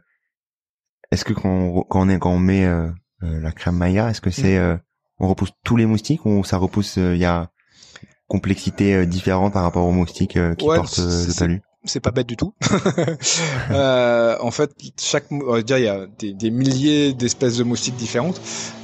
est-ce 1.11 1.25
que 1.25 1.33
quand 1.33 1.49
on, 1.49 1.83
quand 1.83 2.01
on, 2.01 2.09
est, 2.09 2.19
quand 2.19 2.31
on 2.31 2.39
met 2.39 2.65
euh, 2.65 2.89
euh, 3.23 3.39
la 3.39 3.51
crème 3.51 3.75
Maya, 3.75 4.09
est-ce 4.09 4.21
que 4.21 4.31
c'est 4.31 4.59
mm. 4.59 4.79
On 5.21 5.29
repousse 5.29 5.51
tous 5.63 5.77
les 5.77 5.85
moustiques 5.85 6.25
ou 6.25 6.43
ça 6.43 6.57
repousse 6.57 6.97
il 6.97 7.17
y 7.17 7.25
a 7.25 7.49
complexité 8.27 9.05
différente 9.05 9.53
par 9.53 9.63
rapport 9.63 9.85
aux 9.85 9.91
moustiques 9.91 10.37
qui 10.57 10.65
portent 10.65 10.97
le 10.97 11.33
talus? 11.33 11.61
c'est 11.83 11.99
pas 11.99 12.11
bête 12.11 12.27
du 12.27 12.37
tout. 12.37 12.53
euh, 13.71 14.37
en 14.39 14.51
fait, 14.51 14.71
chaque, 14.99 15.31
on 15.31 15.53
va 15.53 15.61
dire, 15.61 15.77
il 15.79 15.85
y 15.85 15.87
a 15.87 16.05
des, 16.19 16.33
des 16.33 16.51
milliers 16.51 17.13
d'espèces 17.13 17.57
de 17.57 17.63
moustiques 17.63 17.95
différentes. 17.95 18.39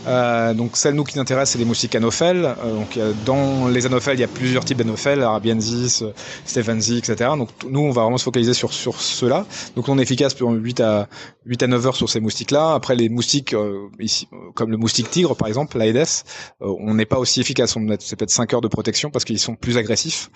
Euh, 0.08 0.54
donc 0.54 0.78
celle 0.78 0.96
nous 0.96 1.04
qui 1.04 1.16
nous 1.16 1.22
intéresse, 1.22 1.52
c'est 1.52 1.60
les 1.60 1.66
moustiques 1.66 1.94
anophèles. 1.96 2.46
Euh, 2.46 2.74
donc 2.74 3.00
dans 3.26 3.68
les 3.68 3.86
anophèles, 3.86 4.18
il 4.18 4.22
y 4.22 4.24
a 4.24 4.28
plusieurs 4.28 4.66
types 4.66 4.78
d'anophèles, 4.78 5.22
arabiensis, 5.22 6.04
stephensii, 6.46 6.98
etc. 6.98 7.32
Donc 7.38 7.50
nous, 7.70 7.82
on 7.82 7.92
va 7.92 8.04
vraiment 8.04 8.18
se 8.18 8.24
focaliser 8.24 8.54
sur 8.54 8.74
sur 8.74 9.00
ceux-là. 9.00 9.46
Donc 9.76 9.90
on 9.90 10.00
est 10.00 10.04
efficace 10.04 10.34
pour 10.34 10.50
8 10.52 10.80
à 10.80 11.08
8 11.48 11.64
à 11.64 11.68
9 11.68 11.88
heures 11.88 11.96
sur 11.96 12.10
ces 12.10 12.20
moustiques-là. 12.20 12.74
Après 12.74 12.96
les 12.96 13.10
moustiques 13.10 13.54
euh, 13.54 13.88
ici, 14.00 14.28
comme 14.54 14.72
le 14.72 14.78
moustique 14.78 15.10
tigre 15.10 15.36
par 15.36 15.48
exemple, 15.48 15.78
l'Aedes, 15.78 16.24
on 16.60 16.94
n'est 16.94 17.06
pas 17.06 17.18
aussi 17.18 17.42
efficace. 17.42 17.76
On 17.76 17.88
c'est 18.00 18.16
peut-être 18.16 18.32
5 18.32 18.54
heures 18.54 18.62
de 18.62 18.68
protection 18.68 19.10
parce 19.10 19.26
qu'ils 19.26 19.40
sont 19.40 19.56
plus 19.56 19.78
agressifs 19.78 20.30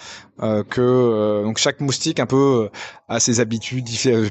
que 0.70 1.44
donc 1.44 1.58
chaque 1.58 1.82
moustique 1.82 2.20
un 2.20 2.26
peu 2.26 2.70
a 3.08 3.20
ses 3.20 3.40
habitudes, 3.40 3.88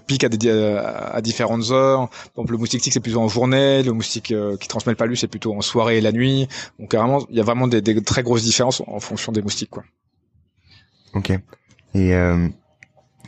pique 0.06 0.24
à, 0.24 0.28
des, 0.28 0.50
à, 0.50 1.20
différentes 1.20 1.70
heures. 1.70 2.08
Par 2.08 2.30
exemple, 2.32 2.52
le 2.52 2.58
moustique 2.58 2.82
tigre 2.82 2.94
c'est 2.94 3.00
plutôt 3.00 3.20
en 3.20 3.28
journée, 3.28 3.82
le 3.82 3.92
moustique 3.92 4.34
qui 4.60 4.68
transmet 4.68 4.92
le 4.92 4.96
palus 4.96 5.16
c'est 5.16 5.28
plutôt 5.28 5.54
en 5.54 5.60
soirée 5.60 5.98
et 5.98 6.00
la 6.00 6.12
nuit. 6.12 6.48
Donc 6.78 6.90
carrément, 6.90 7.26
il 7.30 7.36
y 7.36 7.40
a 7.40 7.44
vraiment 7.44 7.68
des, 7.68 7.82
très 8.02 8.22
grosses 8.22 8.42
différences 8.42 8.82
en 8.86 9.00
fonction 9.00 9.32
des 9.32 9.42
moustiques, 9.42 9.70
quoi. 9.70 9.84
Ok. 11.14 11.30
Et, 11.94 12.14
euh, 12.14 12.48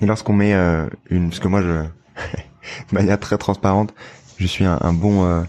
et 0.00 0.06
lorsqu'on 0.06 0.32
met 0.32 0.54
euh, 0.54 0.88
une, 1.10 1.28
parce 1.30 1.40
que 1.40 1.48
moi, 1.48 1.62
je, 1.62 1.84
de 2.90 2.94
manière 2.94 3.18
très 3.18 3.38
transparente, 3.38 3.94
je 4.38 4.46
suis 4.46 4.64
un, 4.64 4.92
bon, 4.92 5.24
euh, 5.24 5.42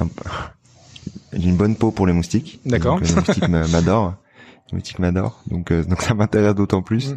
j'ai 1.32 1.48
une 1.48 1.56
bonne 1.56 1.76
peau 1.76 1.90
pour 1.90 2.06
les 2.06 2.12
moustiques. 2.12 2.60
D'accord. 2.64 3.00
Les 3.00 3.12
moustiques 3.12 3.48
m'adorent. 3.48 4.14
Les 4.70 4.76
moustiques 4.76 4.98
m'adorent. 4.98 5.42
Donc, 5.48 5.72
donc 5.72 6.02
ça 6.02 6.14
m'intéresse 6.14 6.54
d'autant 6.54 6.82
plus. 6.82 7.12
Mm. 7.12 7.16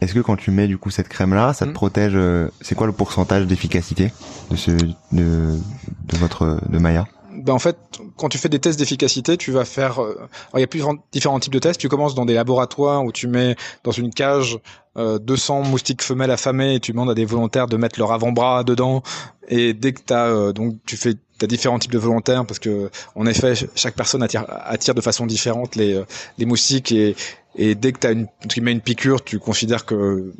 Est-ce 0.00 0.14
que 0.14 0.20
quand 0.20 0.36
tu 0.36 0.50
mets 0.50 0.66
du 0.66 0.78
coup 0.78 0.90
cette 0.90 1.08
crème 1.08 1.34
là, 1.34 1.52
ça 1.52 1.66
te 1.66 1.70
mm. 1.70 1.74
protège 1.74 2.18
C'est 2.60 2.74
quoi 2.74 2.86
le 2.86 2.92
pourcentage 2.92 3.46
d'efficacité 3.46 4.12
de 4.50 4.56
ce 4.56 4.70
de, 4.70 4.94
de 5.12 6.16
votre 6.16 6.60
de 6.68 6.78
Maya? 6.78 7.06
Ben 7.42 7.52
en 7.52 7.58
fait, 7.58 7.76
quand 8.16 8.28
tu 8.28 8.38
fais 8.38 8.48
des 8.48 8.58
tests 8.58 8.78
d'efficacité, 8.78 9.36
tu 9.36 9.52
vas 9.52 9.64
faire. 9.64 10.02
Euh, 10.02 10.28
il 10.54 10.60
y 10.60 10.62
a 10.62 10.66
plusieurs 10.66 10.92
différents 11.12 11.40
types 11.40 11.52
de 11.52 11.58
tests. 11.58 11.80
Tu 11.80 11.88
commences 11.88 12.14
dans 12.14 12.26
des 12.26 12.34
laboratoires 12.34 13.04
où 13.04 13.12
tu 13.12 13.26
mets 13.26 13.56
dans 13.84 13.92
une 13.92 14.12
cage 14.12 14.58
euh, 14.96 15.18
200 15.20 15.62
moustiques 15.62 16.02
femelles 16.02 16.32
affamées 16.32 16.74
et 16.74 16.80
tu 16.80 16.90
demandes 16.90 17.10
à 17.10 17.14
des 17.14 17.24
volontaires 17.24 17.68
de 17.68 17.76
mettre 17.76 17.98
leur 17.98 18.10
avant-bras 18.12 18.64
dedans. 18.64 19.02
Et 19.48 19.72
dès 19.72 19.92
que 19.92 20.00
tu 20.04 20.12
as 20.12 20.26
euh, 20.26 20.52
donc 20.52 20.76
tu 20.84 20.96
fais 20.96 21.14
as 21.42 21.46
différents 21.46 21.78
types 21.78 21.92
de 21.92 21.98
volontaires 21.98 22.44
parce 22.44 22.58
que 22.58 22.90
en 23.14 23.24
effet 23.24 23.54
chaque 23.74 23.94
personne 23.94 24.22
attire, 24.22 24.44
attire 24.48 24.94
de 24.94 25.00
façon 25.00 25.26
différente 25.26 25.76
les, 25.76 25.94
euh, 25.94 26.04
les 26.38 26.44
moustiques 26.44 26.92
et, 26.92 27.14
et 27.56 27.74
dès 27.74 27.92
que 27.92 28.00
tu 28.00 28.06
as 28.08 28.10
une, 28.10 28.26
tu 28.48 28.60
mets 28.60 28.72
une 28.72 28.80
piqûre, 28.80 29.22
tu 29.24 29.38
considères 29.38 29.86
que 29.86 30.32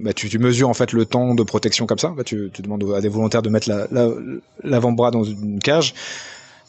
bah, 0.00 0.12
tu, 0.12 0.28
tu, 0.28 0.38
mesures 0.38 0.68
en 0.68 0.74
fait 0.74 0.92
le 0.92 1.04
temps 1.06 1.34
de 1.34 1.42
protection 1.42 1.86
comme 1.86 1.98
ça. 1.98 2.08
Bah, 2.16 2.24
tu, 2.24 2.50
tu 2.52 2.62
demandes 2.62 2.84
à 2.94 3.00
des 3.00 3.08
volontaires 3.08 3.42
de 3.42 3.50
mettre 3.50 3.70
l'avant-bras 4.64 5.08
la, 5.08 5.12
dans 5.12 5.24
une 5.24 5.60
cage 5.60 5.94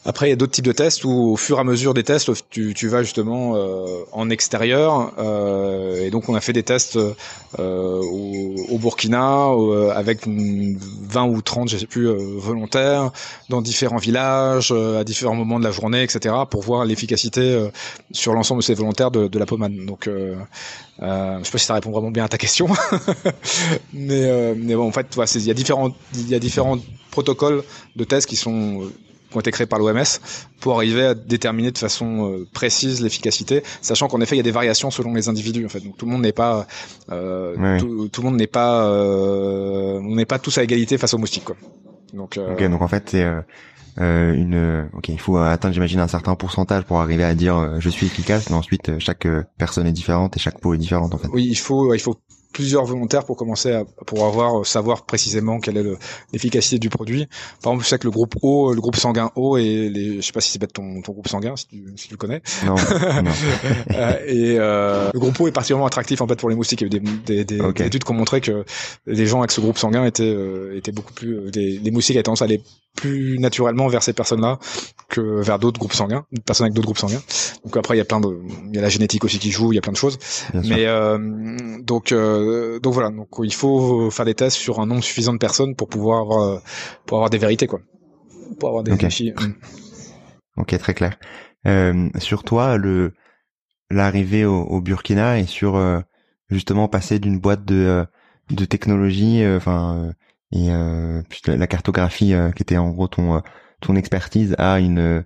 Après, 0.06 0.28
il 0.28 0.30
y 0.30 0.32
a 0.32 0.36
d'autres 0.36 0.52
types 0.52 0.64
de 0.64 0.72
tests 0.72 1.04
où, 1.04 1.10
au 1.32 1.36
fur 1.36 1.58
et 1.58 1.60
à 1.60 1.64
mesure 1.64 1.92
des 1.92 2.04
tests, 2.04 2.30
tu, 2.48 2.72
tu 2.72 2.88
vas 2.88 3.02
justement 3.02 3.54
euh, 3.54 3.84
en 4.12 4.30
extérieur. 4.30 5.12
Euh, 5.18 6.06
et 6.06 6.10
donc, 6.10 6.30
on 6.30 6.34
a 6.34 6.40
fait 6.40 6.54
des 6.54 6.62
tests 6.62 6.96
euh, 6.96 7.12
au, 7.58 8.54
au, 8.70 8.78
Burkina 8.78 9.48
euh, 9.50 9.90
avec 9.94 10.26
20 10.26 11.24
ou 11.26 11.42
30, 11.42 11.68
je 11.68 11.76
sais 11.76 11.86
plus, 11.86 12.08
euh, 12.08 12.16
volontaires 12.16 13.10
dans 13.50 13.60
différents 13.60 13.98
villages, 13.98 14.72
à 14.72 15.04
différents 15.04 15.34
moments 15.34 15.58
de 15.58 15.64
la 15.64 15.70
journée, 15.70 16.02
etc., 16.02 16.34
pour 16.48 16.62
voir 16.62 16.86
l'efficacité 16.86 17.68
sur 18.10 18.32
l'ensemble 18.32 18.62
de 18.62 18.64
ces 18.64 18.74
volontaires 18.74 19.10
de, 19.10 19.28
de 19.28 19.38
la 19.38 19.44
pommade. 19.44 19.74
Donc, 19.84 20.06
euh, 20.06 20.34
je 21.02 21.44
sais 21.44 21.50
pas 21.50 21.58
si 21.58 21.66
ça 21.66 21.74
répond 21.74 21.90
vraiment 21.90 22.10
bien 22.10 22.24
à 22.24 22.28
ta 22.28 22.38
question, 22.38 22.68
mais, 23.92 24.54
mais 24.54 24.74
bon, 24.74 24.88
en 24.88 24.92
fait, 24.92 25.14
il 25.34 25.42
y 25.42 25.50
il 25.50 26.28
y 26.28 26.34
a 26.34 26.38
différents 26.38 26.78
protocoles 27.10 27.64
de 27.96 28.04
tests 28.04 28.28
qui 28.28 28.36
sont 28.36 28.88
qui 29.30 29.36
ont 29.36 29.40
été 29.40 29.50
créés 29.50 29.66
par 29.66 29.78
l'OMS 29.78 30.02
pour 30.60 30.76
arriver 30.76 31.04
à 31.06 31.14
déterminer 31.14 31.70
de 31.70 31.78
façon 31.78 32.32
euh, 32.32 32.48
précise 32.52 33.00
l'efficacité, 33.00 33.62
sachant 33.80 34.08
qu'en 34.08 34.20
effet 34.20 34.34
il 34.34 34.38
y 34.38 34.40
a 34.40 34.44
des 34.44 34.50
variations 34.50 34.90
selon 34.90 35.14
les 35.14 35.28
individus 35.28 35.64
en 35.64 35.68
fait. 35.68 35.80
Donc 35.80 35.96
tout 35.96 36.06
le 36.06 36.12
monde 36.12 36.22
n'est 36.22 36.32
pas, 36.32 36.66
euh, 37.10 37.78
tout, 37.78 38.08
tout, 38.08 38.22
le 38.22 38.28
monde 38.28 38.38
n'est 38.38 38.46
pas, 38.46 38.84
euh, 38.86 40.00
on 40.02 40.16
n'est 40.16 40.26
pas 40.26 40.38
tous 40.38 40.58
à 40.58 40.62
égalité 40.62 40.98
face 40.98 41.14
aux 41.14 41.18
moustiques 41.18 41.44
quoi. 41.44 41.56
Donc, 42.12 42.36
euh, 42.36 42.52
ok, 42.52 42.70
donc 42.70 42.82
en 42.82 42.88
fait 42.88 43.04
c'est 43.10 43.24
euh, 43.98 44.34
une, 44.34 44.88
ok, 44.94 45.08
il 45.08 45.20
faut 45.20 45.36
atteindre 45.36 45.74
j'imagine 45.74 46.00
un 46.00 46.08
certain 46.08 46.34
pourcentage 46.34 46.84
pour 46.84 47.00
arriver 47.00 47.24
à 47.24 47.34
dire 47.34 47.76
je 47.78 47.88
suis 47.88 48.06
efficace, 48.06 48.50
mais 48.50 48.56
ensuite 48.56 48.98
chaque 48.98 49.28
personne 49.58 49.86
est 49.86 49.92
différente 49.92 50.36
et 50.36 50.40
chaque 50.40 50.60
peau 50.60 50.74
est 50.74 50.78
différente 50.78 51.14
en 51.14 51.18
fait. 51.18 51.28
Oui, 51.32 51.46
il 51.48 51.58
faut, 51.58 51.94
il 51.94 52.00
faut 52.00 52.16
plusieurs 52.52 52.84
volontaires 52.84 53.24
pour 53.24 53.36
commencer 53.36 53.72
à 53.72 53.84
pour 54.06 54.26
avoir 54.26 54.60
euh, 54.60 54.64
savoir 54.64 55.04
précisément 55.04 55.60
quelle 55.60 55.76
est 55.76 55.84
l'efficacité 56.32 56.78
du 56.78 56.88
produit. 56.88 57.26
Par 57.62 57.72
exemple, 57.72 57.84
je 57.84 57.88
sais 57.88 57.98
que 57.98 58.04
le 58.06 58.10
groupe 58.10 58.34
O, 58.42 58.72
le 58.74 58.80
groupe 58.80 58.96
sanguin 58.96 59.30
O 59.36 59.56
et 59.56 59.88
les, 59.88 60.16
je 60.16 60.20
sais 60.20 60.32
pas 60.32 60.40
si 60.40 60.50
c'est 60.50 60.72
ton, 60.72 61.02
ton 61.02 61.12
groupe 61.12 61.28
sanguin 61.28 61.56
si 61.56 61.66
tu, 61.66 61.84
si 61.96 62.08
tu 62.08 62.14
le 62.14 62.18
connais. 62.18 62.42
Non. 62.66 62.74
non. 63.22 63.30
Euh, 63.92 64.16
et 64.26 64.56
euh, 64.58 65.10
le 65.12 65.18
groupe 65.18 65.38
O 65.40 65.48
est 65.48 65.52
particulièrement 65.52 65.86
attractif 65.86 66.20
en 66.20 66.26
fait 66.26 66.36
pour 66.36 66.50
les 66.50 66.56
moustiques. 66.56 66.80
Il 66.80 66.92
y 66.92 66.96
a 66.96 66.98
eu 66.98 67.00
des, 67.00 67.44
des, 67.44 67.44
des, 67.44 67.84
études 67.84 68.04
qui 68.04 68.10
ont 68.10 68.14
montré 68.14 68.40
que 68.40 68.64
les 69.06 69.26
gens 69.26 69.38
avec 69.38 69.50
ce 69.50 69.60
groupe 69.60 69.78
sanguin 69.78 70.04
étaient 70.04 70.22
euh, 70.24 70.76
étaient 70.76 70.92
beaucoup 70.92 71.12
plus 71.12 71.50
les, 71.50 71.78
les 71.78 71.90
moustiques 71.90 72.16
avaient 72.16 72.22
tendance 72.22 72.42
à 72.42 72.46
aller 72.46 72.62
plus 72.96 73.38
naturellement 73.38 73.88
vers 73.88 74.02
ces 74.02 74.12
personnes-là 74.12 74.58
que 75.08 75.40
vers 75.42 75.58
d'autres 75.58 75.78
groupes 75.78 75.92
sanguins, 75.92 76.24
personnes 76.44 76.66
avec 76.66 76.74
d'autres 76.74 76.86
groupes 76.86 76.98
sanguins. 76.98 77.22
Donc 77.64 77.76
après 77.76 77.94
il 77.94 77.98
y 77.98 78.00
a 78.00 78.04
plein 78.04 78.20
de 78.20 78.38
il 78.68 78.74
y 78.74 78.78
a 78.78 78.82
la 78.82 78.88
génétique 78.88 79.24
aussi 79.24 79.38
qui 79.38 79.50
joue, 79.50 79.72
il 79.72 79.76
y 79.76 79.78
a 79.78 79.82
plein 79.82 79.92
de 79.92 79.96
choses. 79.96 80.18
Mais 80.54 80.86
euh, 80.86 81.18
donc 81.80 82.12
euh, 82.12 82.78
donc 82.80 82.94
voilà, 82.94 83.10
donc 83.10 83.28
il 83.42 83.54
faut 83.54 84.10
faire 84.10 84.24
des 84.24 84.34
tests 84.34 84.56
sur 84.56 84.80
un 84.80 84.86
nombre 84.86 85.02
suffisant 85.02 85.32
de 85.32 85.38
personnes 85.38 85.74
pour 85.74 85.88
pouvoir 85.88 86.20
avoir 86.20 86.42
euh, 86.42 86.58
pour 87.06 87.18
avoir 87.18 87.30
des 87.30 87.38
vérités 87.38 87.66
quoi. 87.66 87.80
Pour 88.58 88.68
avoir 88.68 88.84
des 88.84 88.92
okay. 88.92 89.34
OK, 90.56 90.78
très 90.78 90.94
clair. 90.94 91.18
Euh, 91.66 92.08
sur 92.18 92.42
toi 92.42 92.76
le 92.76 93.12
l'arrivée 93.90 94.44
au, 94.44 94.62
au, 94.62 94.80
Burkina 94.80 95.38
et 95.38 95.46
sur 95.46 95.76
euh, 95.76 96.00
justement 96.48 96.88
passer 96.88 97.18
d'une 97.18 97.38
boîte 97.38 97.64
de 97.64 98.06
de 98.50 98.64
technologie 98.64 99.44
enfin 99.46 100.12
et 100.52 100.70
euh, 100.70 101.22
la 101.46 101.66
cartographie 101.66 102.34
euh, 102.34 102.50
qui 102.50 102.62
était 102.62 102.76
en 102.76 102.90
gros 102.90 103.08
ton 103.08 103.36
euh, 103.36 103.40
ton 103.80 103.96
expertise 103.96 104.54
à 104.58 104.80
une 104.80 105.24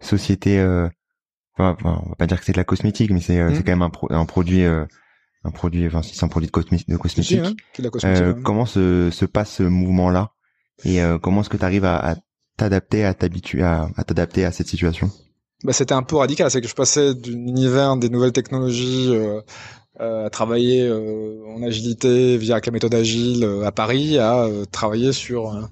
société 0.00 0.60
enfin, 1.56 1.76
on 1.84 2.08
va 2.10 2.16
pas 2.18 2.26
dire 2.26 2.38
que 2.38 2.44
c'est 2.44 2.52
de 2.52 2.58
la 2.58 2.64
cosmétique 2.64 3.10
mais 3.10 3.20
c'est 3.20 3.36
c'est 3.36 3.60
mmh. 3.60 3.62
quand 3.64 3.76
même 3.76 3.82
un, 3.82 3.92
un 4.10 4.26
produit 4.26 4.64
un 4.64 5.50
produit 5.50 5.86
enfin 5.86 6.02
c'est 6.02 6.22
un 6.24 6.28
produit 6.28 6.48
de, 6.48 6.52
cosmétique, 6.52 6.88
de 6.88 6.96
cosmétique, 6.96 7.56
euh, 8.04 8.34
comment 8.42 8.66
se, 8.66 9.10
se 9.10 9.24
passe 9.24 9.52
ce 9.52 9.62
mouvement 9.62 10.10
là 10.10 10.32
et 10.84 11.00
comment 11.22 11.40
est-ce 11.40 11.48
que 11.48 11.56
tu 11.56 11.64
arrives 11.64 11.84
à, 11.84 12.10
à 12.10 12.16
t'adapter 12.56 13.04
à 13.04 13.14
t'habituer 13.14 13.62
à, 13.62 13.88
à 13.96 14.04
t'adapter 14.04 14.44
à 14.44 14.52
cette 14.52 14.66
situation? 14.66 15.10
Bah, 15.62 15.72
c'était 15.72 15.94
un 15.94 16.02
peu 16.02 16.16
radical 16.16 16.50
c'est 16.50 16.60
que 16.60 16.68
je 16.68 16.74
passais 16.74 17.14
d'un 17.14 17.32
univers 17.32 17.96
des 17.96 18.10
nouvelles 18.10 18.32
technologies 18.32 19.08
euh, 19.10 19.38
euh, 19.38 19.40
à 19.98 20.28
travailler 20.30 20.82
euh, 20.82 21.44
en 21.54 21.62
agilité 21.62 22.36
via 22.36 22.60
la 22.64 22.72
méthode 22.72 22.94
agile 22.94 23.44
euh, 23.44 23.64
à 23.64 23.72
Paris, 23.72 24.18
à 24.18 24.48
travailler 24.70 25.12
sur 25.12 25.68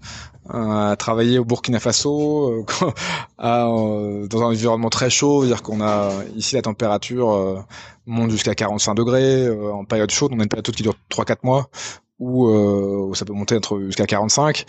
à 0.49 0.97
travailler 0.99 1.39
au 1.39 1.45
Burkina 1.45 1.79
Faso, 1.79 2.67
à, 3.39 3.65
dans 3.65 4.43
un 4.43 4.47
environnement 4.47 4.91
très 4.91 5.09
chaud, 5.09 5.43
c'est-à-dire 5.43 5.63
qu'on 5.63 5.81
a 5.81 6.11
ici 6.37 6.57
la 6.57 6.63
température 6.63 7.65
monte 8.07 8.31
jusqu'à 8.33 8.55
45 8.55 8.95
degrés 8.95 9.49
en 9.49 9.85
période 9.85 10.11
chaude, 10.11 10.33
on 10.35 10.41
a 10.41 10.43
une 10.43 10.49
période 10.49 10.67
qui 10.67 10.83
dure 10.83 10.97
3-4 11.11 11.37
mois, 11.45 11.71
où, 12.19 12.49
où 12.49 13.15
ça 13.15 13.25
peut 13.25 13.33
monter 13.33 13.59
jusqu'à 13.87 14.07
45 14.07 14.65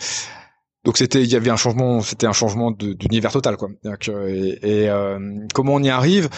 donc 0.84 0.98
c'était 0.98 1.22
il 1.22 1.32
y 1.32 1.34
avait 1.34 1.50
un 1.50 1.56
changement 1.56 2.02
c'était 2.02 2.26
un 2.26 2.32
changement 2.32 2.70
d'univers 2.70 3.32
total 3.32 3.56
quoi. 3.56 3.70
Et, 4.28 4.58
et 4.62 4.90
comment 5.54 5.74
on 5.74 5.82
y 5.82 5.90
arrive? 5.90 6.28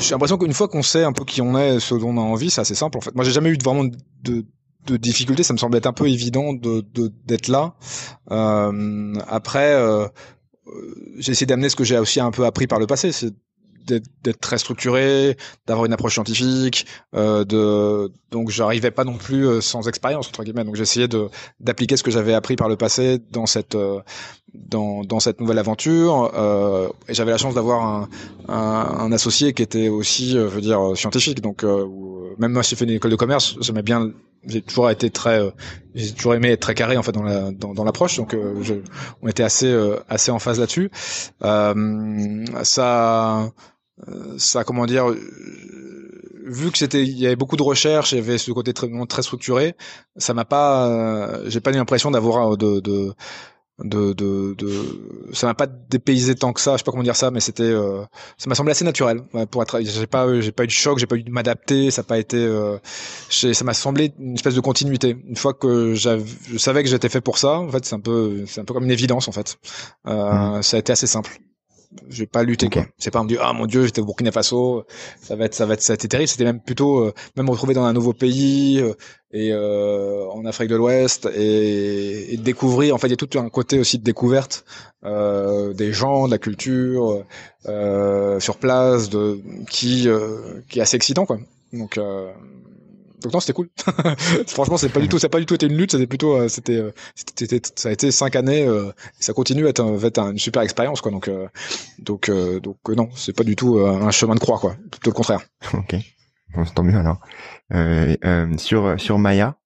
J'ai 0.00 0.10
l'impression 0.10 0.38
qu'une 0.38 0.52
fois 0.52 0.68
qu'on 0.68 0.82
sait 0.82 1.04
un 1.04 1.12
peu 1.12 1.24
qui 1.24 1.42
on 1.42 1.58
est, 1.58 1.80
ce 1.80 1.94
dont 1.94 2.10
on 2.10 2.16
a 2.16 2.20
envie, 2.20 2.50
c'est 2.50 2.60
assez 2.60 2.74
simple 2.74 2.98
en 2.98 3.00
fait. 3.00 3.14
Moi, 3.14 3.24
j'ai 3.24 3.32
jamais 3.32 3.50
eu 3.50 3.58
vraiment 3.62 3.84
de, 3.84 4.44
de 4.86 4.96
difficultés. 4.96 5.42
Ça 5.42 5.52
me 5.52 5.58
semble 5.58 5.76
être 5.76 5.86
un 5.86 5.92
peu 5.92 6.08
évident 6.08 6.52
de 6.52 6.84
d'être 7.26 7.48
là. 7.48 7.74
Euh, 8.30 9.14
après, 9.28 9.74
euh, 9.74 10.08
j'ai 11.18 11.32
essayé 11.32 11.46
d'amener 11.46 11.68
ce 11.68 11.76
que 11.76 11.84
j'ai 11.84 11.98
aussi 11.98 12.20
un 12.20 12.30
peu 12.30 12.46
appris 12.46 12.66
par 12.66 12.78
le 12.78 12.86
passé, 12.86 13.12
c'est 13.12 13.32
d'être 13.98 14.40
très 14.40 14.58
structuré, 14.58 15.36
d'avoir 15.66 15.86
une 15.86 15.92
approche 15.92 16.14
scientifique, 16.14 16.86
euh, 17.14 17.44
de 17.44 18.12
donc 18.30 18.50
j'arrivais 18.50 18.90
pas 18.90 19.04
non 19.04 19.16
plus 19.16 19.46
euh, 19.46 19.60
sans 19.60 19.88
expérience 19.88 20.28
entre 20.28 20.44
guillemets. 20.44 20.64
Donc 20.64 20.76
j'essayais 20.76 21.08
d'appliquer 21.58 21.96
ce 21.96 22.02
que 22.02 22.10
j'avais 22.10 22.34
appris 22.34 22.56
par 22.56 22.68
le 22.68 22.76
passé 22.76 23.18
dans 23.30 23.46
cette 23.46 23.74
euh, 23.74 24.00
dans 24.54 25.02
dans 25.02 25.20
cette 25.20 25.40
nouvelle 25.40 25.58
aventure. 25.58 26.32
Euh, 26.34 26.88
j'avais 27.08 27.30
la 27.30 27.38
chance 27.38 27.54
d'avoir 27.54 27.82
un, 27.84 28.08
un, 28.48 28.54
un, 29.04 29.12
associé 29.12 29.52
qui 29.52 29.62
était 29.62 29.88
aussi, 29.88 30.36
euh, 30.36 30.48
je 30.50 30.54
veux 30.54 30.60
dire, 30.60 30.80
scientifique. 30.96 31.40
Donc 31.40 31.64
même 32.38 32.52
moi, 32.52 32.62
j'ai 32.62 32.76
fait 32.76 32.84
une 32.84 32.90
école 32.90 33.10
de 33.10 33.16
commerce, 33.16 33.56
j'aimais 33.60 33.82
bien 33.82 34.12
j'ai 34.46 34.62
toujours 34.62 34.88
été 34.88 35.10
très 35.10 35.52
j'ai 35.94 36.12
toujours 36.14 36.34
aimé 36.34 36.52
être 36.52 36.60
très 36.60 36.74
carré 36.74 36.96
en 36.96 37.02
fait 37.02 37.12
dans 37.12 37.22
la 37.22 37.50
dans, 37.50 37.84
l'approche 37.84 38.16
donc 38.16 38.34
je, 38.62 38.72
on 39.20 39.28
était 39.28 39.42
assez 39.42 39.70
assez 40.08 40.30
en 40.30 40.38
phase 40.38 40.58
là-dessus 40.58 40.90
euh, 41.44 42.46
ça 42.62 43.50
euh, 44.08 44.34
ça 44.38 44.64
comment 44.64 44.86
dire 44.86 45.10
euh, 45.10 45.18
vu 46.46 46.70
que 46.70 46.78
c'était 46.78 47.02
il 47.02 47.18
y 47.18 47.26
avait 47.26 47.36
beaucoup 47.36 47.56
de 47.56 47.62
recherches 47.62 48.12
il 48.12 48.16
y 48.16 48.18
avait 48.20 48.38
ce 48.38 48.50
côté 48.50 48.72
très 48.72 48.88
très 49.06 49.22
structuré 49.22 49.74
ça 50.16 50.32
m'a 50.32 50.44
pas 50.44 50.88
euh, 50.88 51.44
j'ai 51.48 51.60
pas 51.60 51.70
eu 51.70 51.74
l'impression 51.74 52.10
d'avoir 52.10 52.56
de, 52.56 52.80
de 52.80 53.12
de, 53.82 54.12
de, 54.12 54.54
de 54.54 54.70
ça 55.32 55.46
m'a 55.46 55.54
pas 55.54 55.66
dépaysé 55.66 56.34
tant 56.34 56.52
que 56.52 56.60
ça 56.60 56.72
je 56.72 56.78
sais 56.78 56.84
pas 56.84 56.90
comment 56.90 57.02
dire 57.02 57.16
ça 57.16 57.30
mais 57.30 57.40
c'était 57.40 57.72
ça 58.38 58.48
m'a 58.48 58.54
semblé 58.54 58.72
assez 58.72 58.84
naturel. 58.84 59.22
Pour 59.50 59.62
être 59.62 59.80
j'ai 59.80 60.06
pas 60.06 60.40
j'ai 60.40 60.52
pas 60.52 60.64
eu 60.64 60.66
de 60.66 60.72
choc 60.72 60.98
j'ai 60.98 61.06
pas 61.06 61.16
eu 61.16 61.22
de 61.22 61.30
m'adapter 61.30 61.90
ça 61.90 62.02
n'a 62.02 62.06
pas 62.06 62.18
été 62.18 62.36
euh, 62.36 62.78
ça 63.28 63.64
m'a 63.64 63.74
semblé 63.74 64.12
une 64.18 64.34
espèce 64.34 64.54
de 64.54 64.60
continuité. 64.60 65.16
Une 65.28 65.36
fois 65.36 65.54
que 65.54 65.94
je 65.94 66.58
savais 66.58 66.82
que 66.82 66.88
j'étais 66.88 67.08
fait 67.08 67.20
pour 67.20 67.38
ça 67.38 67.58
en 67.58 67.68
fait 67.70 67.84
c'est 67.84 67.94
un 67.94 68.00
peu 68.00 68.44
c'est 68.46 68.60
un 68.60 68.64
peu 68.64 68.74
comme 68.74 68.84
une 68.84 68.90
évidence 68.90 69.28
en 69.28 69.32
fait. 69.32 69.58
Euh, 70.06 70.58
mmh. 70.58 70.62
ça 70.62 70.76
a 70.76 70.80
été 70.80 70.92
assez 70.92 71.06
simple 71.06 71.38
j'ai 72.08 72.26
pas 72.26 72.42
lutté 72.42 72.68
quoi. 72.68 72.86
C'est 72.98 73.10
pas 73.10 73.22
me 73.22 73.28
dire 73.28 73.40
ah 73.42 73.52
mon 73.52 73.66
dieu 73.66 73.84
j'étais 73.84 74.00
au 74.00 74.04
Burkina 74.04 74.30
Faso, 74.30 74.84
ça 75.20 75.36
va 75.36 75.46
être 75.46 75.54
ça 75.54 75.66
va 75.66 75.74
être 75.74 75.82
ça 75.82 75.92
a 75.92 75.94
été 75.94 76.08
terrible. 76.08 76.28
C'était 76.28 76.44
même 76.44 76.60
plutôt 76.60 77.00
euh, 77.00 77.14
même 77.36 77.50
retrouver 77.50 77.74
dans 77.74 77.84
un 77.84 77.92
nouveau 77.92 78.12
pays 78.12 78.80
euh, 78.80 78.94
et 79.32 79.52
euh, 79.52 80.26
en 80.28 80.44
Afrique 80.44 80.68
de 80.68 80.76
l'Ouest 80.76 81.28
et, 81.34 82.34
et, 82.34 82.36
découvrir. 82.36 82.94
En 82.94 82.98
fait 82.98 83.08
il 83.08 83.10
y 83.10 83.14
a 83.14 83.16
tout 83.16 83.38
un 83.38 83.48
côté 83.48 83.78
aussi 83.78 83.98
de 83.98 84.04
découverte 84.04 84.64
euh, 85.04 85.72
des 85.72 85.92
gens, 85.92 86.26
de 86.26 86.32
la 86.32 86.38
culture 86.38 87.24
sur 87.64 88.56
place, 88.58 89.10
de 89.10 89.40
qui 89.68 90.06
qui 90.68 90.78
est 90.78 90.82
assez 90.82 90.96
excitant 90.96 91.26
quoi. 91.26 91.38
Donc 91.72 91.98
donc 93.20 93.32
non, 93.32 93.40
c'était 93.40 93.52
cool. 93.52 93.68
Franchement, 94.46 94.76
c'est 94.76 94.88
pas 94.88 95.00
du 95.00 95.08
tout, 95.08 95.18
ça 95.18 95.28
pas 95.28 95.40
du 95.40 95.46
tout 95.46 95.54
été 95.54 95.66
une 95.66 95.76
lutte. 95.76 95.92
C'était 95.92 96.06
plutôt, 96.06 96.34
euh, 96.36 96.48
c'était, 96.48 96.76
euh, 96.76 96.92
c'était, 97.14 97.60
ça 97.76 97.88
a 97.88 97.92
été 97.92 98.10
cinq 98.10 98.36
années. 98.36 98.66
Euh, 98.66 98.90
et 99.18 99.22
ça 99.22 99.32
continue 99.32 99.66
à 99.66 99.70
être, 99.70 99.80
un, 99.80 99.98
être 99.98 100.18
une 100.18 100.38
super 100.38 100.62
expérience, 100.62 101.00
quoi. 101.00 101.10
Donc, 101.10 101.28
euh, 101.28 101.48
donc, 101.98 102.30
donc 102.30 102.76
non, 102.88 103.08
c'est 103.14 103.36
pas 103.36 103.44
du 103.44 103.56
tout 103.56 103.78
un 103.78 104.10
chemin 104.10 104.34
de 104.34 104.40
croix, 104.40 104.58
quoi. 104.58 104.76
Plutôt 104.90 105.10
le 105.10 105.14
contraire. 105.14 105.40
Ok, 105.74 105.94
bon, 106.54 106.64
tant 106.64 106.82
mieux 106.82 106.98
alors. 106.98 107.20
sur 108.58 109.00
sur 109.00 109.18
Maya, 109.18 109.56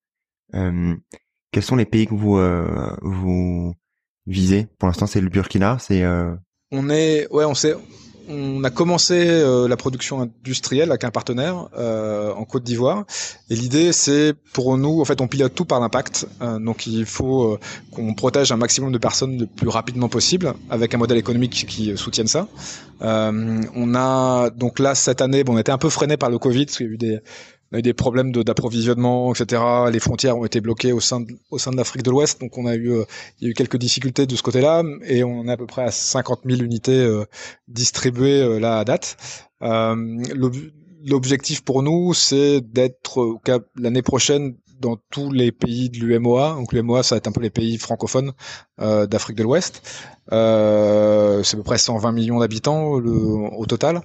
quels 0.53 1.63
sont 1.63 1.77
les 1.77 1.87
pays 1.87 2.07
que 2.07 2.15
vous 2.15 2.39
vous 3.03 3.75
visez? 4.27 4.67
Pour 4.79 4.89
l'instant, 4.89 5.07
c'est 5.07 5.21
le 5.21 5.29
Burkina. 5.29 5.79
C'est 5.81 6.05
on 6.71 6.91
est, 6.91 7.29
ouais, 7.31 7.45
on 7.45 7.55
sait, 7.55 7.77
on 8.29 8.65
a 8.65 8.71
commencé 8.71 9.15
euh, 9.15 9.69
la 9.69 9.77
production 9.77 10.21
industrielle 10.21 10.91
avec 10.91 11.05
un 11.05 11.11
partenaire 11.11 11.69
euh, 11.77 12.33
en 12.33 12.45
Côte 12.45 12.65
d'Ivoire. 12.65 13.05
Et 13.51 13.55
l'idée, 13.55 13.93
c'est 13.93 14.35
pour 14.53 14.77
nous, 14.79 15.01
en 15.01 15.05
fait, 15.05 15.21
on 15.21 15.29
pilote 15.29 15.55
tout 15.55 15.65
par 15.65 15.81
l'impact. 15.81 16.27
Euh, 16.43 16.59
donc, 16.59 16.87
il 16.87 17.05
faut 17.05 17.59
qu'on 17.91 18.15
protège 18.15 18.53
un 18.53 18.57
maximum 18.57 18.93
de 18.93 18.99
personnes 18.99 19.39
le 19.39 19.47
plus 19.47 19.69
rapidement 19.69 20.09
possible, 20.09 20.55
avec 20.71 20.95
un 20.95 20.99
modèle 20.99 21.19
économique 21.19 21.67
qui 21.69 21.97
soutienne 21.97 22.27
ça. 22.27 22.49
on 23.01 23.95
a 23.95 24.51
donc 24.51 24.79
là 24.79 24.95
cette 24.95 25.21
année, 25.21 25.45
bon, 25.45 25.55
on 25.55 25.59
était 25.59 25.73
un 25.73 25.79
peu 25.79 25.91
freiné 25.91 26.17
par 26.17 26.31
le 26.31 26.39
Covid, 26.39 26.67
parce 26.67 26.79
qu'il 26.79 26.87
y 26.87 26.89
a 26.89 26.93
eu 26.93 26.97
des 26.97 27.21
on 27.75 27.77
a 27.77 27.79
eu 27.81 27.83
des 27.83 27.93
problèmes 27.93 28.31
d'approvisionnement, 28.31 29.35
etc. 29.35 29.61
Les 29.93 29.99
frontières 29.99 30.39
ont 30.39 30.45
été 30.45 30.61
bloquées 30.61 30.93
au 30.93 31.01
sein 31.01 31.21
de, 31.21 31.27
au 31.51 31.59
sein 31.59 31.73
de 31.73 31.77
l'Afrique 31.77 32.05
de 32.05 32.11
l'Ouest, 32.11 32.41
donc 32.41 32.57
on 32.57 32.67
a 32.67 32.77
eu, 32.77 32.93
il 33.41 33.45
y 33.45 33.47
a 33.47 33.51
eu 33.51 33.55
quelques 33.55 33.79
difficultés 33.79 34.27
de 34.27 34.37
ce 34.37 34.43
côté-là, 34.43 34.85
et 35.05 35.25
on 35.25 35.49
est 35.49 35.53
à 35.53 35.57
peu 35.57 35.67
près 35.67 35.83
à 35.83 35.91
50 35.91 36.43
000 36.45 36.63
unités 36.63 37.25
distribuées 37.67 38.61
là 38.61 38.79
à 38.79 38.85
date. 38.85 39.17
L'objectif 41.07 41.63
pour 41.65 41.83
nous, 41.83 42.15
c'est 42.15 42.61
d'être 42.61 43.41
l'année 43.77 44.03
prochaine 44.03 44.57
dans 44.81 44.97
tous 45.11 45.31
les 45.31 45.53
pays 45.53 45.91
de 45.91 45.99
l'UMOA. 45.99 46.55
Donc 46.55 46.73
l'UMOA, 46.73 47.03
ça 47.03 47.15
va 47.15 47.19
être 47.19 47.29
un 47.29 47.33
peu 47.33 47.41
les 47.41 47.51
pays 47.51 47.79
francophones 47.79 48.33
euh, 48.81 49.07
d'Afrique 49.07 49.37
de 49.37 49.43
l'Ouest. 49.43 49.83
Euh, 50.33 51.43
c'est 51.43 51.57
à 51.57 51.59
peu 51.59 51.65
près 51.65 51.79
120 51.79 52.13
millions 52.13 52.39
d'habitants 52.41 52.85
au 52.93 53.67
total. 53.67 54.03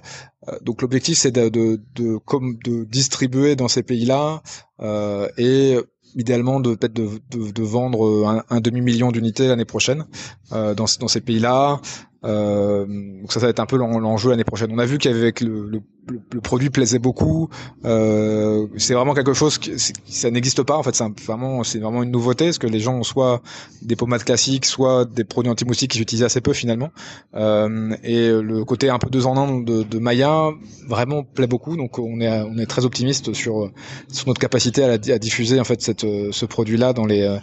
Euh, 0.48 0.58
donc 0.62 0.82
l'objectif, 0.82 1.18
c'est 1.18 1.30
de, 1.30 1.48
de, 1.48 1.80
de, 1.94 2.16
comme 2.18 2.56
de 2.64 2.84
distribuer 2.84 3.56
dans 3.56 3.68
ces 3.68 3.82
pays-là 3.82 4.42
euh, 4.80 5.28
et 5.38 5.76
idéalement 6.14 6.60
de 6.60 6.74
peut-être 6.74 6.92
de, 6.92 7.08
de, 7.30 7.50
de, 7.50 7.62
vendre 7.62 8.26
un, 8.26 8.42
un 8.50 8.60
demi 8.60 8.80
million 8.80 9.12
d'unités 9.12 9.46
l'année 9.48 9.64
prochaine 9.64 10.06
euh, 10.52 10.74
dans, 10.74 10.86
dans 10.98 11.08
ces 11.08 11.20
pays-là. 11.20 11.80
Euh, 12.24 12.86
ça, 13.28 13.40
ça 13.40 13.46
va 13.46 13.50
être 13.50 13.60
un 13.60 13.66
peu 13.66 13.76
l'enjeu 13.76 14.30
l'année 14.30 14.44
prochaine. 14.44 14.70
On 14.72 14.78
a 14.78 14.84
vu 14.84 14.98
qu'avec 14.98 15.40
le, 15.40 15.68
le, 15.68 15.80
le, 16.08 16.40
produit 16.40 16.68
plaisait 16.68 16.98
beaucoup. 16.98 17.48
Euh, 17.84 18.66
c'est 18.76 18.92
vraiment 18.94 19.14
quelque 19.14 19.32
chose 19.32 19.56
qui 19.58 19.72
ça 19.78 20.30
n'existe 20.30 20.62
pas 20.62 20.76
en 20.76 20.82
fait. 20.82 20.94
C'est 20.94 21.04
vraiment 21.24 21.64
c'est 21.64 21.78
vraiment 21.78 22.02
une 22.02 22.10
nouveauté 22.10 22.46
parce 22.46 22.58
que 22.58 22.66
les 22.66 22.80
gens 22.80 22.96
ont 22.96 23.04
soit 23.04 23.40
des 23.82 23.96
pommades 23.96 24.24
classiques, 24.24 24.66
soit 24.66 25.06
des 25.06 25.24
produits 25.24 25.50
anti-moustiques 25.50 25.92
qui 25.92 25.98
s'utilisent 25.98 26.24
assez 26.24 26.42
peu 26.42 26.52
finalement. 26.52 26.90
Euh, 27.34 27.96
et 28.02 28.28
le 28.28 28.64
côté 28.64 28.90
un 28.90 28.98
peu 28.98 29.08
deux 29.08 29.26
en 29.26 29.36
un 29.38 29.60
de, 29.60 29.82
de 29.82 29.98
Maya 29.98 30.50
vraiment 30.86 31.22
plaît 31.24 31.46
beaucoup. 31.46 31.76
Donc 31.76 31.98
on 31.98 32.20
est 32.20 32.42
on 32.42 32.58
est 32.58 32.66
très 32.66 32.84
optimiste 32.84 33.32
sur 33.32 33.70
sur 34.08 34.26
notre 34.28 34.40
capacité 34.40 34.84
à, 34.84 34.98
diffuser 34.98 35.58
en 35.58 35.64
fait 35.64 35.80
cette 35.80 36.02
ce 36.02 36.44
produit 36.44 36.76
là 36.76 36.92
dans 36.92 37.06
les 37.06 37.38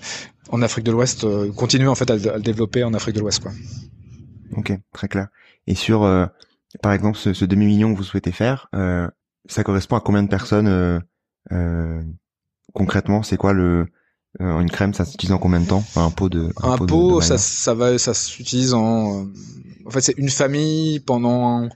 en 0.51 0.61
Afrique 0.61 0.85
de 0.85 0.91
l'Ouest. 0.91 1.25
continuer 1.55 1.87
en 1.87 1.95
fait 1.95 2.11
à, 2.11 2.13
à 2.13 2.37
le 2.37 2.41
développer 2.41 2.83
en 2.83 2.93
Afrique 2.93 3.15
de 3.15 3.21
l'Ouest 3.21 3.41
quoi. 3.41 3.51
Ok, 4.55 4.73
très 4.93 5.07
clair. 5.07 5.27
Et 5.67 5.75
sur, 5.75 6.03
euh, 6.03 6.25
par 6.81 6.93
exemple, 6.93 7.17
ce, 7.17 7.45
demi-million 7.45 7.93
que 7.93 7.97
vous 7.97 8.03
souhaitez 8.03 8.31
faire, 8.31 8.69
euh, 8.75 9.07
ça 9.47 9.63
correspond 9.63 9.97
à 9.97 10.01
combien 10.01 10.23
de 10.23 10.29
personnes 10.29 10.67
euh, 10.67 10.99
euh 11.51 12.01
concrètement? 12.73 13.23
C'est 13.23 13.38
quoi 13.38 13.53
le 13.53 13.88
une 14.39 14.69
crème 14.69 14.93
Ça 14.93 15.03
s'utilise 15.03 15.33
en 15.33 15.39
combien 15.39 15.60
de 15.60 15.65
temps? 15.65 15.83
Un 15.95 16.12
pot 16.12 16.29
de 16.29 16.53
un, 16.62 16.77
pot, 16.77 17.21
ça, 17.21 17.39
ça 17.39 17.73
va, 17.73 17.97
ça 17.97 18.13
s'utilise 18.13 18.73
en. 18.73 19.25
En 19.86 19.89
fait, 19.89 20.01
c'est 20.01 20.17
une 20.17 20.29
famille 20.29 20.99
pendant. 20.99 21.69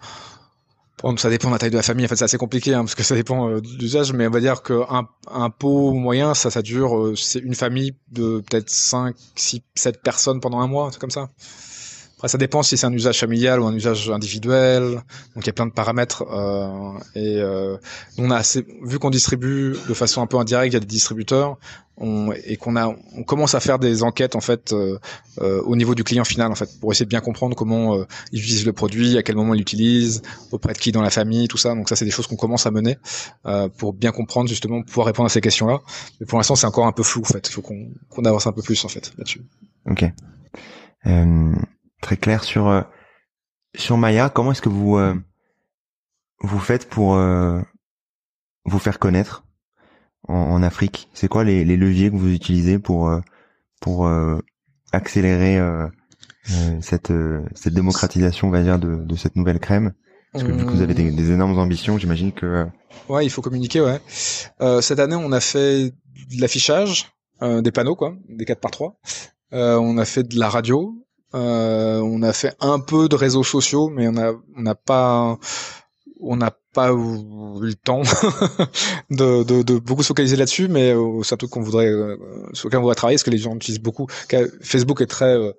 Ça 1.17 1.31
dépend 1.31 1.47
de 1.47 1.53
la 1.53 1.57
taille 1.57 1.71
de 1.71 1.77
la 1.77 1.81
famille. 1.81 2.05
En 2.05 2.07
fait, 2.07 2.17
c'est 2.17 2.25
assez 2.25 2.37
compliqué 2.37 2.75
hein, 2.75 2.81
parce 2.81 2.93
que 2.93 3.01
ça 3.01 3.15
dépend 3.15 3.49
de 3.49 3.79
l'usage, 3.79 4.13
mais 4.13 4.27
on 4.27 4.29
va 4.29 4.39
dire 4.39 4.61
qu'un 4.61 5.07
un 5.31 5.49
pot 5.49 5.93
moyen, 5.93 6.35
ça, 6.35 6.51
ça 6.51 6.61
dure. 6.61 7.13
c'est 7.17 7.39
une 7.39 7.55
famille 7.55 7.95
de 8.11 8.43
peut-être 8.47 8.69
5, 8.69 9.15
6, 9.35 9.63
7 9.73 10.03
personnes 10.03 10.39
pendant 10.39 10.59
un 10.59 10.67
mois, 10.67 10.89
c'est 10.91 10.99
comme 10.99 11.09
ça. 11.09 11.31
Après, 12.21 12.27
ça 12.27 12.37
dépend 12.37 12.61
si 12.61 12.77
c'est 12.77 12.85
un 12.85 12.93
usage 12.93 13.19
familial 13.19 13.59
ou 13.59 13.65
un 13.65 13.73
usage 13.73 14.11
individuel. 14.11 15.01
Donc, 15.33 15.43
il 15.43 15.47
y 15.47 15.49
a 15.49 15.53
plein 15.53 15.65
de 15.65 15.71
paramètres. 15.71 16.23
Euh, 16.31 16.93
et 17.15 17.37
euh, 17.39 17.77
on 18.19 18.29
a 18.29 18.35
assez, 18.35 18.63
vu 18.83 18.99
qu'on 18.99 19.09
distribue 19.09 19.75
de 19.89 19.93
façon 19.95 20.21
un 20.21 20.27
peu 20.27 20.37
indirecte, 20.37 20.71
il 20.71 20.73
y 20.73 20.77
a 20.77 20.81
des 20.81 20.85
distributeurs, 20.85 21.57
on, 21.97 22.31
et 22.45 22.57
qu'on 22.57 22.75
a, 22.75 22.95
on 23.15 23.23
commence 23.23 23.55
à 23.55 23.59
faire 23.59 23.79
des 23.79 24.03
enquêtes 24.03 24.35
en 24.35 24.41
fait 24.41 24.73
euh, 24.73 24.97
euh 25.39 25.61
au 25.65 25.75
niveau 25.75 25.95
du 25.95 26.03
client 26.03 26.23
final 26.23 26.51
en 26.51 26.55
fait, 26.55 26.69
pour 26.79 26.91
essayer 26.91 27.05
de 27.05 27.09
bien 27.09 27.21
comprendre 27.21 27.55
comment 27.55 27.95
euh, 27.95 28.05
il 28.31 28.39
utilise 28.39 28.65
le 28.65 28.73
produit, 28.73 29.17
à 29.17 29.23
quel 29.23 29.35
moment 29.35 29.53
il 29.53 29.59
l'utilise, 29.59 30.21
auprès 30.51 30.73
de 30.73 30.77
qui 30.77 30.91
dans 30.91 31.01
la 31.01 31.09
famille, 31.09 31.47
tout 31.47 31.57
ça. 31.57 31.75
Donc 31.75 31.89
ça, 31.89 31.95
c'est 31.95 32.05
des 32.05 32.11
choses 32.11 32.27
qu'on 32.27 32.35
commence 32.35 32.65
à 32.65 32.71
mener 32.71 32.97
euh, 33.45 33.69
pour 33.69 33.93
bien 33.93 34.11
comprendre 34.11 34.49
justement, 34.49 34.81
pouvoir 34.81 35.07
répondre 35.07 35.27
à 35.27 35.29
ces 35.29 35.41
questions-là. 35.41 35.79
Mais 36.19 36.25
pour 36.25 36.37
l'instant, 36.37 36.55
c'est 36.55 36.67
encore 36.67 36.87
un 36.87 36.91
peu 36.91 37.03
flou 37.03 37.21
en 37.21 37.25
fait. 37.25 37.47
Il 37.47 37.51
faut 37.51 37.61
qu'on 37.61 37.89
qu'on 38.09 38.25
avance 38.25 38.47
un 38.47 38.51
peu 38.51 38.61
plus 38.61 38.83
en 38.83 38.89
fait 38.89 39.11
là-dessus. 39.17 39.41
Ok. 39.89 40.05
Très 42.01 42.17
clair 42.17 42.43
sur 42.43 42.67
euh, 42.67 42.81
sur 43.75 43.97
Maya. 43.97 44.29
Comment 44.29 44.51
est-ce 44.51 44.61
que 44.61 44.69
vous 44.69 44.97
euh, 44.97 45.15
vous 46.41 46.59
faites 46.59 46.89
pour 46.89 47.15
euh, 47.15 47.61
vous 48.65 48.79
faire 48.79 48.99
connaître 48.99 49.45
en, 50.27 50.61
Afrique? 50.63 51.09
C'est 51.13 51.27
quoi 51.27 51.43
les, 51.43 51.63
les, 51.63 51.77
leviers 51.77 52.11
que 52.11 52.15
vous 52.15 52.31
utilisez 52.31 52.79
pour 52.79 53.11
pour 53.79 54.07
accélérer 54.91 55.59
cette 56.79 57.11
cette 57.55 57.73
démocratisation, 57.73 58.47
on 58.47 58.51
va 58.51 58.61
dire, 58.61 58.79
de, 58.79 58.97
de 58.97 59.15
cette 59.15 59.35
nouvelle 59.35 59.59
crème? 59.59 59.93
Parce 60.31 60.45
que 60.45 60.51
vu 60.51 60.65
que 60.65 60.71
vous 60.71 60.81
avez 60.81 60.93
des, 60.93 61.11
des 61.11 61.31
énormes 61.31 61.57
ambitions, 61.57 61.97
j'imagine 61.97 62.31
que 62.31 62.65
ouais, 63.09 63.25
il 63.25 63.29
faut 63.29 63.41
communiquer. 63.41 63.81
Ouais. 63.81 63.99
cette 64.81 64.99
année, 64.99 65.15
on 65.15 65.31
a 65.31 65.39
fait 65.39 65.89
de 65.89 66.39
l'affichage, 66.39 67.11
des 67.41 67.71
panneaux 67.71 67.95
quoi, 67.95 68.15
des 68.29 68.45
4 68.45 68.59
par 68.59 68.71
3 68.71 68.99
on 69.51 69.97
a 69.97 70.05
fait 70.05 70.23
de 70.23 70.39
la 70.39 70.49
radio, 70.49 70.95
euh, 70.95 71.10
on 71.33 72.21
a 72.23 72.33
fait 72.33 72.55
un 72.59 72.79
peu 72.79 73.09
de 73.09 73.15
réseaux 73.15 73.43
sociaux, 73.43 73.89
mais 73.89 74.07
on 74.07 74.17
a 74.17 74.33
on 74.55 74.61
n'a 74.61 74.75
pas 74.75 75.37
on 76.21 76.35
n'a 76.35 76.51
pas 76.73 76.91
eu 76.91 77.59
le 77.61 77.73
temps 77.73 78.01
de, 79.09 79.43
de, 79.43 79.63
de, 79.63 79.79
beaucoup 79.79 80.03
se 80.03 80.07
focaliser 80.09 80.37
là-dessus, 80.37 80.67
mais 80.67 80.93
euh, 80.93 81.21
c'est 81.23 81.33
un 81.33 81.37
truc 81.37 81.51
qu'on 81.51 81.61
voudrait 81.61 81.87
euh, 81.87 82.15
sur 82.53 82.67
lequel 82.67 82.79
on 82.79 82.83
voudrait 82.83 82.95
travailler, 82.95 83.15
parce 83.15 83.23
que 83.23 83.31
les 83.31 83.37
gens 83.37 83.55
utilisent 83.55 83.81
beaucoup. 83.81 84.07
Facebook 84.61 85.01
est 85.01 85.07
très 85.07 85.35
euh, 85.35 85.51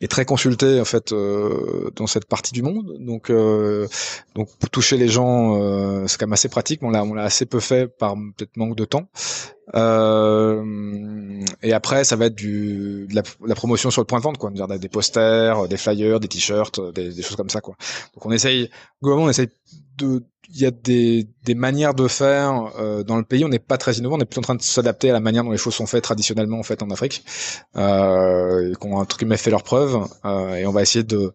est 0.00 0.08
très 0.08 0.24
consulté 0.24 0.80
en 0.80 0.84
fait 0.84 1.12
euh, 1.12 1.90
dans 1.96 2.06
cette 2.06 2.26
partie 2.26 2.52
du 2.52 2.62
monde. 2.62 2.96
Donc 3.00 3.30
euh, 3.30 3.86
donc 4.34 4.48
pour 4.58 4.70
toucher 4.70 4.96
les 4.96 5.08
gens, 5.08 5.60
euh, 5.60 6.06
c'est 6.06 6.18
quand 6.18 6.26
même 6.26 6.32
assez 6.32 6.48
pratique. 6.48 6.82
On 6.82 6.90
l'a 6.90 7.04
on 7.04 7.14
l'a 7.14 7.24
assez 7.24 7.46
peu 7.46 7.60
fait 7.60 7.86
par 7.86 8.14
peut-être 8.14 8.56
manque 8.56 8.76
de 8.76 8.84
temps. 8.84 9.08
et 11.62 11.72
après, 11.72 12.04
ça 12.04 12.16
va 12.16 12.26
être 12.26 12.34
du 12.34 13.06
de 13.08 13.14
la, 13.14 13.54
promotion 13.54 13.90
sur 13.90 14.02
le 14.02 14.06
point 14.06 14.18
de 14.18 14.24
vente, 14.24 14.38
quoi. 14.38 14.50
Dire 14.50 14.68
des 14.68 14.88
posters, 14.88 15.68
des 15.68 15.76
flyers, 15.76 16.20
des 16.20 16.28
t-shirts, 16.28 16.80
des, 16.92 17.12
des, 17.12 17.22
choses 17.22 17.36
comme 17.36 17.50
ça, 17.50 17.60
quoi. 17.60 17.76
Donc 18.14 18.26
on 18.26 18.30
essaye 18.32 18.70
globalement, 19.02 19.26
on 19.26 19.30
essaye 19.30 19.48
de 19.96 20.24
il 20.50 20.60
y 20.60 20.66
a 20.66 20.70
des, 20.70 21.26
des 21.44 21.54
manières 21.54 21.94
de 21.94 22.08
faire 22.08 22.70
euh, 22.78 23.02
dans 23.02 23.16
le 23.16 23.24
pays. 23.24 23.44
On 23.44 23.48
n'est 23.48 23.58
pas 23.58 23.78
très 23.78 23.94
innovant. 23.94 24.16
On 24.16 24.20
est 24.20 24.24
plutôt 24.24 24.40
en 24.40 24.42
train 24.42 24.54
de 24.54 24.62
s'adapter 24.62 25.10
à 25.10 25.12
la 25.12 25.20
manière 25.20 25.44
dont 25.44 25.50
les 25.50 25.58
choses 25.58 25.74
sont 25.74 25.86
faites 25.86 26.04
traditionnellement 26.04 26.58
en 26.58 26.62
fait 26.62 26.82
en 26.82 26.90
Afrique, 26.90 27.24
euh, 27.76 28.74
qui 28.74 28.86
ont 28.86 28.96
entre 28.96 29.16
guillemets 29.16 29.36
fait 29.36 29.50
leurs 29.50 29.62
preuves. 29.62 30.06
Euh, 30.24 30.54
et 30.56 30.66
on 30.66 30.72
va 30.72 30.82
essayer 30.82 31.04
de, 31.04 31.32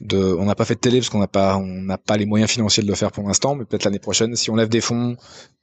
de 0.00 0.18
on 0.38 0.44
n'a 0.44 0.54
pas 0.54 0.64
fait 0.64 0.74
de 0.74 0.80
télé 0.80 0.98
parce 0.98 1.08
qu'on 1.08 1.18
n'a 1.18 1.28
pas 1.28 1.56
on 1.56 1.66
n'a 1.66 1.98
pas 1.98 2.16
les 2.16 2.26
moyens 2.26 2.50
financiers 2.50 2.82
de 2.82 2.88
le 2.88 2.94
faire 2.94 3.12
pour 3.12 3.26
l'instant, 3.26 3.54
mais 3.54 3.64
peut-être 3.64 3.84
l'année 3.84 3.98
prochaine, 3.98 4.36
si 4.36 4.50
on 4.50 4.56
lève 4.56 4.68
des 4.68 4.80
fonds 4.80 5.16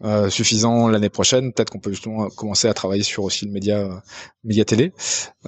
euh, 0.03 0.29
suffisants 0.29 0.87
l'année 0.87 1.09
prochaine, 1.09 1.53
peut-être 1.53 1.69
qu'on 1.69 1.79
peut 1.79 1.91
justement 1.91 2.29
commencer 2.29 2.67
à 2.67 2.73
travailler 2.73 3.03
sur 3.03 3.23
aussi 3.23 3.45
le 3.45 3.51
média 3.51 4.01
média 4.43 4.65
télé. 4.65 4.93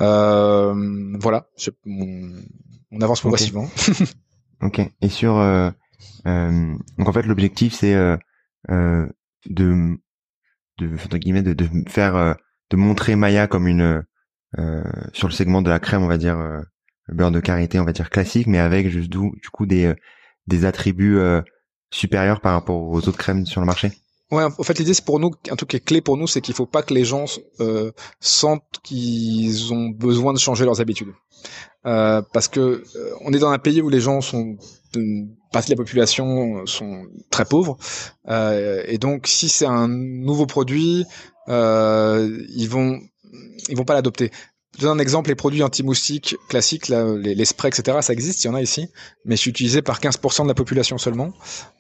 Euh, 0.02 0.74
voilà, 1.20 1.48
on, 1.86 3.02
avance 3.02 3.22
progressivement. 3.22 3.70
ok. 4.62 4.82
Et 5.02 5.10
sur 5.10 5.38
euh, 5.38 5.70
donc 6.26 7.08
en 7.08 7.14
fait 7.14 7.24
l'objectif 7.24 7.74
c'est 7.74 7.96
euh, 7.96 8.18
euh, 8.70 9.08
de 9.50 9.98
de 10.80 10.88
de, 10.88 11.54
de 11.54 11.90
faire 11.90 12.36
de 12.70 12.78
montrer 12.78 13.16
Maya 13.16 13.48
comme 13.48 13.68
une 13.68 14.04
sur 15.14 15.28
le 15.28 15.34
segment 15.34 15.62
de 15.62 15.70
la 15.70 15.80
crème 15.80 16.04
on 16.04 16.08
va 16.08 16.18
dire 16.18 16.38
beurre 17.10 17.32
de 17.32 17.40
karité 17.40 17.80
on 17.80 17.86
va 17.86 17.94
dire 17.94 18.10
classique 18.10 18.48
mais 18.48 18.60
avec 18.60 18.90
juste 18.90 19.10
du, 19.10 19.20
du 19.20 19.50
coup 19.52 19.66
des 19.66 19.94
des 20.48 20.66
attributs 20.66 21.20
supérieurs 21.92 22.42
par 22.42 22.54
rapport 22.54 22.82
aux 22.82 23.08
autres 23.08 23.18
crèmes 23.18 23.46
sur 23.46 23.62
le 23.62 23.68
marché. 23.68 23.92
Ouais, 24.30 24.44
en 24.44 24.64
fait, 24.64 24.78
l'idée, 24.78 24.94
c'est 24.94 25.06
pour 25.06 25.20
nous, 25.20 25.32
un 25.50 25.56
truc 25.56 25.70
qui 25.70 25.78
est 25.78 25.86
clé 25.86 26.02
pour 26.02 26.18
nous, 26.18 26.28
c'est 26.28 26.42
qu'il 26.42 26.54
faut 26.54 26.66
pas 26.66 26.84
que 26.84 26.94
les 26.94 27.06
gens 27.06 27.26
euh, 27.62 27.92
sentent 28.20 28.80
qu'ils 28.84 29.74
ont 29.74 29.88
besoin 29.88 30.34
de 30.34 30.38
changer 30.38 30.66
leurs 30.66 30.82
habitudes. 30.82 31.14
Euh, 31.88 32.22
parce 32.34 32.50
que 32.50 32.60
euh, 32.60 32.84
on 33.22 33.32
est 33.32 33.40
dans 33.40 33.50
un 33.50 33.60
pays 33.60 33.82
où 33.82 33.88
les 33.90 34.02
gens 34.02 34.20
sont 34.20 34.58
une 34.96 35.36
partie 35.54 35.70
de 35.70 35.76
la 35.76 35.78
population 35.78 36.66
sont 36.66 37.06
très 37.30 37.46
pauvres. 37.46 37.78
Euh, 38.28 38.84
et 38.88 38.98
donc 38.98 39.28
si 39.28 39.48
c'est 39.48 39.66
un 39.66 39.88
nouveau 39.88 40.46
produit 40.46 41.06
euh, 41.48 42.46
ils 42.50 42.68
vont 42.68 43.00
ils 43.70 43.78
vont 43.78 43.86
pas 43.86 43.94
l'adopter 43.94 44.32
je 44.78 44.84
donne 44.84 45.00
un 45.00 45.02
exemple, 45.02 45.30
les 45.30 45.36
produits 45.36 45.64
anti-moustiques 45.64 46.38
classiques, 46.50 46.88
les, 46.90 47.46
sprays, 47.46 47.70
etc., 47.70 47.98
ça 48.02 48.14
existe, 48.14 48.44
il 48.44 48.48
y 48.48 48.50
en 48.50 48.54
a 48.54 48.62
ici, 48.62 48.90
mais 49.26 49.36
c'est 49.36 49.50
utilisé 49.50 49.82
par 49.82 50.00
15% 50.00 50.44
de 50.44 50.48
la 50.48 50.54
population 50.54 51.00
seulement, 51.00 51.34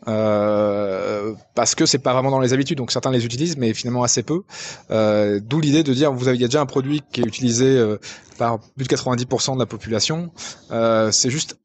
euh, 0.07 1.33
parce 1.53 1.75
que 1.75 1.85
c'est 1.85 1.99
pas 1.99 2.13
vraiment 2.13 2.31
dans 2.31 2.39
les 2.39 2.53
habitudes, 2.53 2.77
donc 2.77 2.91
certains 2.91 3.11
les 3.11 3.23
utilisent, 3.23 3.57
mais 3.57 3.73
finalement 3.75 4.01
assez 4.01 4.23
peu. 4.23 4.41
Euh, 4.89 5.39
D'où 5.43 5.59
l'idée 5.59 5.83
de 5.83 5.93
dire, 5.93 6.11
vous 6.11 6.27
avez, 6.27 6.37
déjà 6.39 6.59
un 6.59 6.65
produit 6.65 7.03
qui 7.11 7.21
est 7.21 7.25
utilisé 7.25 7.65
euh, 7.65 7.97
par 8.39 8.59
plus 8.59 8.87
de 8.87 8.95
90% 8.95 9.53
de 9.53 9.59
la 9.59 9.67
population, 9.67 10.31
euh, 10.71 11.11
c'est 11.11 11.29
juste 11.29 11.57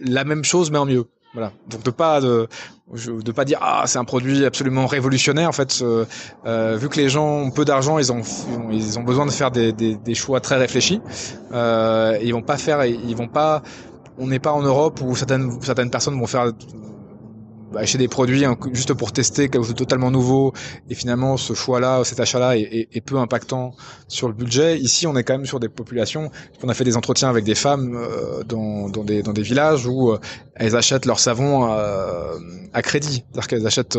la 0.00 0.24
même 0.24 0.44
chose 0.44 0.70
mais 0.70 0.78
en 0.78 0.86
mieux. 0.86 1.06
Voilà. 1.34 1.52
Donc 1.68 1.82
de 1.82 1.90
pas 1.90 2.20
de, 2.20 2.48
de 2.90 3.32
pas 3.32 3.44
dire 3.44 3.58
ah 3.60 3.84
c'est 3.86 3.98
un 3.98 4.04
produit 4.04 4.44
absolument 4.46 4.86
révolutionnaire 4.86 5.48
en 5.48 5.52
fait. 5.52 5.80
Euh, 5.82 6.06
euh, 6.46 6.76
vu 6.76 6.88
que 6.88 6.96
les 6.96 7.08
gens 7.08 7.26
ont 7.26 7.50
peu 7.50 7.64
d'argent, 7.64 7.98
ils 7.98 8.10
ont 8.12 8.22
ils 8.70 8.98
ont 8.98 9.02
besoin 9.02 9.26
de 9.26 9.30
faire 9.30 9.50
des, 9.50 9.72
des, 9.72 9.94
des 9.96 10.14
choix 10.14 10.40
très 10.40 10.56
réfléchis. 10.56 11.00
Euh, 11.52 12.18
ils 12.22 12.32
vont 12.32 12.42
pas 12.42 12.56
faire 12.56 12.84
ils 12.84 13.16
vont 13.16 13.28
pas. 13.28 13.62
On 14.16 14.26
n'est 14.26 14.40
pas 14.40 14.52
en 14.52 14.62
Europe 14.62 15.00
où 15.02 15.14
certaines 15.14 15.60
certaines 15.60 15.90
personnes 15.90 16.18
vont 16.18 16.26
faire 16.26 16.52
bah, 17.72 17.80
acheter 17.80 17.98
des 17.98 18.08
produits 18.08 18.44
juste 18.72 18.94
pour 18.94 19.12
tester 19.12 19.50
quelque 19.50 19.62
chose 19.62 19.74
de 19.74 19.74
totalement 19.74 20.10
nouveau 20.10 20.54
et 20.88 20.94
finalement 20.94 21.36
ce 21.36 21.52
choix-là, 21.52 22.02
cet 22.02 22.18
achat-là 22.18 22.56
est, 22.56 22.88
est, 22.90 23.00
peu 23.02 23.18
impactant 23.18 23.72
sur 24.06 24.26
le 24.26 24.32
budget. 24.32 24.78
Ici, 24.78 25.06
on 25.06 25.14
est 25.16 25.22
quand 25.22 25.34
même 25.34 25.44
sur 25.44 25.60
des 25.60 25.68
populations. 25.68 26.30
On 26.62 26.68
a 26.70 26.74
fait 26.74 26.84
des 26.84 26.96
entretiens 26.96 27.28
avec 27.28 27.44
des 27.44 27.54
femmes 27.54 27.94
euh, 27.94 28.42
dans, 28.42 28.88
dans, 28.88 29.04
des, 29.04 29.22
dans 29.22 29.34
des 29.34 29.42
villages 29.42 29.86
où 29.86 30.12
euh, 30.12 30.18
elles 30.58 30.76
achètent 30.76 31.06
leur 31.06 31.20
savon 31.20 31.72
euh, 31.72 32.38
à 32.72 32.82
crédit, 32.82 33.24
c'est-à-dire 33.30 33.48
qu'elles 33.48 33.66
achètent 33.66 33.98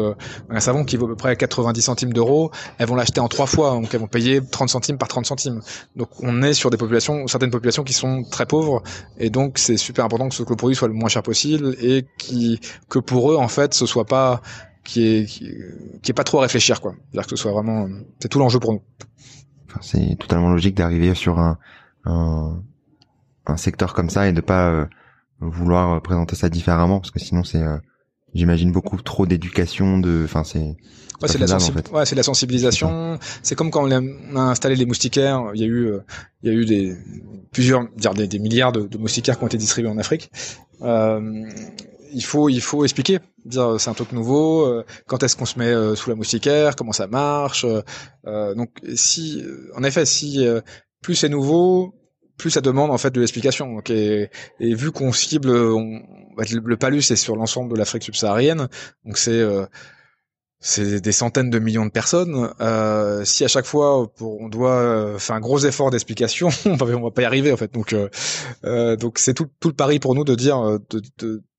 un 0.49 0.59
savon 0.59 0.83
qui 0.83 0.97
vaut 0.97 1.05
à 1.05 1.09
peu 1.09 1.15
près 1.15 1.35
90 1.35 1.81
centimes 1.81 2.13
d'euros. 2.13 2.51
Elles 2.77 2.87
vont 2.87 2.95
l'acheter 2.95 3.19
en 3.19 3.27
trois 3.27 3.45
fois, 3.45 3.71
donc 3.71 3.93
elles 3.93 3.99
vont 3.99 4.07
payer 4.07 4.41
30 4.41 4.69
centimes 4.69 4.97
par 4.97 5.07
30 5.07 5.25
centimes. 5.25 5.61
Donc 5.95 6.09
on 6.21 6.41
est 6.41 6.53
sur 6.53 6.69
des 6.69 6.77
populations, 6.77 7.27
certaines 7.27 7.51
populations 7.51 7.83
qui 7.83 7.93
sont 7.93 8.23
très 8.29 8.45
pauvres 8.45 8.83
et 9.17 9.29
donc 9.29 9.57
c'est 9.57 9.77
super 9.77 10.05
important 10.05 10.29
que 10.29 10.35
ce 10.35 10.43
que 10.43 10.49
le 10.49 10.55
produit 10.55 10.75
soit 10.75 10.87
le 10.87 10.93
moins 10.93 11.09
cher 11.09 11.23
possible 11.23 11.75
et 11.81 12.05
qui 12.17 12.59
que 12.89 12.99
pour 12.99 13.31
eux 13.31 13.37
en 13.37 13.47
fait 13.47 13.73
ce 13.73 13.85
soit 13.85 14.05
pas 14.05 14.41
qui 14.83 15.05
est 15.05 15.43
est 16.07 16.13
pas 16.13 16.23
trop 16.23 16.39
à 16.39 16.41
réfléchir 16.41 16.81
quoi. 16.81 16.93
C'est-à-dire 17.11 17.27
que 17.27 17.35
ce 17.35 17.41
soit 17.41 17.51
vraiment 17.51 17.87
c'est 18.19 18.27
tout 18.27 18.39
l'enjeu 18.39 18.59
pour 18.59 18.73
nous. 18.73 18.81
C'est 19.81 20.17
totalement 20.19 20.49
logique 20.49 20.75
d'arriver 20.75 21.13
sur 21.13 21.39
un, 21.39 21.57
un, 22.05 22.61
un 23.45 23.57
secteur 23.57 23.93
comme 23.93 24.09
ça 24.09 24.27
et 24.27 24.33
de 24.33 24.41
pas 24.41 24.69
euh, 24.69 24.85
vouloir 25.41 26.01
présenter 26.01 26.35
ça 26.35 26.49
différemment 26.49 26.99
parce 26.99 27.11
que 27.11 27.19
sinon 27.19 27.43
c'est 27.43 27.61
euh, 27.61 27.77
j'imagine 28.33 28.71
beaucoup 28.71 29.01
trop 29.01 29.25
d'éducation 29.25 29.99
de 29.99 30.21
enfin 30.25 30.43
c'est 30.43 30.75
Ouais, 31.21 31.27
c'est 31.27 31.37
de, 31.37 31.45
la 31.45 31.57
ouais, 31.91 32.05
c'est 32.05 32.15
la 32.15 32.23
sensibilisation. 32.23 33.19
C'est 33.43 33.53
comme 33.53 33.71
quand 33.71 33.83
on 33.83 33.91
a 33.91 34.39
installé 34.39 34.77
les 34.77 34.85
moustiquaires. 34.85 35.51
Il 35.53 35.59
y 35.59 35.65
a 35.65 35.67
eu, 35.67 35.87
euh, 35.87 35.99
il 36.43 36.49
y 36.49 36.55
a 36.55 36.57
eu 36.57 36.63
des 36.63 36.95
plusieurs, 37.51 37.89
dire 37.97 38.13
des, 38.13 38.25
des 38.25 38.39
milliards 38.39 38.71
de, 38.71 38.83
de, 38.83 38.97
moustiquaires 38.97 39.37
qui 39.37 39.43
ont 39.43 39.47
été 39.47 39.57
distribués 39.57 39.91
en 39.91 39.97
Afrique. 39.97 40.31
Euh, 40.81 41.43
il 42.13 42.23
faut 42.23 42.49
il 42.49 42.61
faut 42.61 42.83
expliquer 42.83 43.19
dire 43.45 43.79
c'est 43.79 43.89
un 43.89 43.93
truc 43.93 44.11
nouveau 44.11 44.65
euh, 44.65 44.85
quand 45.07 45.23
est-ce 45.23 45.35
qu'on 45.35 45.45
se 45.45 45.59
met 45.59 45.67
euh, 45.67 45.95
sous 45.95 46.09
la 46.09 46.15
moustiquaire 46.15 46.75
comment 46.75 46.91
ça 46.91 47.07
marche 47.07 47.65
euh, 48.25 48.55
donc 48.55 48.69
si 48.95 49.43
en 49.75 49.83
effet 49.83 50.05
si 50.05 50.45
plus 51.01 51.15
c'est 51.15 51.29
nouveau 51.29 51.93
plus 52.39 52.49
ça 52.49 52.61
demande 52.61 52.89
en 52.89 52.97
fait 52.97 53.11
de 53.11 53.19
l'explication 53.19 53.81
et, 53.89 54.29
et 54.59 54.73
vu 54.73 54.91
qu'on 54.91 55.11
cible 55.11 55.51
bah, 56.35 56.43
le, 56.51 56.77
palus 56.77 57.03
c'est 57.03 57.15
sur 57.15 57.35
l'ensemble 57.35 57.71
de 57.71 57.77
l'Afrique 57.77 58.03
subsaharienne 58.03 58.67
donc 59.05 59.17
c'est 59.17 59.43
c'est 60.61 60.99
des 60.99 61.11
centaines 61.11 61.49
de 61.49 61.59
millions 61.59 61.85
de 61.85 61.91
personnes. 61.91 62.53
Euh, 62.59 63.23
si 63.23 63.45
à 63.45 63.47
chaque 63.47 63.65
fois 63.65 64.11
on 64.19 64.49
doit 64.49 64.75
euh, 64.75 65.17
faire 65.17 65.35
un 65.35 65.39
gros 65.39 65.59
effort 65.59 65.89
d'explication, 65.89 66.49
on 66.65 66.75
va, 66.75 66.85
va 66.85 67.11
pas 67.11 67.21
y 67.21 67.25
arriver 67.25 67.51
en 67.51 67.57
fait. 67.57 67.73
Donc, 67.73 67.93
euh, 67.93 68.09
euh 68.65 68.95
donc 68.95 69.19
c'est 69.19 69.33
tout, 69.33 69.47
tout, 69.59 69.69
le 69.69 69.73
pari 69.75 69.99
pour 69.99 70.15
nous 70.15 70.25
de 70.25 70.35
dire, 70.35 70.79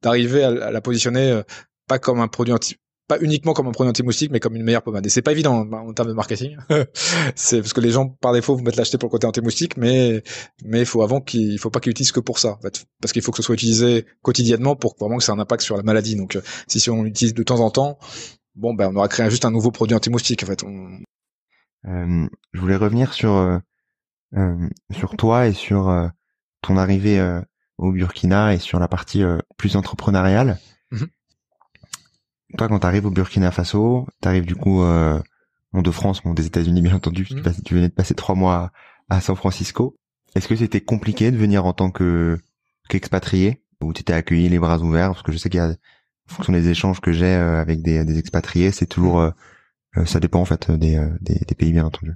d'arriver 0.02 0.40
de, 0.40 0.60
à, 0.60 0.70
la 0.70 0.80
positionner 0.80 1.40
pas 1.88 1.98
comme 1.98 2.20
un 2.20 2.28
produit 2.28 2.52
anti, 2.52 2.76
pas 3.10 3.18
uniquement 3.20 3.52
comme 3.54 3.66
un 3.66 3.72
produit 3.72 3.90
anti-moustique, 3.90 4.30
mais 4.30 4.38
comme 4.38 4.54
une 4.54 4.62
meilleure 4.62 4.82
pommade. 4.82 5.04
Et 5.04 5.08
c'est 5.08 5.20
pas 5.20 5.32
évident 5.32 5.54
en, 5.54 5.72
en, 5.72 5.92
termes 5.92 6.08
de 6.08 6.14
marketing. 6.14 6.56
c'est 7.34 7.60
parce 7.60 7.72
que 7.72 7.80
les 7.80 7.90
gens 7.90 8.08
par 8.08 8.32
défaut 8.32 8.54
vous 8.54 8.62
mettent 8.62 8.76
l'acheter 8.76 8.98
pour 8.98 9.08
le 9.08 9.10
côté 9.10 9.26
anti-moustique, 9.26 9.76
mais 9.76 10.22
mais 10.64 10.84
faut 10.84 11.02
avant 11.02 11.20
qu'il 11.20 11.58
faut 11.58 11.70
pas 11.70 11.80
qu'ils 11.80 11.90
utilisent 11.90 12.12
que 12.12 12.20
pour 12.20 12.38
ça, 12.38 12.52
en 12.52 12.60
fait, 12.60 12.86
parce 13.00 13.12
qu'il 13.12 13.22
faut 13.22 13.32
que 13.32 13.38
ce 13.38 13.42
soit 13.42 13.54
utilisé 13.54 14.06
quotidiennement 14.22 14.76
pour 14.76 14.94
vraiment 14.98 15.18
que 15.18 15.24
ça 15.24 15.32
ait 15.32 15.36
un 15.36 15.40
impact 15.40 15.62
sur 15.62 15.76
la 15.76 15.82
maladie. 15.82 16.14
Donc 16.14 16.38
si, 16.68 16.78
si 16.78 16.88
on 16.88 17.02
l'utilise 17.02 17.34
de 17.34 17.42
temps 17.42 17.60
en 17.60 17.70
temps, 17.70 17.98
bon, 18.54 18.74
ben, 18.74 18.90
on 18.92 18.96
aura 18.96 19.08
créé 19.08 19.28
juste 19.28 19.44
un 19.44 19.50
nouveau 19.50 19.72
produit 19.72 19.96
anti-moustique, 19.96 20.44
en 20.44 20.46
fait. 20.46 20.64
Euh, 21.86 22.28
je 22.52 22.60
voulais 22.60 22.76
revenir 22.76 23.12
sur 23.12 23.32
euh, 23.34 23.58
euh, 24.36 24.68
sur 24.92 25.16
toi 25.16 25.48
et 25.48 25.52
sur 25.52 26.10
ton 26.62 26.76
arrivée 26.76 27.20
au 27.78 27.90
Burkina 27.90 28.54
et 28.54 28.58
sur 28.58 28.78
la 28.78 28.86
partie 28.86 29.24
plus 29.56 29.74
entrepreneuriale. 29.74 30.58
Toi, 32.56 32.68
quand 32.68 32.80
tu 32.80 32.86
arrives 32.86 33.06
au 33.06 33.10
Burkina 33.10 33.50
Faso, 33.50 34.06
tu 34.20 34.28
arrives 34.28 34.46
du 34.46 34.56
coup 34.56 34.82
euh, 34.82 35.20
de 35.72 35.90
France, 35.90 36.22
bon, 36.22 36.34
des 36.34 36.46
États-Unis 36.46 36.82
bien 36.82 36.94
entendu, 36.94 37.24
mm-hmm. 37.24 37.62
tu 37.62 37.74
venais 37.74 37.88
de 37.88 37.94
passer 37.94 38.14
trois 38.14 38.34
mois 38.34 38.72
à 39.08 39.20
San 39.20 39.36
Francisco. 39.36 39.96
Est-ce 40.34 40.48
que 40.48 40.56
c'était 40.56 40.80
compliqué 40.80 41.30
de 41.30 41.36
venir 41.36 41.66
en 41.66 41.72
tant 41.72 41.90
que 41.90 42.38
qu'expatrié? 42.88 43.62
Ou 43.80 43.92
tu 43.92 44.00
étais 44.00 44.12
accueilli 44.12 44.48
les 44.48 44.58
bras 44.58 44.78
ouverts? 44.78 45.10
Parce 45.10 45.22
que 45.22 45.32
je 45.32 45.38
sais 45.38 45.48
qu'il 45.48 45.58
y 45.58 45.62
a 45.62 45.68
en 45.68 46.34
fonction 46.34 46.52
des 46.52 46.68
échanges 46.68 47.00
que 47.00 47.12
j'ai 47.12 47.34
euh, 47.34 47.60
avec 47.60 47.82
des, 47.82 48.04
des 48.04 48.18
expatriés, 48.18 48.70
c'est 48.70 48.86
toujours, 48.86 49.20
euh, 49.20 49.30
euh, 49.96 50.04
ça 50.04 50.20
dépend 50.20 50.40
en 50.40 50.44
fait 50.44 50.70
des, 50.70 51.04
des, 51.20 51.34
des 51.34 51.54
pays 51.54 51.72
bien 51.72 51.84
entendu. 51.84 52.14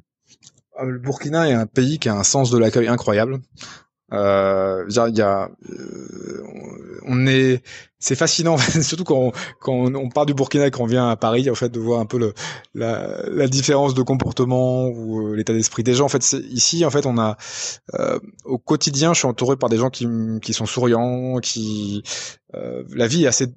Le 0.81 0.99
Burkina 0.99 1.49
est 1.49 1.55
un 1.55 1.67
pays 1.67 1.99
qui 1.99 2.09
a 2.09 2.17
un 2.17 2.25
sens 2.25 2.51
de 2.51 2.59
l'accueil 2.59 2.89
incroyable. 2.89 3.41
Euh, 4.13 4.85
y 4.89 5.21
a, 5.21 5.51
on 7.07 7.27
est, 7.27 7.63
c'est 7.99 8.15
fascinant, 8.15 8.57
surtout 8.83 9.05
quand 9.05 9.19
on, 9.19 9.33
quand 9.61 9.95
on, 9.95 10.09
part 10.09 10.27
du 10.27 10.35
Burkina 10.35 10.67
et 10.67 10.71
qu'on 10.71 10.87
vient 10.87 11.09
à 11.09 11.17
Paris, 11.17 11.49
en 11.51 11.55
fait, 11.55 11.71
de 11.71 11.81
voir 11.81 12.01
un 12.01 12.07
peu 12.07 12.19
le, 12.19 12.35
la, 12.75 13.23
la 13.29 13.47
différence 13.49 13.95
de 13.95 14.03
comportement 14.03 14.89
ou 14.89 15.33
l'état 15.35 15.53
d'esprit 15.53 15.83
des 15.83 15.95
gens. 15.95 16.05
En 16.05 16.09
fait, 16.09 16.37
ici, 16.51 16.85
en 16.85 16.91
fait, 16.91 17.07
on 17.07 17.19
a, 17.19 17.37
euh, 17.95 18.19
au 18.45 18.59
quotidien, 18.59 19.15
je 19.15 19.21
suis 19.21 19.29
entouré 19.29 19.57
par 19.57 19.69
des 19.69 19.79
gens 19.79 19.91
qui, 19.91 20.07
qui 20.43 20.53
sont 20.53 20.67
souriants, 20.67 21.39
qui, 21.39 22.03
euh, 22.55 22.85
la 22.95 23.07
vie 23.07 23.25
est 23.25 23.29
assez 23.29 23.49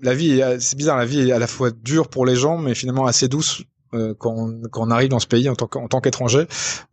la 0.00 0.14
vie, 0.14 0.42
c'est 0.60 0.76
bizarre, 0.76 0.98
la 0.98 1.06
vie 1.06 1.30
est 1.30 1.32
à 1.32 1.38
la 1.38 1.46
fois 1.46 1.70
dure 1.70 2.08
pour 2.08 2.26
les 2.26 2.36
gens, 2.36 2.58
mais 2.58 2.74
finalement 2.74 3.06
assez 3.06 3.26
douce 3.26 3.62
euh, 3.94 4.14
quand, 4.18 4.34
on, 4.36 4.62
quand, 4.70 4.86
on, 4.86 4.90
arrive 4.90 5.08
dans 5.08 5.18
ce 5.18 5.26
pays 5.26 5.48
en 5.48 5.54
tant, 5.54 6.00
qu'étranger. 6.00 6.46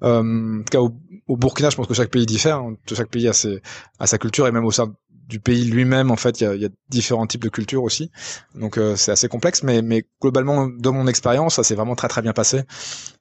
Euh, 0.04 0.60
en 0.60 0.64
tout 0.64 0.72
cas, 0.72 0.80
au, 1.28 1.38
Burkina, 1.38 1.70
je 1.70 1.76
pense 1.76 1.88
que 1.88 1.94
chaque 1.94 2.12
pays 2.12 2.26
diffère. 2.26 2.58
Hein. 2.58 2.76
Chaque 2.94 3.10
pays 3.10 3.28
a, 3.28 3.34
ses, 3.34 3.62
a 4.00 4.08
sa 4.08 4.18
culture 4.18 4.48
et 4.48 4.52
même 4.52 4.66
au 4.66 4.72
sein 4.72 4.94
du 5.32 5.40
pays 5.40 5.64
lui-même, 5.64 6.12
en 6.12 6.18
fait, 6.18 6.42
il 6.42 6.44
y 6.44 6.48
a, 6.48 6.56
y 6.56 6.66
a, 6.66 6.70
différents 6.90 7.26
types 7.26 7.44
de 7.44 7.50
cultures 7.50 7.84
aussi. 7.84 8.12
Donc 8.54 8.78
euh, 8.78 8.98
c'est 8.98 9.12
assez 9.12 9.30
complexe, 9.30 9.64
mais, 9.64 9.82
mais 9.82 10.04
globalement, 10.22 10.68
dans 10.68 10.92
mon 10.92 11.08
expérience, 11.08 11.56
ça 11.56 11.64
s'est 11.64 11.76
vraiment 11.76 11.96
très 11.96 12.10
très 12.10 12.22
bien 12.22 12.34
passé. 12.34 12.64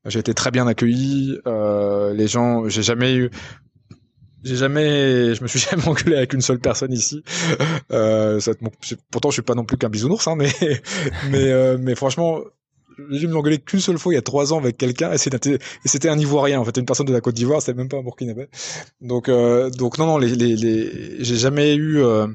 J'ai 0.04 0.18
été 0.18 0.34
très 0.34 0.50
bien 0.50 0.66
accueilli. 0.66 1.38
Euh, 1.46 2.12
les 2.12 2.26
gens, 2.26 2.68
j'ai 2.68 2.82
jamais 2.82 3.14
eu 3.14 3.30
j'ai 4.42 4.56
jamais, 4.56 5.34
je 5.34 5.42
me 5.42 5.48
suis 5.48 5.58
jamais 5.70 5.86
engueulé 5.86 6.16
avec 6.16 6.32
une 6.32 6.40
seule 6.40 6.58
personne 6.58 6.92
ici. 6.92 7.22
Euh, 7.92 8.40
ça, 8.40 8.52
pourtant, 9.10 9.30
je 9.30 9.34
suis 9.34 9.42
pas 9.42 9.54
non 9.54 9.64
plus 9.64 9.76
qu'un 9.76 9.88
bisounours, 9.88 10.26
hein, 10.26 10.34
mais 10.36 10.50
mais 11.30 11.52
euh, 11.52 11.78
mais 11.78 11.94
franchement, 11.94 12.40
j'ai 13.10 13.26
me 13.26 13.36
engueulé 13.36 13.58
qu'une 13.58 13.80
seule 13.80 13.98
fois 13.98 14.12
il 14.12 14.16
y 14.16 14.18
a 14.18 14.22
trois 14.22 14.52
ans 14.52 14.58
avec 14.58 14.76
quelqu'un 14.76 15.12
et 15.12 15.18
c'était 15.18 16.08
un 16.08 16.18
Ivoirien 16.18 16.60
en 16.60 16.64
fait, 16.64 16.76
une 16.76 16.84
personne 16.86 17.06
de 17.06 17.12
la 17.12 17.20
Côte 17.20 17.34
d'Ivoire, 17.34 17.60
c'était 17.60 17.76
même 17.76 17.88
pas 17.88 17.98
un 17.98 18.02
Burkinabé. 18.02 18.48
Donc 19.00 19.28
euh, 19.28 19.70
donc 19.70 19.98
non 19.98 20.06
non, 20.06 20.18
les 20.18 20.34
les, 20.34 20.56
les 20.56 21.24
j'ai 21.24 21.36
jamais 21.36 21.74
eu 21.74 22.02
euh, 22.02 22.26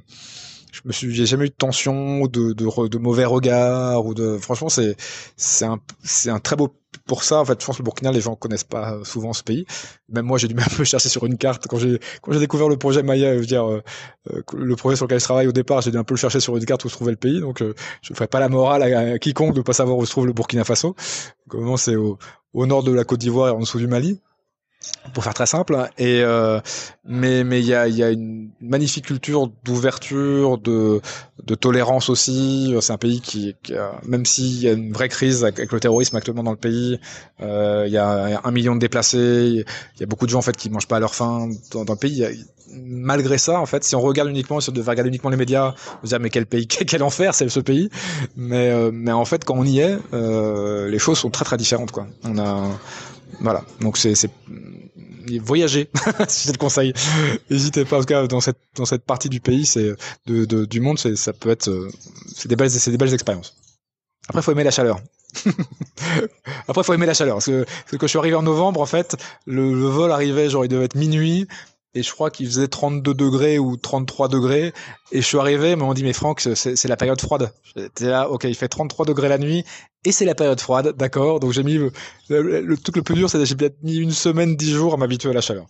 me 0.86 0.94
suis 0.94 1.14
j'ai 1.14 1.26
jamais 1.26 1.46
eu 1.46 1.50
de 1.50 1.56
tension 1.56 2.28
de, 2.28 2.54
de, 2.54 2.88
de 2.88 2.98
mauvais 2.98 3.26
regards 3.26 4.06
ou 4.06 4.14
de 4.14 4.38
franchement 4.38 4.70
c'est 4.70 4.96
c'est 5.36 5.66
un 5.66 5.80
c'est 6.04 6.30
un 6.30 6.40
très 6.40 6.56
beau 6.56 6.76
pour 7.06 7.24
ça, 7.24 7.40
en 7.40 7.46
fait, 7.46 7.60
je 7.60 7.66
pense 7.66 7.78
que 7.78 7.82
le 7.82 7.86
Burkina, 7.86 8.12
les 8.12 8.22
gens 8.22 8.36
connaissent 8.36 8.64
pas 8.64 9.04
souvent 9.04 9.34
ce 9.34 9.44
pays. 9.44 9.66
Même 10.10 10.26
moi, 10.26 10.38
j'ai 10.38 10.48
dû 10.48 10.56
même 10.56 10.66
peu 10.76 10.84
chercher 10.84 11.10
sur 11.10 11.26
une 11.26 11.38
carte 11.38 11.68
quand 11.68 11.78
j'ai 11.78 12.00
quand 12.22 12.32
j'ai 12.32 12.40
découvert 12.40 12.70
le 12.70 12.78
projet 12.78 13.04
Maya, 13.04 13.34
je 13.36 13.40
veux 13.40 13.46
dire 13.46 13.70
euh, 13.70 13.84
euh, 14.32 14.42
le 14.54 14.76
projet 14.76 14.96
sur 14.96 15.06
lequel 15.06 15.20
je 15.20 15.26
travaille 15.26 15.48
au 15.48 15.52
départ, 15.52 15.82
j'ai 15.82 15.92
dû 15.92 15.98
un 15.98 16.04
peu 16.04 16.14
le 16.14 16.20
chercher 16.20 16.40
sur 16.40 16.56
une 16.58 16.66
carte 16.66 16.86
où 16.86 16.90
se 16.90 16.96
trouvait 16.96 17.12
le 17.12 17.18
pays. 17.18 17.40
Donc, 17.40 17.62
euh, 17.62 17.74
je 18.02 18.14
ne 18.14 18.16
ferai 18.16 18.28
pas 18.28 18.40
la 18.40 18.50
morale 18.50 18.84
à, 18.84 19.20
quiconque 19.20 19.56
de 19.56 19.62
pas 19.62 19.74
savoir 19.74 19.98
où 19.98 20.06
se 20.06 20.12
trouve 20.12 20.28
le 20.28 20.34
Burkina 20.34 20.64
Faso. 20.64 20.96
Comment 21.48 21.78
c'est 21.78 21.96
au, 21.96 22.18
au 22.54 22.66
nord 22.66 22.84
de 22.84 22.92
la 22.92 23.04
Côte 23.04 23.20
d'Ivoire 23.20 23.50
et 23.50 23.52
en 23.52 23.60
dessous 23.60 23.80
du 23.80 23.88
Mali 23.88 24.20
pour 25.14 25.24
faire 25.24 25.34
très 25.34 25.46
simple. 25.46 25.78
Et 25.98 26.22
euh, 26.22 26.60
mais 27.06 27.44
mais 27.44 27.60
il 27.60 27.66
y 27.66 27.74
a, 27.74 27.88
y 27.88 28.04
a 28.04 28.10
une 28.10 28.50
magnifique 28.62 29.06
culture 29.06 29.50
d'ouverture, 29.64 30.58
de 30.58 31.02
de 31.44 31.56
tolérance 31.56 32.10
aussi. 32.10 32.76
C'est 32.82 32.94
un 32.94 32.98
pays 32.98 33.22
qui, 33.22 33.56
qui 33.64 33.74
même 34.04 34.26
s'il 34.26 34.62
y 34.62 34.68
a 34.68 34.74
une 34.74 34.94
vraie 34.94 35.10
crise 35.10 35.44
avec, 35.44 35.72
le 35.72 35.80
terrorisme 35.80 36.16
actuellement 36.16 36.44
dans 36.44 36.52
le 36.52 36.58
pays, 36.58 37.00
euh, 37.42 37.84
il 37.88 37.94
y 37.94 37.98
a 37.98 38.42
un 38.44 38.52
million 38.52 38.76
de 38.76 38.80
déplacés. 38.80 39.66
Il 39.96 40.00
y 40.00 40.04
a 40.04 40.06
beaucoup 40.06 40.26
de 40.26 40.32
gens 40.32 40.40
en 40.40 40.44
fait 40.44 40.58
qui 40.58 40.70
mangent 40.70 40.88
pas 40.88 40.98
à 40.98 41.00
leur 41.00 41.16
faim 41.16 41.50
dans, 41.72 41.86
dans 41.86 41.94
le 41.94 42.00
pays. 42.00 42.26
malgré 42.74 43.38
ça, 43.38 43.60
en 43.60 43.66
fait, 43.66 43.84
si 43.84 43.96
on 43.96 44.02
regarde 44.02 44.30
uniquement, 44.30 44.60
si 44.60 44.70
on 44.70 44.74
devait 44.74 44.90
regarder 44.90 45.10
uniquement 45.10 45.30
les 45.30 45.38
médias, 45.38 45.76
on 46.02 46.06
se 46.06 46.10
dire 46.10 46.20
mais 46.20 46.30
quel 46.30 46.46
pays, 46.46 46.68
quel 46.68 47.04
enfer 47.04 47.34
c'est 47.36 47.48
ce 47.50 47.60
pays. 47.60 47.90
Mais 48.36 48.72
euh, 48.72 48.92
mais 48.94 49.12
en 49.12 49.26
fait, 49.26 49.44
quand 49.46 49.56
on 49.56 49.66
y 49.66 49.80
est, 49.80 49.98
euh, 50.14 50.90
les 50.90 51.00
choses 51.00 51.20
sont 51.20 51.30
très 51.30 51.46
très 51.46 51.58
différentes 51.58 51.92
quoi. 51.92 52.08
On 52.24 52.38
a 52.40 52.64
voilà. 53.40 53.64
Donc 53.82 53.98
c'est 53.98 54.16
voyager, 55.40 55.90
si 56.28 56.48
c'est 56.48 56.52
le 56.52 56.58
conseil. 56.58 56.94
N'hésitez 57.50 57.86
pas, 57.86 57.98
en 57.98 58.00
tout 58.02 58.06
cas, 58.06 58.28
dans 58.28 58.42
cette 58.42 58.60
dans 58.76 58.86
cette 58.86 59.04
partie 59.04 59.30
du 59.30 59.40
pays, 59.40 59.66
c'est 59.66 59.96
de, 60.26 60.46
de, 60.46 60.66
du 60.66 60.80
monde, 60.80 61.00
c'est 61.00 61.16
ça 61.16 61.34
peut 61.34 61.50
être 61.50 61.70
euh, 61.70 61.90
c'est 62.34 62.48
des 62.48 62.56
belles 62.56 62.70
c'est 62.70 62.92
des 62.92 62.98
belles 62.98 63.14
expériences. 63.14 63.56
Après, 64.28 64.42
faut 64.42 64.52
aimer 64.52 64.64
la 64.64 64.72
chaleur. 64.72 65.00
Après, 66.68 66.84
faut 66.84 66.94
aimer 66.94 67.06
la 67.06 67.14
chaleur. 67.14 67.36
Parce 67.36 67.46
que, 67.46 67.64
parce 67.64 67.92
que 67.92 67.98
quand 67.98 68.08
je 68.08 68.12
suis 68.12 68.20
arrivé 68.20 68.36
en 68.36 68.42
novembre, 68.42 68.82
en 68.82 68.86
fait, 68.86 69.16
le, 69.46 69.74
le 69.74 69.86
vol 69.86 70.12
arrivait, 70.12 70.50
genre, 70.50 70.66
il 70.66 70.68
devait 70.68 70.86
être 70.86 70.96
minuit 70.96 71.48
et 71.96 72.04
je 72.04 72.12
crois 72.12 72.30
qu'il 72.30 72.46
faisait 72.46 72.68
32 72.68 73.14
degrés 73.14 73.58
ou 73.58 73.78
33 73.78 74.28
degrés 74.28 74.74
et 75.12 75.22
je 75.22 75.26
suis 75.26 75.38
arrivé 75.38 75.76
mais 75.76 75.84
on 75.84 75.94
dit 75.94 76.04
mais 76.04 76.14
Franck 76.14 76.42
c'est 76.42 76.88
la 76.88 76.98
période 76.98 77.20
froide 77.22 77.54
j'étais 77.76 78.10
là 78.10 78.30
ok 78.30 78.44
il 78.44 78.56
fait 78.56 78.68
33 78.68 79.06
degrés 79.06 79.30
la 79.30 79.38
nuit 79.38 79.64
et 80.06 80.12
c'est 80.12 80.26
la 80.26 80.36
période 80.36 80.60
froide, 80.60 80.94
d'accord. 80.98 81.40
Donc 81.40 81.52
j'ai 81.52 81.64
mis 81.64 81.76
le, 81.76 81.92
le, 82.30 82.78
truc 82.78 82.96
le 82.96 83.02
plus 83.02 83.16
dur, 83.16 83.30
c'est 83.30 83.38
que 83.38 83.46
j'ai 83.46 83.56
peut-être 83.56 83.82
mis 83.84 83.98
une 83.98 84.12
semaine, 84.12 84.56
dix 84.56 84.72
jours 84.72 84.94
à 84.94 84.98
m'habituer 84.98 85.30
à 85.30 85.34
la 85.34 85.42
chaleur. 85.42 85.66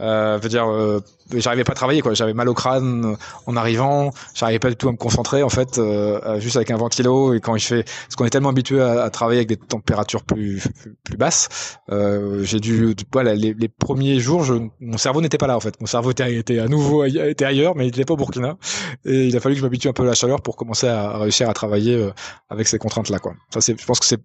Euh, 0.00 0.38
veut 0.42 0.48
dire, 0.48 0.68
euh, 0.68 1.00
j'arrivais 1.34 1.64
pas 1.64 1.72
à 1.72 1.74
travailler, 1.74 2.00
quoi. 2.00 2.14
J'avais 2.14 2.32
mal 2.32 2.48
au 2.48 2.54
crâne 2.54 3.16
en 3.46 3.56
arrivant, 3.56 4.10
j'arrivais 4.34 4.58
pas 4.58 4.70
du 4.70 4.76
tout 4.76 4.88
à 4.88 4.92
me 4.92 4.96
concentrer, 4.96 5.42
en 5.42 5.48
fait, 5.48 5.78
euh, 5.78 6.40
juste 6.40 6.56
avec 6.56 6.70
un 6.70 6.76
ventilo. 6.76 7.34
Et 7.34 7.40
quand 7.40 7.54
il 7.54 7.60
fait, 7.60 7.82
parce 7.84 8.16
qu'on 8.16 8.24
est 8.24 8.30
tellement 8.30 8.48
habitué 8.48 8.80
à, 8.80 9.02
à, 9.02 9.10
travailler 9.10 9.40
avec 9.40 9.48
des 9.48 9.56
températures 9.56 10.22
plus 10.22 10.60
plus, 11.04 11.16
basses, 11.16 11.78
euh, 11.90 12.42
j'ai 12.44 12.60
dû, 12.60 12.94
voilà, 13.12 13.34
les, 13.34 13.54
les, 13.54 13.68
premiers 13.68 14.20
jours, 14.20 14.44
je, 14.44 14.54
mon 14.80 14.98
cerveau 14.98 15.20
n'était 15.20 15.38
pas 15.38 15.46
là, 15.46 15.56
en 15.56 15.60
fait. 15.60 15.80
Mon 15.80 15.86
cerveau 15.86 16.10
était, 16.10 16.34
était 16.34 16.58
à 16.58 16.68
nouveau 16.68 17.04
était 17.04 17.44
ailleurs, 17.44 17.74
mais 17.76 17.84
il 17.84 17.86
n'était 17.86 18.04
pas 18.04 18.14
au 18.14 18.16
Burkina. 18.16 18.56
Et 19.04 19.26
il 19.26 19.36
a 19.36 19.40
fallu 19.40 19.54
que 19.54 19.60
je 19.60 19.64
m'habitue 19.64 19.88
un 19.88 19.92
peu 19.92 20.02
à 20.02 20.06
la 20.06 20.14
chaleur 20.14 20.40
pour 20.42 20.56
commencer 20.56 20.88
à, 20.88 21.18
réussir 21.18 21.48
à 21.48 21.54
travailler 21.54 21.96
euh, 21.96 22.10
avec 22.48 22.68
ces 22.68 22.78
contraintes-là, 22.78 23.18
quoi. 23.18 23.34
Ça, 23.52 23.60
c'est 23.60 23.79
je 23.80 23.86
pense 23.86 24.00
que 24.00 24.06
c'est 24.06 24.20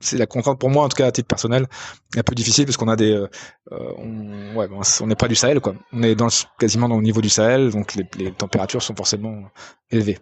c'est 0.00 0.18
la 0.18 0.26
contrainte 0.26 0.60
pour 0.60 0.70
moi 0.70 0.84
en 0.84 0.88
tout 0.88 0.96
cas 0.96 1.06
à 1.06 1.12
titre 1.12 1.26
personnel 1.26 1.66
un 2.16 2.22
peu 2.22 2.34
difficile 2.34 2.64
parce 2.66 2.76
qu'on 2.76 2.88
a 2.88 2.96
des 2.96 3.12
euh, 3.12 3.26
euh 3.72 3.92
on, 3.96 4.56
ouais 4.56 4.68
on 5.00 5.06
n'est 5.06 5.16
pas 5.16 5.28
du 5.28 5.34
Sahel 5.34 5.60
quoi. 5.60 5.74
On 5.92 6.02
est 6.02 6.14
dans 6.14 6.28
quasiment 6.58 6.88
dans 6.88 6.96
le 6.96 7.02
niveau 7.02 7.20
du 7.20 7.28
Sahel 7.28 7.70
donc 7.70 7.94
les, 7.94 8.06
les 8.16 8.32
températures 8.32 8.82
sont 8.82 8.94
forcément 8.94 9.42
élevées. 9.90 10.18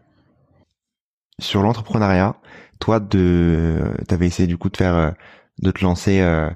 Sur 1.40 1.62
l'entrepreneuriat 1.62 2.36
toi 2.78 3.00
de 3.00 3.94
t'avais 4.08 4.26
essayé 4.26 4.46
du 4.46 4.56
coup 4.56 4.70
de 4.70 4.76
faire 4.76 4.94
euh, 4.94 5.10
de 5.62 5.70
te 5.70 5.82
lancer 5.82 6.20
euh, 6.20 6.50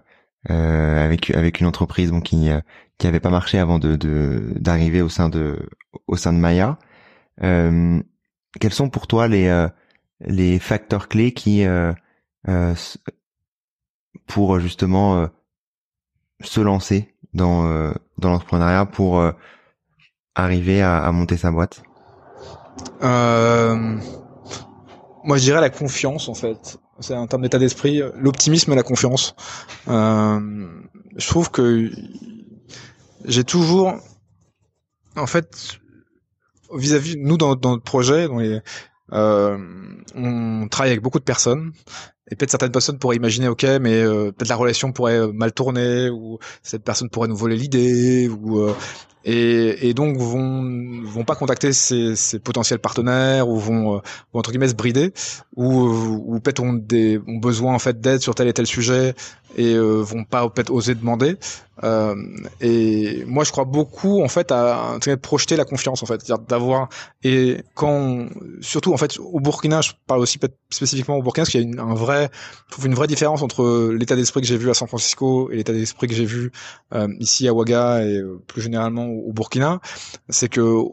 euh, 0.51 1.05
avec 1.05 1.31
avec 1.31 1.61
une 1.61 1.67
entreprise 1.67 2.11
bon 2.11 2.21
qui 2.21 2.49
qui 2.99 3.07
avait 3.07 3.21
pas 3.21 3.31
marché 3.31 3.59
avant 3.59 3.79
de 3.79 3.97
d'arriver 4.59 5.03
au 5.03 5.09
sein 5.09 5.29
de 5.29 5.69
au 6.07 6.17
sein 6.17 6.33
de 6.33 6.39
Maya. 6.39 6.79
Euh, 7.43 8.01
quels 8.61 8.73
sont 8.73 8.91
pour 8.91 9.07
toi 9.07 9.29
les 9.29 9.49
les 10.21 10.59
facteurs 10.59 11.09
clés 11.09 11.33
qui 11.33 11.65
euh, 11.65 11.93
euh, 12.49 12.75
pour 14.27 14.57
euh, 14.57 14.61
justement 14.61 15.29
se 16.41 16.61
lancer 16.61 17.15
dans 17.35 17.93
dans 18.19 18.31
l'entrepreneuriat 18.31 18.87
pour 18.87 19.23
arriver 20.35 20.83
à, 20.83 20.99
à, 20.99 21.13
monter 21.13 21.37
sa 21.37 21.51
boîte? 21.51 21.83
Moi, 25.23 25.37
je 25.37 25.43
dirais 25.43 25.61
la 25.61 25.71
confiance 25.71 26.29
en 26.29 26.35
fait. 26.35 26.79
C'est 27.01 27.15
un 27.15 27.27
terme 27.27 27.43
d'état 27.43 27.59
d'esprit, 27.59 28.03
l'optimisme 28.17 28.73
et 28.73 28.75
la 28.75 28.83
confiance. 28.83 29.35
je 29.87 31.27
trouve 31.27 31.51
que 31.51 31.91
j'ai 33.25 33.45
toujours, 33.45 33.95
en 35.17 35.27
fait, 35.27 35.79
vis-à-vis 36.75 37.17
nous 37.19 37.37
dans, 37.37 37.55
dans 37.55 37.71
notre 37.71 37.83
projet, 37.83 38.29
dans 38.29 38.39
les, 38.39 38.57
euh, 38.57 38.61
on 39.13 40.69
travaille 40.71 40.91
avec 40.93 41.03
beaucoup 41.03 41.19
de 41.19 41.25
personnes 41.25 41.73
et 42.31 42.37
peut-être 42.37 42.51
certaines 42.51 42.73
personnes 42.73 42.99
pourraient 42.99 43.17
imaginer 43.17 43.49
ok 43.49 43.65
mais 43.81 43.95
euh, 44.03 44.33
peut-être 44.33 44.49
la 44.49 44.57
relation 44.57 44.93
pourrait 44.93 45.29
mal 45.33 45.53
tourner 45.53 46.11
ou 46.11 46.39
cette 46.63 46.85
personne 46.85 47.11
pourrait 47.11 47.29
nous 47.29 47.37
voler 47.37 47.57
l'idée 47.57 48.29
ou 48.29 48.61
euh, 48.61 48.75
et, 49.25 49.89
et, 49.89 49.95
donc 49.95 50.17
vont 50.17 51.03
vont 51.05 51.25
pas 51.25 51.35
contacter 51.35 51.73
ses, 51.73 52.17
ses 52.17 52.39
potentiels 52.39 52.79
partenaires 52.79 53.49
ou 53.49 53.59
vont, 53.59 53.97
euh, 53.97 54.01
entre 54.33 54.51
guillemets 54.51 54.69
se 54.69 54.75
brider 54.75 55.13
ou, 55.57 55.67
ou 55.67 56.41
peut-être 56.41 56.61
ont 56.61 56.73
des 56.73 57.19
ont 57.27 57.37
besoin 57.37 57.75
en 57.75 57.79
fait 57.79 58.01
d'aide 58.01 58.21
sur 58.21 58.35
tel 58.35 58.49
et 58.49 58.53
tel 58.55 58.67
sujet 58.67 59.15
et 59.57 59.75
euh, 59.75 60.01
vont 60.03 60.25
pas 60.25 60.49
peut-être 60.49 60.71
oser 60.71 60.95
demander. 60.95 61.37
Euh, 61.83 62.15
et 62.61 63.25
moi 63.27 63.43
je 63.45 63.51
crois 63.53 63.65
beaucoup 63.65 64.23
en 64.23 64.29
fait 64.29 64.53
à, 64.53 64.95
à 64.95 65.17
projeter 65.17 65.57
la 65.57 65.65
confiance 65.65 66.03
en 66.03 66.07
fait. 66.07 66.31
D'avoir 66.49 66.89
et 67.23 67.63
quand 67.75 68.27
surtout 68.61 68.93
en 68.93 68.99
fait 68.99 69.19
au 69.19 69.41
Burkina 69.41 69.81
je 69.81 69.93
parle 70.07 70.21
aussi 70.21 70.39
peut-être 70.39 70.57
spécifiquement 70.71 71.17
au 71.17 71.23
Burkina 71.23 71.43
parce 71.43 71.51
qu'il 71.51 71.61
y 71.61 71.65
a 71.65 71.67
une, 71.67 71.79
un 71.79 71.95
vrai 71.95 72.20
trouve 72.71 72.87
une 72.87 72.95
vraie 72.95 73.07
différence 73.07 73.43
entre 73.43 73.93
l'état 73.93 74.17
d'esprit 74.17 74.41
que 74.41 74.47
j'ai 74.47 74.57
vu 74.57 74.71
à 74.71 74.75
San 74.75 74.89
Francisco 74.89 75.51
et 75.51 75.57
l'état 75.57 75.73
d'esprit 75.73 76.07
que 76.07 76.15
j'ai 76.15 76.25
vu 76.25 76.53
euh, 76.95 77.09
ici 77.21 77.49
à 77.49 77.55
Ouaga 77.55 78.05
et 78.05 78.19
euh, 78.19 78.41
plus 78.47 78.63
généralement 78.63 79.07
au 79.07 79.33
Burkina, 79.33 79.81
c'est 80.29 80.49
que 80.49 80.61
euh, 80.61 80.87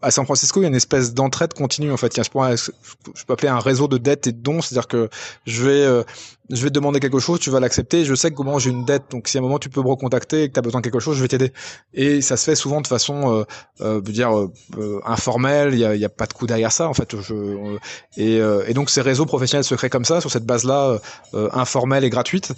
à 0.00 0.10
San 0.10 0.24
Francisco, 0.24 0.60
il 0.60 0.64
y 0.64 0.66
a 0.66 0.68
une 0.68 0.74
espèce 0.74 1.14
d'entraide 1.14 1.54
continue 1.54 1.92
en 1.92 1.96
fait. 1.96 2.16
Il 2.16 2.22
je, 2.22 2.70
je 3.14 3.24
peux 3.24 3.32
appeler 3.32 3.48
un 3.48 3.58
réseau 3.58 3.88
de 3.88 3.98
dettes 3.98 4.26
et 4.26 4.32
de 4.32 4.40
dons, 4.40 4.60
c'est-à-dire 4.60 4.88
que 4.88 5.08
je 5.46 5.64
vais 5.64 5.84
euh, 5.84 6.02
je 6.52 6.62
vais 6.62 6.68
te 6.68 6.74
demander 6.74 7.00
quelque 7.00 7.18
chose, 7.18 7.40
tu 7.40 7.50
vas 7.50 7.60
l'accepter, 7.60 8.04
je 8.04 8.14
sais 8.14 8.30
que 8.30 8.36
comment 8.36 8.58
j'ai 8.58 8.70
une 8.70 8.84
dette, 8.84 9.04
donc 9.10 9.26
si 9.26 9.38
à 9.38 9.40
un 9.40 9.42
moment 9.42 9.58
tu 9.58 9.70
peux 9.70 9.80
me 9.80 9.88
recontacter 9.88 10.44
et 10.44 10.48
que 10.48 10.52
tu 10.52 10.58
as 10.58 10.62
besoin 10.62 10.80
de 10.80 10.84
quelque 10.84 11.00
chose, 11.00 11.16
je 11.16 11.22
vais 11.22 11.28
t'aider. 11.28 11.52
Et 11.94 12.20
ça 12.20 12.36
se 12.36 12.44
fait 12.44 12.54
souvent 12.54 12.82
de 12.82 12.86
façon, 12.86 13.32
euh, 13.32 13.44
euh, 13.80 14.00
dire, 14.02 14.36
euh, 14.36 14.52
euh, 14.78 15.00
informelle, 15.04 15.72
il 15.72 15.78
y 15.78 15.84
a, 15.84 15.96
y 15.96 16.04
a, 16.04 16.10
pas 16.10 16.26
de 16.26 16.34
coup 16.34 16.46
derrière 16.46 16.70
ça 16.70 16.88
en 16.88 16.94
fait. 16.94 17.16
Je, 17.20 17.78
et, 18.18 18.36
et, 18.36 18.74
donc 18.74 18.90
ces 18.90 19.00
réseaux 19.00 19.24
professionnels 19.24 19.64
se 19.64 19.74
créent 19.74 19.88
comme 19.88 20.04
ça, 20.04 20.20
sur 20.20 20.30
cette 20.30 20.44
base-là, 20.44 20.98
informelle 21.52 22.04
et 22.04 22.10
gratuite, 22.10 22.52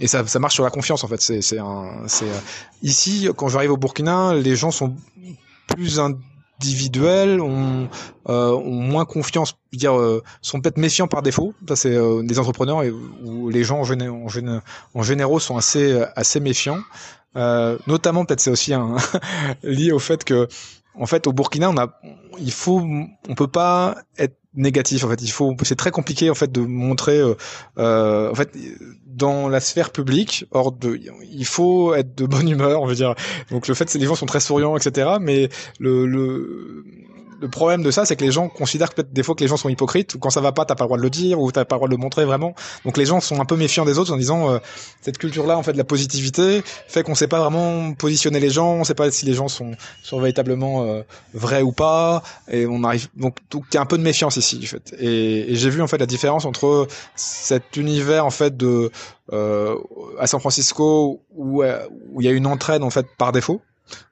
et 0.00 0.06
ça, 0.06 0.26
ça 0.26 0.38
marche 0.38 0.54
sur 0.54 0.64
la 0.64 0.70
confiance 0.70 1.02
en 1.02 1.08
fait. 1.08 1.20
C'est, 1.20 1.42
c'est, 1.42 1.58
un, 1.58 2.04
c'est 2.06 2.26
ici 2.82 3.28
quand 3.36 3.48
j'arrive 3.48 3.72
au 3.72 3.76
Burkina, 3.76 4.34
les 4.34 4.54
gens 4.54 4.70
sont 4.70 4.94
plus 5.66 5.98
individuels 6.60 7.40
ont, 7.40 7.88
euh, 8.28 8.52
ont 8.52 8.70
moins 8.70 9.04
confiance, 9.04 9.56
dire 9.72 9.98
euh, 9.98 10.22
sont 10.42 10.60
peut-être 10.60 10.78
méfiants 10.78 11.08
par 11.08 11.22
défaut. 11.22 11.54
Ça 11.68 11.76
c'est 11.76 11.94
euh, 11.94 12.22
des 12.22 12.38
entrepreneurs 12.38 12.82
et, 12.82 12.90
où 12.90 13.48
les 13.48 13.64
gens 13.64 13.80
en, 13.80 13.84
gén 13.84 14.02
en, 14.02 14.60
en 14.94 15.02
généraux 15.02 15.40
sont 15.40 15.56
assez 15.56 16.02
assez 16.16 16.40
méfiants. 16.40 16.78
Euh, 17.34 17.78
notamment 17.86 18.24
peut-être 18.26 18.40
c'est 18.40 18.50
aussi 18.50 18.74
un 18.74 18.96
lié 19.62 19.90
au 19.92 19.98
fait 19.98 20.22
que 20.22 20.48
en 20.94 21.06
fait 21.06 21.26
au 21.26 21.32
Burkina 21.32 21.70
on 21.70 21.76
a 21.76 22.00
il 22.38 22.52
faut 22.52 22.80
on 22.80 23.34
peut 23.34 23.48
pas 23.48 23.96
être 24.18 24.36
négatif 24.54 25.04
en 25.04 25.08
fait. 25.08 25.22
Il 25.22 25.30
faut 25.30 25.54
c'est 25.62 25.76
très 25.76 25.90
compliqué 25.90 26.30
en 26.30 26.34
fait 26.34 26.50
de 26.50 26.60
montrer 26.60 27.18
euh, 27.18 27.34
euh, 27.78 28.30
en 28.30 28.34
fait 28.34 28.50
dans 29.06 29.48
la 29.48 29.60
sphère 29.60 29.90
publique 29.90 30.46
hors 30.50 30.72
de 30.72 31.00
il 31.30 31.46
faut 31.46 31.94
être 31.94 32.16
de 32.16 32.26
bonne 32.26 32.48
humeur 32.48 32.82
on 32.82 32.86
veut 32.86 32.94
dire. 32.94 33.14
Donc 33.50 33.68
le 33.68 33.74
fait 33.74 33.90
que 33.90 33.98
les 33.98 34.06
gens 34.06 34.14
sont 34.14 34.26
très 34.26 34.40
souriants 34.40 34.76
etc 34.76 35.16
mais 35.20 35.48
le, 35.78 36.06
le 36.06 36.84
le 37.42 37.48
problème 37.48 37.82
de 37.82 37.90
ça, 37.90 38.04
c'est 38.04 38.14
que 38.14 38.24
les 38.24 38.30
gens 38.30 38.48
considèrent 38.48 38.94
peut-être 38.94 39.12
des 39.12 39.24
fois 39.24 39.34
que 39.34 39.40
les 39.40 39.48
gens 39.48 39.56
sont 39.56 39.68
hypocrites, 39.68 40.14
ou 40.14 40.18
quand 40.20 40.30
ça 40.30 40.40
va 40.40 40.52
pas, 40.52 40.64
t'as 40.64 40.76
pas 40.76 40.84
le 40.84 40.88
droit 40.88 40.96
de 40.96 41.02
le 41.02 41.10
dire, 41.10 41.40
ou 41.40 41.50
t'as 41.50 41.64
pas 41.64 41.74
le 41.74 41.78
droit 41.80 41.88
de 41.88 41.94
le 41.94 42.00
montrer 42.00 42.24
vraiment. 42.24 42.54
Donc 42.84 42.96
les 42.96 43.04
gens 43.04 43.20
sont 43.20 43.40
un 43.40 43.44
peu 43.44 43.56
méfiants 43.56 43.84
des 43.84 43.98
autres 43.98 44.12
en 44.12 44.16
disant 44.16 44.48
euh, 44.48 44.58
cette 45.00 45.18
culture-là, 45.18 45.58
en 45.58 45.62
fait, 45.64 45.72
de 45.72 45.78
la 45.78 45.84
positivité, 45.84 46.62
fait 46.86 47.02
qu'on 47.02 47.16
sait 47.16 47.26
pas 47.26 47.40
vraiment 47.40 47.94
positionner 47.94 48.38
les 48.38 48.50
gens, 48.50 48.74
on 48.74 48.84
sait 48.84 48.94
pas 48.94 49.10
si 49.10 49.26
les 49.26 49.34
gens 49.34 49.48
sont, 49.48 49.72
sont 50.04 50.20
véritablement 50.20 50.84
euh, 50.84 51.02
vrais 51.34 51.62
ou 51.62 51.72
pas, 51.72 52.22
et 52.48 52.64
on 52.66 52.84
arrive 52.84 53.08
donc 53.16 53.38
il 53.52 53.74
y 53.74 53.76
a 53.76 53.80
un 53.80 53.86
peu 53.86 53.98
de 53.98 54.04
méfiance 54.04 54.36
ici, 54.36 54.60
en 54.62 54.66
fait. 54.66 54.94
Et, 55.00 55.52
et 55.52 55.56
j'ai 55.56 55.70
vu 55.70 55.82
en 55.82 55.88
fait 55.88 55.98
la 55.98 56.06
différence 56.06 56.44
entre 56.44 56.86
cet 57.16 57.76
univers 57.76 58.24
en 58.24 58.30
fait 58.30 58.56
de 58.56 58.92
euh, 59.32 59.76
à 60.20 60.28
San 60.28 60.38
Francisco 60.38 61.20
où 61.34 61.64
où 61.64 62.20
il 62.20 62.24
y 62.24 62.28
a 62.28 62.32
une 62.32 62.46
entraide 62.46 62.84
en 62.84 62.90
fait 62.90 63.06
par 63.18 63.32
défaut 63.32 63.60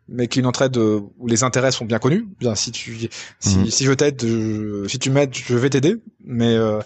mais 0.08 0.26
qui 0.26 0.40
une 0.40 0.46
entraide 0.46 0.76
euh, 0.76 1.00
où 1.18 1.26
les 1.26 1.44
intérêts 1.44 1.70
sont 1.70 1.84
bien 1.84 1.98
connus. 1.98 2.26
Bien, 2.38 2.54
si 2.54 2.72
tu, 2.72 3.08
si, 3.38 3.58
mhm. 3.58 3.70
si 3.70 3.84
je 3.84 3.92
t'aide, 3.92 4.20
si 4.88 4.98
tu 4.98 5.10
m'aides, 5.10 5.34
je 5.34 5.56
vais 5.56 5.70
t'aider. 5.70 5.96
Mais 6.24 6.54
euh, 6.54 6.80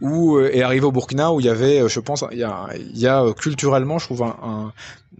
où 0.00 0.36
euh, 0.36 0.50
est 0.52 0.62
arrivé 0.62 0.84
au 0.84 0.92
Burkina 0.92 1.32
où 1.32 1.40
il 1.40 1.46
y 1.46 1.48
avait, 1.48 1.88
je 1.88 2.00
pense, 2.00 2.24
il 2.32 2.38
y 2.38 2.44
a, 2.44 2.68
il 2.76 2.98
y 2.98 3.06
a 3.06 3.24
culturellement, 3.32 3.98
je 3.98 4.04
trouve, 4.04 4.22
un, 4.22 4.72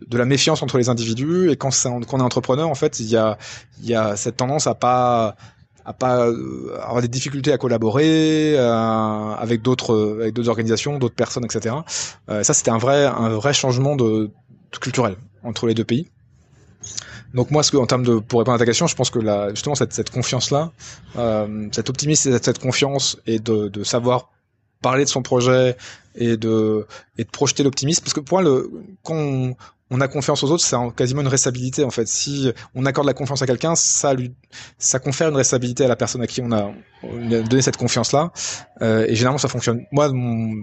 de 0.07 0.19
la 0.19 0.25
méfiance 0.25 0.63
entre 0.63 0.79
les 0.79 0.89
individus. 0.89 1.51
Et 1.51 1.57
quand, 1.57 1.71
quand 1.71 2.15
on 2.15 2.19
est 2.19 2.23
entrepreneur, 2.23 2.69
en 2.69 2.75
fait, 2.75 3.01
il 3.01 3.07
y 3.07 3.17
a, 3.17 3.39
il 3.83 3.89
y 3.89 3.95
a 3.95 4.17
cette 4.17 4.37
tendance 4.37 4.67
à 4.67 4.75
pas 4.75 5.37
à 5.85 5.93
pas 5.93 6.25
avoir 6.25 7.01
des 7.01 7.09
difficultés 7.09 7.53
à 7.53 7.59
collaborer 7.59 8.55
euh, 8.57 9.35
avec 9.35 9.63
d'autres 9.63 10.19
avec 10.21 10.35
d'autres 10.35 10.49
organisations, 10.49 10.99
d'autres 10.99 11.15
personnes, 11.15 11.45
etc. 11.45 11.75
Euh, 12.29 12.43
ça, 12.43 12.55
c'était 12.55 12.71
un 12.71 12.79
vrai 12.79 13.07
un 13.07 13.31
vrai 13.31 13.53
changement 13.53 13.97
de, 13.97 14.31
de 14.73 14.79
culturel 14.79 15.17
entre 15.43 15.67
les 15.67 15.75
deux 15.75 15.85
pays. 15.85 16.09
Donc 17.35 17.51
moi, 17.51 17.63
ce 17.63 17.71
que, 17.71 17.77
en 17.77 17.87
termes 17.87 18.05
de 18.05 18.19
pour 18.19 18.41
répondre 18.41 18.57
à 18.57 18.59
ta 18.59 18.67
question, 18.67 18.87
je 18.87 18.97
pense 18.97 19.11
que 19.11 19.21
justement 19.51 19.75
cette, 19.75 19.93
cette 19.93 20.11
confiance-là, 20.11 20.73
euh, 21.17 21.69
cet 21.73 21.89
optimisme, 21.89 22.33
cette, 22.33 22.45
cette 22.45 22.59
confiance 22.59 23.19
et 23.27 23.39
de, 23.39 23.69
de 23.69 23.85
savoir 23.85 24.31
parler 24.83 25.05
de 25.05 25.09
son 25.09 25.23
projet 25.23 25.77
et 26.15 26.37
de 26.37 26.87
et 27.19 27.25
de 27.25 27.31
projeter 27.31 27.63
l'optimisme, 27.63 28.03
parce 28.03 28.15
que 28.15 28.21
pour 28.21 28.41
moi, 28.41 28.43
le, 28.43 28.71
quand 29.03 29.55
on 29.91 30.01
a 30.01 30.09
confiance 30.09 30.45
aux 30.45 30.51
autres, 30.51 30.65
c'est 30.65 30.77
quasiment 30.95 31.21
une 31.21 31.29
responsabilité 31.29 31.85
en 31.85 31.91
fait. 31.91 32.07
Si 32.07 32.53
on 32.75 32.87
accorde 32.87 33.07
la 33.07 33.15
confiance 33.15 33.43
à 33.43 33.47
quelqu'un, 33.47 33.75
ça 33.75 34.15
lui, 34.15 34.33
ça 34.79 35.01
confère 35.01 35.29
une 35.29 35.37
responsabilité 35.37 35.85
à 35.85 35.89
la 35.89 35.97
personne 35.97 36.23
à 36.23 36.27
qui 36.29 36.41
on 36.41 36.53
a, 36.53 36.71
donné 37.03 37.61
cette 37.61 37.77
confiance-là. 37.77 38.31
Euh, 38.83 39.07
et 39.09 39.17
généralement, 39.17 39.39
ça 39.39 39.49
fonctionne. 39.49 39.85
Moi, 39.91 40.09
de 40.09 40.13
mon, 40.13 40.55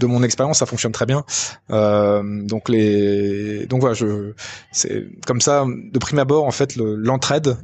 de 0.00 0.06
mon 0.06 0.22
expérience, 0.22 0.58
ça 0.58 0.66
fonctionne 0.66 0.92
très 0.92 1.06
bien. 1.06 1.24
Euh, 1.70 2.22
donc 2.44 2.68
les, 2.68 3.66
donc 3.66 3.80
voilà, 3.80 3.94
je, 3.94 4.32
c'est 4.70 5.06
comme 5.26 5.40
ça. 5.40 5.64
De 5.66 5.98
prime 5.98 6.20
abord, 6.20 6.44
en 6.44 6.52
fait, 6.52 6.76
l'entraide 6.76 7.56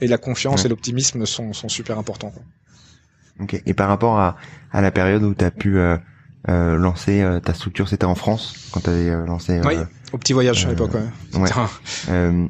et 0.00 0.06
la 0.06 0.18
confiance 0.18 0.64
et 0.64 0.68
l'optimisme 0.68 1.24
sont, 1.24 1.52
sont 1.52 1.68
super 1.68 1.98
importants. 1.98 2.30
Quoi. 2.30 2.42
Ok. 3.40 3.62
Et 3.64 3.72
par 3.72 3.88
rapport 3.88 4.18
à, 4.18 4.36
à 4.70 4.82
la 4.82 4.90
période 4.90 5.22
où 5.22 5.34
tu 5.34 5.44
as 5.44 5.50
pu 5.50 5.78
euh, 5.78 5.96
euh, 6.48 6.76
lancer 6.76 7.22
euh, 7.22 7.40
ta 7.40 7.54
structure, 7.54 7.88
c'était 7.88 8.04
en 8.04 8.14
France 8.14 8.68
quand 8.72 8.80
tu 8.80 8.90
avais 8.90 9.10
euh, 9.10 9.24
lancé. 9.26 9.60
oui, 9.64 9.76
au 10.12 10.18
petit 10.18 10.32
voyage 10.32 10.66
à 10.66 10.70
l'époque. 10.70 10.92
Ouais. 10.94 11.40
ouais. 11.40 12.48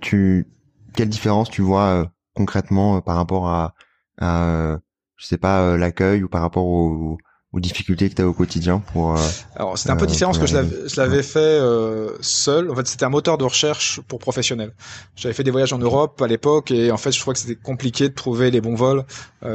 tu, 0.00 0.46
quelle 0.94 1.08
différence 1.08 1.50
tu 1.50 1.62
vois 1.62 2.10
concrètement 2.34 3.00
par 3.00 3.16
rapport 3.16 3.48
à, 3.48 3.74
à 4.20 4.78
je 5.16 5.26
sais 5.26 5.38
pas, 5.38 5.76
l'accueil 5.78 6.22
ou 6.22 6.28
par 6.28 6.42
rapport 6.42 6.66
au, 6.66 7.16
aux 7.56 7.60
difficultés 7.60 8.10
que 8.10 8.14
tu 8.14 8.20
as 8.20 8.28
au 8.28 8.34
quotidien 8.34 8.80
pour 8.92 9.16
euh, 9.16 9.20
Alors 9.54 9.78
c'était 9.78 9.90
un 9.90 9.96
peu 9.96 10.04
euh, 10.04 10.08
différent 10.08 10.32
parce 10.32 10.38
que 10.38 10.46
je 10.46 10.96
l'avais 11.00 11.22
fait 11.22 11.38
euh, 11.38 12.10
seul. 12.20 12.70
En 12.70 12.74
fait, 12.74 12.86
c'était 12.86 13.06
un 13.06 13.08
moteur 13.08 13.38
de 13.38 13.44
recherche 13.44 14.00
pour 14.08 14.18
professionnels. 14.18 14.74
J'avais 15.14 15.32
fait 15.32 15.42
des 15.42 15.50
voyages 15.50 15.72
en 15.72 15.78
Europe 15.78 16.20
à 16.20 16.26
l'époque 16.26 16.70
et 16.70 16.90
en 16.90 16.98
fait, 16.98 17.12
je 17.12 17.20
crois 17.20 17.32
que 17.32 17.40
c'était 17.40 17.54
compliqué 17.54 18.10
de 18.10 18.14
trouver 18.14 18.50
les 18.50 18.60
bons 18.60 18.74
vols 18.74 19.04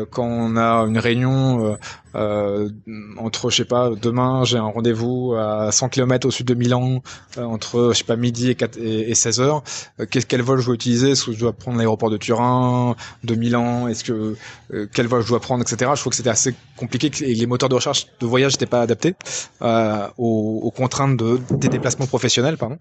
quand 0.10 0.26
on 0.26 0.58
a 0.58 0.84
une 0.86 0.98
réunion 0.98 1.78
euh, 2.16 2.70
entre 3.18 3.50
je 3.50 3.58
sais 3.58 3.66
pas 3.66 3.90
demain 3.90 4.44
j'ai 4.44 4.58
un 4.58 4.64
rendez-vous 4.64 5.34
à 5.38 5.72
100 5.72 5.90
km 5.90 6.28
au 6.28 6.32
sud 6.32 6.48
de 6.48 6.54
Milan 6.54 7.02
euh, 7.38 7.44
entre 7.44 7.92
je 7.94 8.00
sais 8.00 8.04
pas 8.04 8.16
midi 8.16 8.50
et, 8.50 8.56
4, 8.56 8.78
et, 8.78 9.16
16 9.16 9.40
heures. 9.40 9.64
Euh, 10.00 10.06
quel, 10.10 10.42
vol 10.42 10.60
je 10.60 10.66
dois 10.66 10.76
utiliser? 10.76 11.12
Est-ce 11.12 11.26
que 11.26 11.32
je 11.32 11.40
dois 11.40 11.54
prendre 11.54 11.78
l'aéroport 11.78 12.10
de 12.10 12.18
Turin 12.18 12.96
de 13.24 13.36
Milan? 13.36 13.88
Est-ce 13.88 14.04
que 14.04 14.36
euh, 14.74 14.88
quel 14.94 15.08
vol 15.08 15.22
je 15.24 15.28
dois 15.28 15.40
prendre 15.40 15.62
etc 15.62 15.92
je 15.96 16.00
trouve 16.02 16.12
que 16.12 16.18
c'était 16.18 16.30
assez 16.30 16.54
compliqué 16.78 17.12
et 17.24 17.34
les 17.34 17.46
moteurs 17.46 17.70
de 17.70 17.76
recherche 17.76 18.08
de 18.20 18.26
voyage 18.26 18.54
n'étaient 18.54 18.66
pas 18.66 18.82
adaptés 18.82 19.16
aux, 19.62 20.60
aux, 20.64 20.72
contraintes 20.72 21.18
de, 21.18 21.40
des 21.52 21.70
déplacements 21.70 22.08
professionnels 22.08 22.58
pardon. 22.58 22.78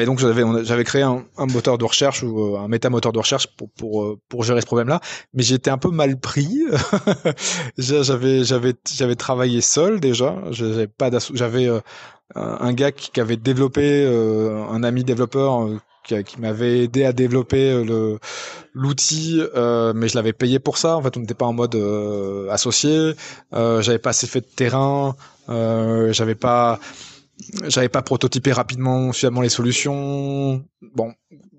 Et 0.00 0.04
donc 0.04 0.18
j'avais 0.18 0.42
j'avais 0.64 0.84
créé 0.84 1.02
un, 1.02 1.24
un, 1.38 1.46
moteur 1.46 1.78
de 1.78 1.84
recherche 1.84 2.22
ou 2.22 2.56
un 2.56 2.68
méta 2.68 2.90
moteur 2.90 3.12
de 3.12 3.18
recherche 3.18 3.46
pour 3.56 3.70
pour 3.70 4.18
pour 4.28 4.44
gérer 4.44 4.60
ce 4.60 4.66
problème 4.66 4.88
là 4.88 5.00
mais 5.34 5.42
j'étais 5.42 5.70
un 5.70 5.78
peu 5.78 5.90
mal 5.90 6.18
pris. 6.18 6.62
J'avais 7.78 8.44
j'avais 8.52 8.74
j'avais 8.86 9.16
travaillé 9.16 9.60
seul 9.60 9.98
déjà. 10.00 10.36
J'avais 10.50 10.86
pas 10.86 11.10
j'avais 11.32 11.68
euh, 11.68 11.80
un 12.36 12.72
gars 12.72 12.92
qui, 12.92 13.18
avait 13.20 13.36
développé 13.36 14.04
euh, 14.04 14.64
un 14.70 14.82
ami 14.82 15.04
développeur 15.04 15.64
euh, 15.64 15.78
qui, 16.04 16.40
m'avait 16.40 16.80
aidé 16.84 17.04
à 17.04 17.12
développer 17.12 17.84
le 17.84 18.18
l'outil, 18.74 19.40
mais 19.94 20.08
je 20.08 20.14
l'avais 20.16 20.32
payé 20.32 20.58
pour 20.58 20.76
ça. 20.76 20.96
En 20.96 21.02
fait, 21.02 21.16
on 21.16 21.20
n'était 21.20 21.34
pas 21.34 21.46
en 21.46 21.52
mode 21.52 21.76
associé. 22.50 23.14
j'avais 23.52 23.98
pas 23.98 24.10
assez 24.10 24.26
fait 24.26 24.40
de 24.40 24.46
terrain. 24.46 25.14
j'avais 25.48 26.34
pas 26.34 26.80
j'avais 27.68 27.88
pas 27.88 28.02
prototypé 28.02 28.52
rapidement 28.52 29.12
finalement 29.12 29.42
les 29.42 29.48
solutions. 29.48 30.64
Bon, 30.94 31.14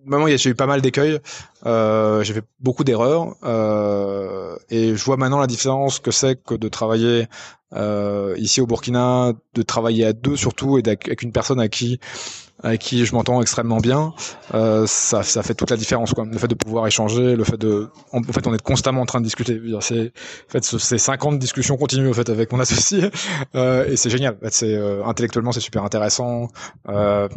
vraiment 0.06 0.28
j'ai 0.28 0.50
eu 0.50 0.56
pas 0.56 0.66
mal 0.66 0.82
d'écueils. 0.82 1.20
Euh, 1.66 2.24
j'ai 2.24 2.34
fait 2.34 2.44
beaucoup 2.60 2.84
d'erreurs 2.84 3.36
euh, 3.44 4.58
et 4.70 4.96
je 4.96 5.04
vois 5.04 5.18
maintenant 5.18 5.40
la 5.40 5.48
différence 5.48 6.00
que 6.00 6.12
c'est 6.12 6.42
que 6.44 6.56
de 6.56 6.68
travailler 6.68 7.28
euh, 7.76 8.36
ici 8.38 8.62
au 8.62 8.68
Burkina, 8.68 9.34
de 9.54 9.62
travailler 9.62 10.06
à 10.06 10.14
deux 10.14 10.36
surtout 10.36 10.78
et 10.78 10.84
avec 10.86 11.22
une 11.22 11.32
personne 11.32 11.60
à 11.60 11.68
qui 11.68 12.00
avec 12.64 12.80
qui 12.80 13.06
je 13.06 13.14
m'entends 13.14 13.42
extrêmement 13.42 13.80
bien, 13.80 14.14
euh, 14.54 14.86
ça, 14.88 15.22
ça 15.22 15.44
fait 15.44 15.54
toute 15.54 15.70
la 15.70 15.76
différence. 15.76 16.14
Quoi. 16.14 16.26
Le 16.26 16.38
fait 16.38 16.48
de 16.48 16.56
pouvoir 16.56 16.88
échanger, 16.88 17.36
le 17.36 17.44
fait 17.44 17.58
de, 17.58 17.90
en, 18.12 18.24
fait, 18.24 18.48
on 18.48 18.54
est 18.54 18.62
constamment 18.62 19.02
en 19.02 19.06
train 19.06 19.20
de 19.20 19.26
discuter. 19.26 19.60
C'est, 19.82 20.14
en 20.48 20.50
fait, 20.50 20.64
c'est 20.64 20.98
50 20.98 21.40
discussions 21.40 21.76
continues 21.76 22.10
en 22.10 22.14
fait 22.14 22.30
avec 22.30 22.52
mon 22.54 22.60
associé, 22.62 23.10
euh, 23.56 23.86
et 23.86 23.98
c'est 23.98 24.10
génial. 24.10 24.38
C'est 24.50 24.74
euh, 24.74 25.04
intellectuellement, 25.06 25.52
c'est 25.52 25.60
super 25.60 25.84
intéressant, 25.84 26.48
euh, 26.88 27.28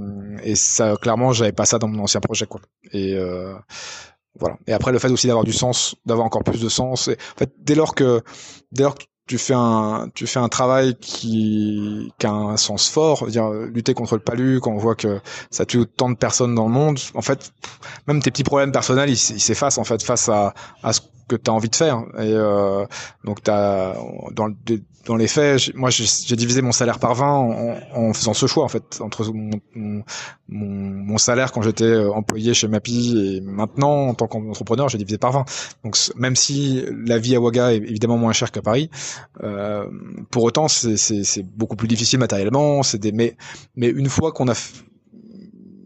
et 0.45 0.55
ça, 0.55 0.95
clairement, 0.97 1.33
j'avais 1.33 1.53
pas 1.53 1.67
ça 1.67 1.79
dans 1.79 1.89
mon 1.89 2.05
ancien 2.05 2.21
projet, 2.21 2.47
quoi. 2.47 2.61
Et 2.93 3.15
euh, 3.15 3.55
voilà. 4.39 4.57
Et 4.69 4.73
après, 4.73 4.93
le 4.93 4.99
fait 4.99 5.11
aussi 5.11 5.27
d'avoir 5.27 5.45
du 5.45 5.53
sens, 5.53 5.97
d'avoir 6.05 6.27
encore 6.27 6.45
plus 6.45 6.61
de 6.61 6.69
sens. 6.69 7.09
Et, 7.09 7.15
en 7.15 7.39
fait, 7.39 7.53
dès 7.59 7.75
lors 7.75 7.95
que, 7.95 8.23
dès 8.71 8.85
lors 8.85 8.95
que 8.95 9.05
tu 9.27 9.39
fais 9.39 9.55
un 9.55 10.09
tu 10.15 10.27
fais 10.27 10.39
un 10.39 10.49
travail 10.49 10.95
qui, 11.01 12.13
qui 12.19 12.27
a 12.27 12.33
un 12.33 12.57
sens 12.57 12.89
fort 12.89 13.27
dire 13.27 13.51
lutter 13.51 13.93
contre 13.95 14.15
le 14.15 14.21
palu 14.21 14.61
quand 14.61 14.73
on 14.73 14.79
voit 14.79 14.95
que 14.95 15.21
ça 15.51 15.67
tue 15.67 15.79
autant 15.79 16.11
de 16.11 16.17
personnes 16.17 16.55
dans 16.55 16.67
le 16.67 16.73
monde 16.73 16.99
en 17.15 17.23
fait 17.23 17.53
même 18.07 18.23
tes 18.23 18.31
petits 18.31 18.45
problèmes 18.45 18.73
personnels 18.73 19.11
ils 19.11 19.17
s'effacent 19.17 19.79
en 19.79 19.85
fait 19.85 20.03
face 20.03 20.29
à 20.29 20.55
à 20.83 20.93
ce 20.93 21.01
que 21.29 21.37
tu 21.37 21.51
as 21.51 21.55
envie 21.55 21.69
de 21.69 21.77
faire. 21.77 22.05
Et 22.19 22.33
euh, 22.33 22.87
donc 23.25 23.43
t'as 23.43 23.95
dans 24.33 24.49
dans 25.07 25.17
les 25.17 25.29
faits, 25.29 25.73
moi 25.77 25.89
j'ai 25.91 26.37
divisé 26.37 26.63
mon 26.63 26.73
salaire 26.73 26.99
par 26.99 27.15
20 27.15 27.27
en, 27.29 27.79
en, 27.95 28.13
faisant 28.13 28.35
ce 28.35 28.47
choix 28.47 28.65
en 28.65 28.69
fait 28.69 29.01
entre 29.01 29.33
mon, 29.33 29.61
mon, 29.77 30.03
mon 30.49 31.19
salaire 31.19 31.53
quand 31.53 31.63
j'étais 31.63 31.85
euh, 31.85 32.13
employé 32.13 32.55
chez 32.55 32.67
Mappy 32.67 33.17
et 33.17 33.41
maintenant 33.41 34.09
en 34.09 34.15
tant 34.15 34.27
qu'entrepreneur 34.27 34.89
j'ai 34.89 34.99
divisé 34.99 35.17
par 35.17 35.31
20. 35.31 35.45
Donc 35.85 35.97
même 36.17 36.35
si 36.35 36.85
la 37.07 37.19
vie 37.19 37.37
à 37.37 37.41
Ouaga 37.41 37.73
est 37.73 37.77
évidemment 37.77 38.17
moins 38.17 38.33
chère 38.33 38.51
qu'à 38.51 38.63
Paris, 38.63 38.91
euh, 39.45 39.87
pour 40.31 40.43
autant 40.43 40.67
c'est 40.67 41.43
beaucoup 41.43 41.77
plus 41.77 41.89
difficile 41.89 42.19
matériellement. 42.19 42.83
C'est 42.83 42.99
des 42.99 43.13
mais 43.13 43.37
mais 43.77 43.89
une 43.89 44.09
fois 44.09 44.33
qu'on 44.33 44.49
a 44.49 44.55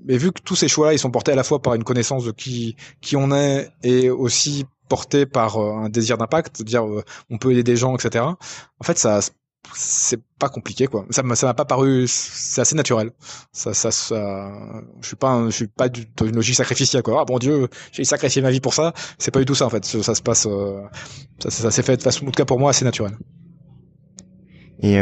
mais 0.06 0.16
vu 0.16 0.32
que 0.32 0.40
tous 0.42 0.56
ces 0.56 0.66
choix-là, 0.66 0.94
ils 0.94 0.98
sont 0.98 1.10
portés 1.10 1.32
à 1.32 1.36
la 1.36 1.44
fois 1.44 1.60
par 1.60 1.74
une 1.74 1.84
connaissance 1.84 2.24
de 2.24 2.32
qui 2.32 2.74
qui 3.00 3.16
on 3.16 3.32
est 3.32 3.70
et 3.82 4.10
aussi 4.10 4.64
porté 4.90 5.24
par 5.24 5.56
euh, 5.56 5.84
un 5.84 5.88
désir 5.88 6.18
d'impact, 6.18 6.62
dire 6.62 6.84
euh, 6.84 7.02
on 7.30 7.38
peut 7.38 7.52
aider 7.52 7.62
des 7.62 7.76
gens, 7.76 7.96
etc. 7.96 8.24
En 8.26 8.84
fait, 8.84 8.98
ça 8.98 9.20
c'est 9.74 10.20
pas 10.38 10.48
compliqué 10.48 10.86
quoi. 10.86 11.04
Ça 11.10 11.22
ça 11.34 11.46
m'a 11.46 11.54
pas 11.54 11.64
paru 11.64 12.06
c'est 12.08 12.60
assez 12.60 12.74
naturel. 12.74 13.12
Ça 13.52 13.72
ça 13.72 13.90
ça 13.90 14.50
je 15.00 15.06
suis 15.06 15.16
pas 15.16 15.44
je 15.46 15.50
suis 15.50 15.68
pas 15.68 15.88
dans 15.88 16.26
une 16.26 16.34
logique 16.34 16.56
sacrificielle 16.56 17.02
quoi. 17.02 17.20
Ah 17.20 17.24
bon 17.24 17.38
Dieu, 17.38 17.68
j'ai 17.92 18.04
sacrifié 18.04 18.42
ma 18.42 18.50
vie 18.50 18.60
pour 18.60 18.74
ça. 18.74 18.92
C'est 19.18 19.30
pas 19.30 19.38
du 19.38 19.44
tout 19.44 19.54
ça 19.54 19.66
en 19.66 19.70
fait. 19.70 19.84
Ça, 19.84 20.14
se 20.14 20.22
passe 20.22 20.46
euh, 20.46 20.82
ça, 21.38 21.70
s'est 21.70 21.82
fait 21.82 21.96
de 21.98 22.02
façon 22.02 22.24
en 22.26 22.30
tout 22.30 22.38
cas 22.42 22.46
pour 22.46 22.58
moi 22.58 22.70
assez 22.70 22.84
naturel. 22.84 23.12
Et 24.82 24.98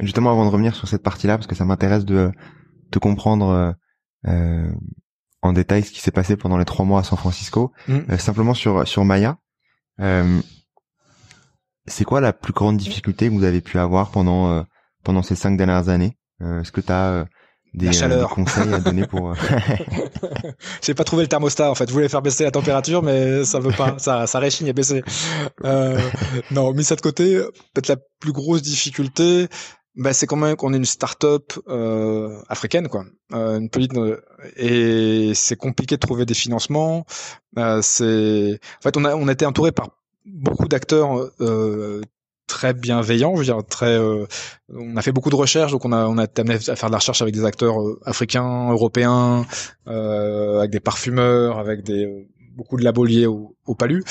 justement 0.00 0.32
avant 0.32 0.44
de 0.44 0.50
revenir 0.50 0.74
sur 0.74 0.88
cette 0.88 1.04
partie-là 1.04 1.38
parce 1.38 1.46
que 1.46 1.54
ça 1.54 1.64
m'intéresse 1.64 2.04
de 2.04 2.32
te 2.90 2.98
comprendre 2.98 3.76
euh, 4.26 4.70
en 5.42 5.52
détail 5.52 5.82
ce 5.82 5.90
qui 5.90 6.00
s'est 6.00 6.10
passé 6.10 6.36
pendant 6.36 6.58
les 6.58 6.64
trois 6.64 6.84
mois 6.84 7.00
à 7.00 7.04
San 7.04 7.18
Francisco. 7.18 7.72
Mm. 7.88 7.98
Euh, 8.10 8.18
simplement 8.18 8.54
sur 8.54 8.86
sur 8.86 9.04
Maya, 9.04 9.38
euh, 10.00 10.40
c'est 11.86 12.04
quoi 12.04 12.20
la 12.20 12.32
plus 12.32 12.52
grande 12.52 12.76
difficulté 12.76 13.28
que 13.28 13.34
vous 13.34 13.44
avez 13.44 13.60
pu 13.60 13.78
avoir 13.78 14.10
pendant 14.10 14.50
euh, 14.50 14.62
pendant 15.02 15.22
ces 15.22 15.34
cinq 15.36 15.56
dernières 15.56 15.88
années? 15.88 16.16
Est-ce 16.40 16.72
que 16.72 16.80
tu 16.80 16.90
as 16.90 17.26
des, 17.74 17.90
conseils 18.30 18.72
à 18.72 18.78
donner 18.78 19.06
pour 19.06 19.34
J'ai 20.82 20.94
pas 20.94 21.04
trouvé 21.04 21.24
le 21.24 21.28
thermostat 21.28 21.70
en 21.70 21.74
fait. 21.74 21.86
Je 21.86 21.92
voulais 21.92 22.08
faire 22.08 22.22
baisser 22.22 22.44
la 22.44 22.50
température, 22.50 23.02
mais 23.02 23.44
ça 23.44 23.60
veut 23.60 23.72
pas. 23.72 23.98
ça, 23.98 24.26
ça 24.26 24.38
réchigne 24.38 24.70
à 24.70 24.72
baisser. 24.72 25.02
Euh, 25.64 26.00
non, 26.50 26.72
mis 26.72 26.84
ça 26.84 26.96
de 26.96 27.02
côté, 27.02 27.36
peut-être 27.74 27.88
la 27.88 27.96
plus 28.20 28.32
grosse 28.32 28.62
difficulté, 28.62 29.48
bah, 29.96 30.12
c'est 30.12 30.26
quand 30.26 30.36
même 30.36 30.56
qu'on 30.56 30.72
est 30.72 30.76
une 30.76 30.84
start-up 30.84 31.52
euh, 31.68 32.40
africaine, 32.48 32.88
quoi. 32.88 33.04
Euh, 33.32 33.58
une 33.58 33.70
petite, 33.70 33.96
euh, 33.96 34.20
et 34.56 35.32
c'est 35.34 35.56
compliqué 35.56 35.96
de 35.96 36.00
trouver 36.00 36.26
des 36.26 36.34
financements. 36.34 37.04
Euh, 37.58 37.80
c'est, 37.82 38.60
en 38.78 38.82
fait, 38.82 38.96
on 38.96 39.04
a 39.04 39.16
on 39.16 39.28
a 39.28 39.32
été 39.32 39.46
entouré 39.46 39.72
par 39.72 39.90
beaucoup 40.24 40.68
d'acteurs 40.68 41.30
euh, 41.40 42.00
très 42.46 42.72
bienveillants, 42.72 43.34
je 43.34 43.40
veux 43.40 43.44
dire 43.44 43.62
très. 43.68 43.96
Euh, 43.98 44.26
on 44.72 44.96
a 44.96 45.02
fait 45.02 45.12
beaucoup 45.12 45.30
de 45.30 45.36
recherches, 45.36 45.72
donc 45.72 45.84
on 45.84 45.92
a 45.92 46.06
on 46.06 46.18
a 46.18 46.26
amené 46.38 46.54
à 46.54 46.76
faire 46.76 46.88
de 46.88 46.92
la 46.92 46.98
recherche 46.98 47.22
avec 47.22 47.34
des 47.34 47.44
acteurs 47.44 47.76
africains, 48.04 48.70
européens, 48.70 49.44
avec 49.86 50.70
des 50.70 50.80
parfumeurs, 50.80 51.58
avec 51.58 51.82
des 51.82 52.28
beaucoup 52.56 52.76
de 52.76 52.84
labos 52.84 53.04
liés 53.04 53.26
au, 53.26 53.56
au 53.66 53.74
palu. 53.74 54.04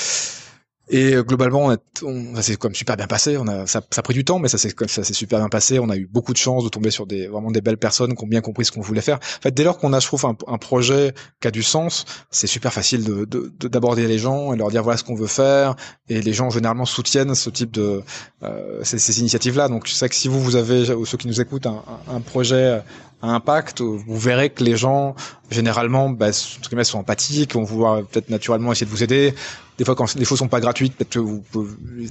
Et 0.90 1.14
euh, 1.14 1.22
globalement, 1.22 1.66
on, 1.66 1.76
on 2.02 2.34
ça 2.34 2.42
s'est 2.42 2.56
comme 2.56 2.74
super 2.74 2.96
bien 2.96 3.06
passé. 3.06 3.36
On 3.38 3.46
a, 3.46 3.66
ça, 3.66 3.80
ça 3.90 4.00
a 4.00 4.02
pris 4.02 4.14
du 4.14 4.24
temps, 4.24 4.40
mais 4.40 4.48
ça 4.48 4.58
s'est 4.58 4.74
ça 4.88 5.04
s'est 5.04 5.14
super 5.14 5.38
bien 5.38 5.48
passé. 5.48 5.78
On 5.78 5.88
a 5.88 5.96
eu 5.96 6.06
beaucoup 6.06 6.32
de 6.32 6.38
chance 6.38 6.64
de 6.64 6.68
tomber 6.68 6.90
sur 6.90 7.06
des 7.06 7.28
vraiment 7.28 7.52
des 7.52 7.60
belles 7.60 7.78
personnes 7.78 8.16
qui 8.16 8.24
ont 8.24 8.26
bien 8.26 8.40
compris 8.40 8.64
ce 8.64 8.72
qu'on 8.72 8.80
voulait 8.80 9.00
faire. 9.00 9.16
En 9.16 9.42
fait, 9.42 9.52
dès 9.52 9.62
lors 9.62 9.78
qu'on 9.78 9.92
a, 9.92 10.00
je 10.00 10.06
trouve, 10.06 10.26
un, 10.26 10.36
un, 10.48 10.58
projet 10.58 11.14
qui 11.40 11.48
a 11.48 11.52
du 11.52 11.62
sens, 11.62 12.04
c'est 12.30 12.48
super 12.48 12.72
facile 12.72 13.04
de 13.04 13.24
d'aborder 13.68 14.06
les 14.08 14.18
gens 14.18 14.52
et 14.52 14.56
leur 14.56 14.70
dire 14.70 14.82
voilà 14.82 14.96
ce 14.96 15.04
qu'on 15.04 15.14
veut 15.14 15.28
faire. 15.28 15.76
Et 16.08 16.20
les 16.20 16.32
gens 16.32 16.50
généralement 16.50 16.86
soutiennent 16.86 17.34
ce 17.36 17.50
type 17.50 17.70
de 17.70 18.02
euh, 18.42 18.80
ces, 18.82 18.98
ces 18.98 19.20
initiatives-là. 19.20 19.68
Donc, 19.68 19.86
je 19.86 19.94
sais 19.94 20.08
que 20.08 20.14
si 20.14 20.26
vous 20.26 20.40
vous 20.42 20.56
avez 20.56 20.92
ou 20.92 21.06
ceux 21.06 21.18
qui 21.18 21.28
nous 21.28 21.40
écoutent 21.40 21.66
un, 21.66 21.84
un 22.08 22.20
projet 22.20 22.82
à 23.22 23.28
impact, 23.28 23.80
vous 23.80 24.18
verrez 24.18 24.50
que 24.50 24.64
les 24.64 24.76
gens 24.76 25.14
généralement 25.50 26.08
bah, 26.10 26.32
sont 26.32 26.98
empathiques, 26.98 27.54
vont 27.54 27.64
vouloir 27.64 28.02
peut-être 28.04 28.30
naturellement 28.30 28.72
essayer 28.72 28.86
de 28.86 28.90
vous 28.90 29.02
aider 29.02 29.34
des 29.80 29.86
fois 29.86 29.94
quand 29.94 30.14
les 30.14 30.26
choses 30.26 30.40
sont 30.40 30.48
pas 30.48 30.60
gratuites, 30.60 30.94
peut-être 30.94 31.08
que 31.08 31.18
vous, 31.18 31.42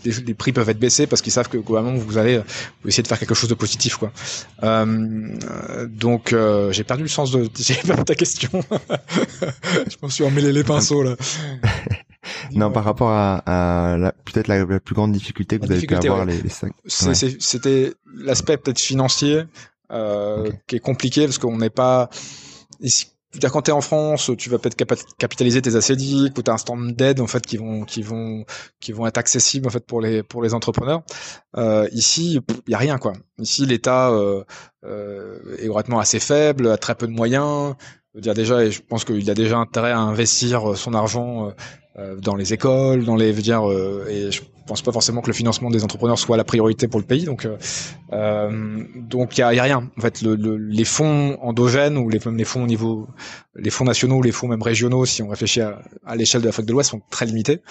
les, 0.03 0.33
prix 0.33 0.51
peuvent 0.51 0.69
être 0.69 0.79
baissés 0.79 1.05
parce 1.05 1.21
qu'ils 1.21 1.31
savent 1.31 1.49
que 1.49 1.57
globalement 1.59 1.93
vous 1.93 2.17
allez 2.17 2.39
vous 2.39 2.89
essayer 2.89 3.03
de 3.03 3.07
faire 3.07 3.19
quelque 3.19 3.35
chose 3.35 3.47
de 3.47 3.53
positif 3.53 3.97
quoi. 3.97 4.11
Euh, 4.63 5.37
donc 5.87 6.33
euh, 6.33 6.71
j'ai 6.71 6.83
perdu 6.83 7.03
le 7.03 7.09
sens 7.09 7.29
de 7.29 7.47
j'ai 7.59 7.75
perdu 7.75 8.05
ta 8.05 8.15
question. 8.15 8.49
je 9.87 9.95
m'en 10.01 10.09
suis 10.09 10.23
emmêlé 10.23 10.51
les 10.51 10.63
pinceaux 10.63 11.03
là. 11.03 11.15
non, 12.53 12.71
par 12.71 12.85
rapport 12.85 13.11
à, 13.11 13.43
à 13.45 14.13
peut-être 14.25 14.47
la, 14.47 14.65
plus 14.79 14.95
grande 14.95 15.11
difficulté 15.11 15.59
que 15.59 15.67
vous 15.67 15.71
avez 15.71 15.85
pu 15.85 15.93
avoir 15.93 16.25
les, 16.25 16.41
les 16.41 16.49
cinq. 16.49 16.71
C'était 16.87 17.93
l'aspect 18.15 18.57
peut-être 18.57 18.79
financier 18.79 19.43
euh, 19.91 20.51
qui 20.67 20.75
est 20.75 20.79
compliqué 20.79 21.25
parce 21.25 21.37
qu'on 21.37 21.57
n'est 21.57 21.69
pas 21.69 22.09
ici 22.79 23.07
dire 23.37 23.51
quand 23.51 23.61
t'es 23.61 23.71
en 23.71 23.81
France, 23.81 24.31
tu 24.37 24.49
vas 24.49 24.57
peut-être 24.57 24.75
capitaliser 25.17 25.61
tes 25.61 25.75
assédiques 25.75 26.37
ou 26.37 26.41
t'as 26.41 26.53
un 26.53 26.57
stand 26.57 26.95
d'aide 26.95 27.19
en 27.19 27.27
fait 27.27 27.45
qui 27.45 27.57
vont 27.57 27.83
qui 27.83 28.01
vont 28.01 28.43
qui 28.79 28.91
vont 28.91 29.05
être 29.05 29.17
accessibles 29.17 29.67
en 29.67 29.69
fait 29.69 29.85
pour 29.85 30.01
les 30.01 30.23
pour 30.23 30.41
les 30.41 30.53
entrepreneurs. 30.53 31.03
Euh, 31.55 31.87
ici, 31.91 32.39
il 32.67 32.71
y 32.71 32.73
a 32.73 32.77
rien 32.77 32.97
quoi. 32.97 33.13
Ici, 33.37 33.65
l'État 33.65 34.09
euh, 34.09 34.43
euh, 34.83 35.57
est 35.59 35.67
relativement 35.67 35.99
assez 35.99 36.19
faible, 36.19 36.69
a 36.69 36.77
très 36.77 36.95
peu 36.95 37.05
de 37.05 37.11
moyens. 37.11 37.75
Je 38.13 38.17
veux 38.17 38.21
dire 38.21 38.33
déjà, 38.33 38.63
et 38.63 38.71
je 38.71 38.81
pense 38.81 39.05
qu'il 39.05 39.29
a 39.29 39.35
déjà 39.35 39.57
intérêt 39.57 39.91
à 39.91 39.99
investir 39.99 40.75
son 40.75 40.95
argent 40.95 41.53
dans 42.21 42.35
les 42.35 42.53
écoles, 42.53 43.03
dans 43.03 43.15
les, 43.15 43.31
veux 43.31 43.41
dire, 43.41 43.61
et 44.09 44.31
je 44.31 44.41
pense 44.65 44.81
pas 44.81 44.91
forcément 44.91 45.21
que 45.21 45.27
le 45.27 45.33
financement 45.33 45.69
des 45.69 45.83
entrepreneurs 45.83 46.17
soit 46.19 46.37
la 46.37 46.43
priorité 46.43 46.87
pour 46.87 46.99
le 46.99 47.05
pays. 47.05 47.25
Donc, 47.25 47.47
donc 48.95 49.37
il 49.37 49.41
y 49.41 49.43
a, 49.43 49.49
rien. 49.49 49.89
En 49.97 50.01
fait, 50.01 50.21
le, 50.21 50.55
les 50.55 50.85
fonds 50.85 51.37
endogènes 51.41 51.97
ou 51.97 52.09
les, 52.09 52.19
les 52.33 52.43
fonds 52.45 52.63
au 52.63 52.67
niveau, 52.67 53.07
les 53.55 53.69
fonds 53.69 53.83
nationaux, 53.83 54.21
les 54.21 54.31
fonds 54.31 54.47
même 54.47 54.61
régionaux, 54.61 55.05
si 55.05 55.23
on 55.23 55.27
réfléchit 55.27 55.61
à, 55.61 55.81
à 56.05 56.15
l'échelle 56.15 56.41
de 56.41 56.45
l'Afrique 56.45 56.67
de 56.67 56.71
l'Ouest, 56.71 56.91
sont 56.91 57.01
très 57.09 57.25
limités. 57.25 57.61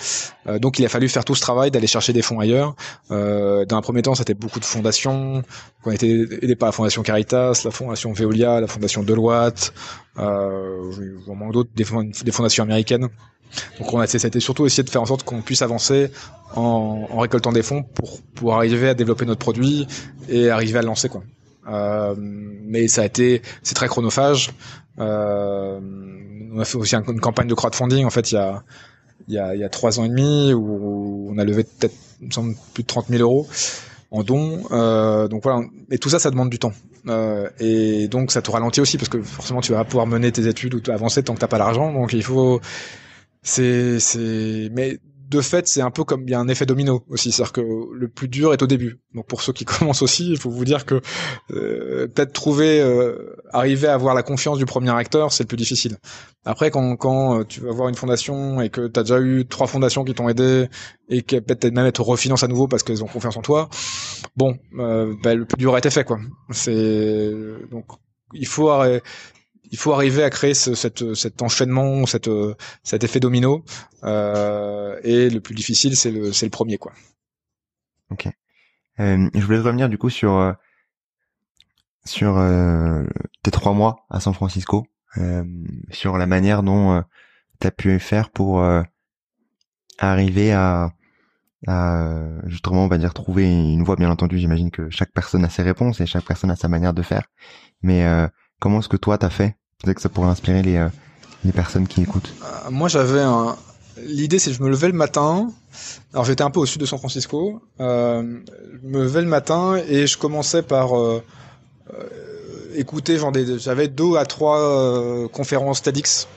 donc, 0.60 0.78
il 0.78 0.84
a 0.84 0.88
fallu 0.88 1.08
faire 1.08 1.24
tout 1.24 1.34
ce 1.36 1.40
travail 1.40 1.70
d'aller 1.70 1.86
chercher 1.86 2.12
des 2.12 2.22
fonds 2.22 2.40
ailleurs. 2.40 2.74
dans 3.08 3.76
un 3.76 3.82
premier 3.82 4.02
temps, 4.02 4.14
c'était 4.14 4.34
beaucoup 4.34 4.60
de 4.60 4.64
fondations. 4.64 5.42
On 5.84 5.90
a 5.90 5.94
été 5.94 6.26
aidé 6.42 6.56
par 6.56 6.68
la 6.68 6.72
fondation 6.72 7.02
Caritas, 7.02 7.62
la 7.64 7.70
fondation 7.70 8.12
Veolia, 8.12 8.60
la 8.60 8.66
fondation 8.66 9.02
Deloitte, 9.02 9.72
euh, 10.18 10.90
vraiment 11.26 11.50
d'autres, 11.50 11.70
des, 11.74 11.84
des, 12.24 12.32
fondations 12.32 12.64
américaines. 12.64 13.08
Donc 13.78 13.92
on 13.92 14.00
a 14.00 14.06
c'était 14.06 14.40
surtout 14.40 14.66
essayer 14.66 14.82
de 14.82 14.90
faire 14.90 15.02
en 15.02 15.06
sorte 15.06 15.22
qu'on 15.22 15.42
puisse 15.42 15.62
avancer 15.62 16.10
en, 16.54 17.06
en, 17.10 17.18
récoltant 17.18 17.52
des 17.52 17.62
fonds 17.62 17.82
pour 17.82 18.20
pour 18.34 18.54
arriver 18.54 18.88
à 18.88 18.94
développer 18.94 19.26
notre 19.26 19.40
produit 19.40 19.86
et 20.28 20.50
arriver 20.50 20.78
à 20.78 20.82
le 20.82 20.88
lancer 20.88 21.08
quoi. 21.08 21.22
Euh, 21.68 22.14
mais 22.18 22.88
ça 22.88 23.02
a 23.02 23.04
été 23.04 23.42
c'est 23.62 23.74
très 23.74 23.88
chronophage. 23.88 24.50
Euh, 24.98 25.80
on 26.52 26.58
a 26.58 26.64
fait 26.64 26.76
aussi 26.76 26.96
une 26.96 27.20
campagne 27.20 27.46
de 27.46 27.54
crowdfunding 27.54 28.04
en 28.04 28.10
fait 28.10 28.32
il 28.32 28.34
y 28.34 28.38
a 28.38 28.62
il 29.28 29.34
y 29.34 29.38
a, 29.38 29.54
il 29.54 29.60
y 29.60 29.64
a 29.64 29.68
trois 29.68 30.00
ans 30.00 30.04
et 30.04 30.08
demi 30.08 30.54
où 30.54 31.28
on 31.30 31.36
a 31.38 31.44
levé 31.44 31.64
peut-être 31.64 31.94
plus 32.72 32.82
de 32.82 32.86
30 32.86 33.08
000 33.08 33.22
euros 33.22 33.46
en 34.10 34.22
dons. 34.22 34.62
Euh, 34.70 35.28
donc 35.28 35.42
voilà, 35.42 35.62
et 35.90 35.98
tout 35.98 36.08
ça, 36.08 36.18
ça 36.18 36.30
demande 36.30 36.50
du 36.50 36.58
temps. 36.58 36.72
Euh, 37.08 37.48
et 37.60 38.08
donc 38.08 38.30
ça 38.32 38.42
te 38.42 38.50
ralentit 38.50 38.80
aussi 38.80 38.98
parce 38.98 39.08
que 39.08 39.22
forcément 39.22 39.60
tu 39.60 39.72
vas 39.72 39.84
pouvoir 39.84 40.06
mener 40.06 40.30
tes 40.32 40.46
études 40.46 40.74
ou 40.74 40.90
avancer 40.90 41.22
tant 41.22 41.34
que 41.34 41.40
t'as 41.40 41.46
pas 41.46 41.58
l'argent. 41.58 41.92
Donc 41.92 42.12
il 42.12 42.22
faut, 42.22 42.60
c'est, 43.42 44.00
c'est, 44.00 44.70
mais 44.72 44.98
de 45.28 45.40
fait, 45.42 45.68
c'est 45.68 45.82
un 45.82 45.90
peu 45.90 46.04
comme 46.04 46.22
il 46.22 46.30
y 46.30 46.34
a 46.34 46.40
un 46.40 46.48
effet 46.48 46.64
domino 46.64 47.04
aussi, 47.08 47.32
c'est-à-dire 47.32 47.52
que 47.52 47.60
le 47.60 48.08
plus 48.08 48.28
dur 48.28 48.54
est 48.54 48.62
au 48.62 48.66
début. 48.66 49.00
Donc 49.14 49.26
pour 49.26 49.42
ceux 49.42 49.52
qui 49.52 49.64
commencent 49.66 50.02
aussi, 50.02 50.30
il 50.30 50.38
faut 50.38 50.50
vous 50.50 50.64
dire 50.64 50.86
que 50.86 51.00
euh, 51.50 52.08
peut-être 52.08 52.32
trouver, 52.32 52.80
euh, 52.80 53.36
arriver 53.52 53.88
à 53.88 53.94
avoir 53.94 54.14
la 54.14 54.22
confiance 54.22 54.58
du 54.58 54.64
premier 54.64 54.90
acteur, 54.90 55.32
c'est 55.32 55.44
le 55.44 55.48
plus 55.48 55.56
difficile. 55.56 55.98
Après, 56.44 56.70
quand, 56.70 56.96
quand 56.96 57.40
euh, 57.40 57.44
tu 57.44 57.60
vas 57.60 57.72
voir 57.72 57.88
une 57.88 57.94
fondation 57.94 58.62
et 58.62 58.70
que 58.70 58.86
tu 58.86 58.98
as 58.98 59.02
déjà 59.02 59.20
eu 59.20 59.46
trois 59.46 59.66
fondations 59.66 60.02
qui 60.04 60.14
t'ont 60.14 60.28
aidé 60.28 60.68
et 61.10 61.22
que 61.22 61.36
peut-être 61.36 61.74
même 61.74 61.92
te 61.92 62.00
refinance 62.02 62.42
à 62.42 62.48
nouveau 62.48 62.66
parce 62.66 62.82
qu'elles 62.82 63.04
ont 63.04 63.08
confiance 63.08 63.36
en 63.36 63.42
toi, 63.42 63.68
bon, 64.36 64.56
bah, 64.72 65.34
le 65.34 65.44
plus 65.44 65.58
dur 65.58 65.74
a 65.74 65.78
été 65.78 65.90
fait, 65.90 66.04
quoi. 66.04 66.18
C'est 66.50 67.32
donc 67.70 67.86
il 68.34 68.46
faut 68.46 68.70
il 69.70 69.78
faut 69.78 69.92
arriver 69.92 70.22
à 70.22 70.30
créer 70.30 70.54
ce, 70.54 70.74
cette, 70.74 71.14
cet 71.14 71.42
enchaînement, 71.42 72.06
cette, 72.06 72.30
cet 72.82 73.04
effet 73.04 73.20
domino. 73.20 73.64
Euh, 74.04 74.98
et 75.02 75.30
le 75.30 75.40
plus 75.40 75.54
difficile, 75.54 75.96
c'est 75.96 76.10
le, 76.10 76.32
c'est 76.32 76.46
le 76.46 76.50
premier, 76.50 76.78
quoi. 76.78 76.92
Ok. 78.10 78.28
Euh, 79.00 79.28
je 79.34 79.44
voulais 79.44 79.58
revenir 79.58 79.88
du 79.88 79.98
coup 79.98 80.10
sur 80.10 80.36
euh, 80.36 80.52
sur 82.04 82.38
euh, 82.38 83.04
tes 83.42 83.50
trois 83.50 83.72
mois 83.72 84.06
à 84.10 84.18
San 84.18 84.34
Francisco, 84.34 84.86
euh, 85.18 85.44
sur 85.90 86.18
la 86.18 86.26
manière 86.26 86.62
dont 86.62 87.04
tu 87.60 87.66
as 87.66 87.70
pu 87.70 87.98
faire 87.98 88.30
pour 88.30 88.64
arriver 89.98 90.52
à, 90.52 90.90
à 91.66 92.14
justement 92.46 92.84
on 92.84 92.88
va 92.88 92.98
dire 92.98 93.14
trouver 93.14 93.44
une 93.44 93.84
voie. 93.84 93.96
Bien 93.96 94.10
entendu, 94.10 94.38
j'imagine 94.38 94.70
que 94.70 94.90
chaque 94.90 95.12
personne 95.12 95.44
a 95.44 95.48
ses 95.50 95.62
réponses 95.62 96.00
et 96.00 96.06
chaque 96.06 96.24
personne 96.24 96.50
a 96.50 96.56
sa 96.56 96.68
manière 96.68 96.94
de 96.94 97.02
faire. 97.02 97.26
Mais 97.82 98.04
comment 98.60 98.80
est-ce 98.80 98.88
que 98.88 98.96
toi 98.96 99.18
t'as 99.18 99.30
fait? 99.30 99.56
Peut-être 99.82 99.96
que 99.96 100.02
ça 100.02 100.08
pourrait 100.08 100.28
inspirer 100.28 100.62
les, 100.62 100.76
euh, 100.76 100.88
personnes 101.54 101.86
qui 101.86 102.02
écoutent. 102.02 102.32
Euh, 102.42 102.70
moi, 102.70 102.88
j'avais 102.88 103.20
un... 103.20 103.56
L'idée, 104.04 104.38
c'est 104.38 104.50
que 104.50 104.56
je 104.56 104.62
me 104.62 104.68
levais 104.68 104.88
le 104.88 104.94
matin. 104.94 105.50
Alors, 106.12 106.24
j'étais 106.24 106.42
un 106.42 106.50
peu 106.50 106.60
au 106.60 106.66
sud 106.66 106.80
de 106.80 106.86
San 106.86 106.98
Francisco. 106.98 107.62
Euh, 107.80 108.40
je 108.82 108.88
me 108.88 109.02
levais 109.02 109.22
le 109.22 109.28
matin 109.28 109.76
et 109.88 110.06
je 110.06 110.18
commençais 110.18 110.62
par 110.62 110.90
écouter. 112.74 113.18
Genre 113.18 113.32
des... 113.32 113.58
J'avais 113.58 113.88
deux 113.88 114.16
à 114.16 114.24
trois 114.24 115.28
conférences 115.28 115.82
TEDx 115.82 116.28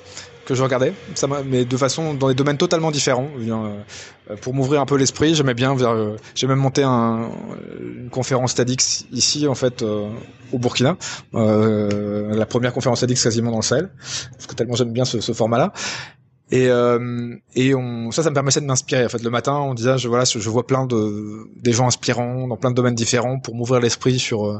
je 0.53 0.63
regardais, 0.63 0.93
ça 1.15 1.27
mais 1.45 1.65
de 1.65 1.77
façon 1.77 2.13
dans 2.13 2.27
des 2.27 2.35
domaines 2.35 2.57
totalement 2.57 2.91
différents. 2.91 3.29
Euh, 3.39 4.35
pour 4.41 4.53
m'ouvrir 4.53 4.81
un 4.81 4.85
peu 4.85 4.97
l'esprit, 4.97 5.35
j'aimais 5.35 5.53
bien. 5.53 5.75
Euh, 5.77 6.17
j'ai 6.35 6.47
même 6.47 6.59
monté 6.59 6.83
un, 6.83 7.29
une 7.79 8.09
conférence 8.09 8.55
TEDx 8.55 9.05
ici 9.11 9.47
en 9.47 9.55
fait 9.55 9.81
euh, 9.81 10.09
au 10.51 10.59
Burkina, 10.59 10.97
la 11.33 12.45
première 12.45 12.73
conférence 12.73 13.01
TEDx 13.01 13.23
quasiment 13.23 13.51
dans 13.51 13.57
le 13.57 13.63
Sahel, 13.63 13.89
parce 14.31 14.47
que 14.47 14.55
tellement 14.55 14.75
j'aime 14.75 14.93
bien 14.93 15.05
ce, 15.05 15.21
ce 15.21 15.33
format-là. 15.33 15.73
Et, 16.51 16.67
euh, 16.67 17.33
et 17.55 17.73
on, 17.73 18.11
ça, 18.11 18.23
ça 18.23 18.29
me 18.29 18.33
permettait 18.33 18.59
de 18.59 18.65
m'inspirer. 18.65 19.05
En 19.05 19.09
fait, 19.09 19.23
le 19.23 19.29
matin, 19.29 19.53
on 19.53 19.73
disait, 19.73 19.97
je, 19.97 20.09
voilà, 20.09 20.25
je 20.25 20.49
vois 20.49 20.67
plein 20.67 20.85
de 20.85 21.47
des 21.55 21.71
gens 21.71 21.87
inspirants 21.87 22.45
dans 22.47 22.57
plein 22.57 22.71
de 22.71 22.75
domaines 22.75 22.95
différents 22.95 23.39
pour 23.39 23.55
m'ouvrir 23.55 23.79
l'esprit. 23.79 24.19
Sur, 24.19 24.45
euh, 24.45 24.59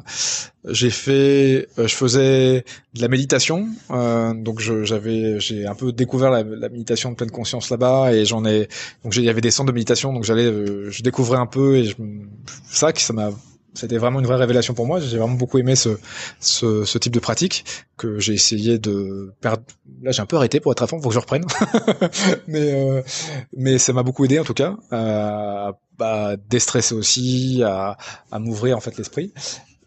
j'ai 0.70 0.90
fait, 0.90 1.68
euh, 1.78 1.88
je 1.88 1.96
faisais 1.96 2.64
de 2.94 3.02
la 3.02 3.10
méditation. 3.10 3.68
Euh, 3.92 4.34
donc, 4.34 4.62
j'avais, 4.62 5.42
j'ai 5.42 5.66
un 5.68 5.76
peu 5.76 5.92
découvert 5.92 6.32
la, 6.32 6.44
la, 6.44 6.70
méditation 6.70 7.12
de 7.12 7.16
pleine 7.16 7.32
conscience 7.32 7.70
là-bas, 7.70 8.14
et 8.14 8.24
j'en 8.24 8.46
ai. 8.46 8.70
Donc, 9.04 9.18
il 9.18 9.24
y 9.24 9.30
avait 9.30 9.42
des 9.42 9.52
centres 9.52 9.68
de 9.68 9.74
méditation, 9.74 10.14
donc 10.14 10.24
j'allais, 10.24 10.50
je 10.90 11.04
découvrais 11.04 11.40
un 11.40 11.46
peu, 11.46 11.76
et 11.76 11.84
je, 11.84 11.96
ça, 12.70 12.94
que 12.94 13.02
ça 13.02 13.12
m'a 13.12 13.32
c'était 13.74 13.98
vraiment 13.98 14.20
une 14.20 14.26
vraie 14.26 14.38
révélation 14.38 14.74
pour 14.74 14.86
moi. 14.86 15.00
J'ai 15.00 15.18
vraiment 15.18 15.36
beaucoup 15.36 15.58
aimé 15.58 15.76
ce, 15.76 15.98
ce, 16.40 16.84
ce, 16.84 16.98
type 16.98 17.14
de 17.14 17.20
pratique 17.20 17.66
que 17.98 18.20
j'ai 18.20 18.34
essayé 18.34 18.80
de 18.80 19.34
perdre. 19.42 19.64
Là, 20.02 20.12
j'ai 20.12 20.22
un 20.22 20.26
peu 20.26 20.36
arrêté 20.36 20.60
pour 20.60 20.72
être 20.72 20.84
à 20.84 20.88
fond, 20.88 21.02
faut 21.02 21.10
que 21.10 21.14
je 21.14 21.20
reprenne. 21.20 21.46
mais 22.48 22.74
euh, 22.74 23.02
mais 23.56 23.78
ça 23.78 23.94
m'a 23.94 24.04
beaucoup 24.04 24.26
aidé 24.26 24.40
en 24.40 24.44
tout 24.44 24.54
cas 24.54 24.76
à, 24.92 25.72
à 26.00 26.36
déstresser 26.50 26.96
aussi, 26.96 27.62
à, 27.64 27.98
à 28.32 28.40
m'ouvrir 28.40 28.78
en 28.78 28.82
fait 28.82 28.98
l'esprit. 28.98 29.34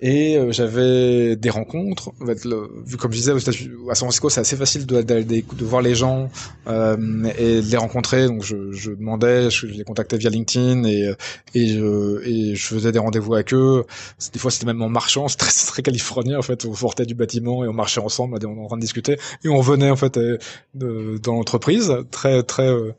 Et 0.00 0.36
euh, 0.36 0.50
j'avais 0.50 1.36
des 1.36 1.50
rencontres. 1.50 2.10
En 2.20 2.26
fait, 2.26 2.46
vu 2.84 2.96
comme 2.96 3.12
je 3.12 3.16
disais, 3.16 3.32
à 3.32 3.94
San 3.94 4.06
Francisco, 4.06 4.28
c'est 4.28 4.40
assez 4.40 4.56
facile 4.56 4.86
de, 4.86 5.02
de, 5.02 5.64
voir 5.64 5.82
les 5.82 5.94
gens 5.94 6.30
euh, 6.66 6.96
et 7.38 7.62
de 7.62 7.70
les 7.70 7.76
rencontrer. 7.76 8.26
Donc, 8.26 8.42
je, 8.42 8.72
je 8.72 8.90
demandais, 8.90 9.50
je, 9.50 9.66
les 9.66 9.84
contactais 9.84 10.16
via 10.16 10.30
LinkedIn 10.30 10.84
et, 10.84 11.14
et, 11.54 11.66
je, 11.68 12.22
et 12.24 12.54
je 12.56 12.66
faisais 12.66 12.90
des 12.90 12.98
rendez-vous 12.98 13.34
avec 13.34 13.54
eux. 13.54 13.84
Des 14.32 14.38
fois, 14.38 14.50
c'était 14.50 14.66
même 14.66 14.82
en 14.82 14.88
marchant. 14.88 15.28
C'est 15.28 15.36
très, 15.36 15.52
très 15.52 15.82
californien, 15.82 16.38
en 16.38 16.42
fait. 16.42 16.64
On 16.64 16.74
sortait 16.74 17.06
du 17.06 17.14
bâtiment 17.14 17.64
et 17.64 17.68
on 17.68 17.72
marchait 17.72 18.00
ensemble. 18.00 18.38
On 18.44 18.64
en 18.64 18.66
train 18.66 18.76
de 18.76 18.82
discuter. 18.82 19.16
Et 19.44 19.48
on 19.48 19.60
venait, 19.60 19.90
en 19.90 19.96
fait, 19.96 20.18
euh, 20.18 20.38
dans 20.74 21.34
l'entreprise. 21.34 21.92
Très, 22.10 22.42
très... 22.42 22.68
Euh, 22.68 22.92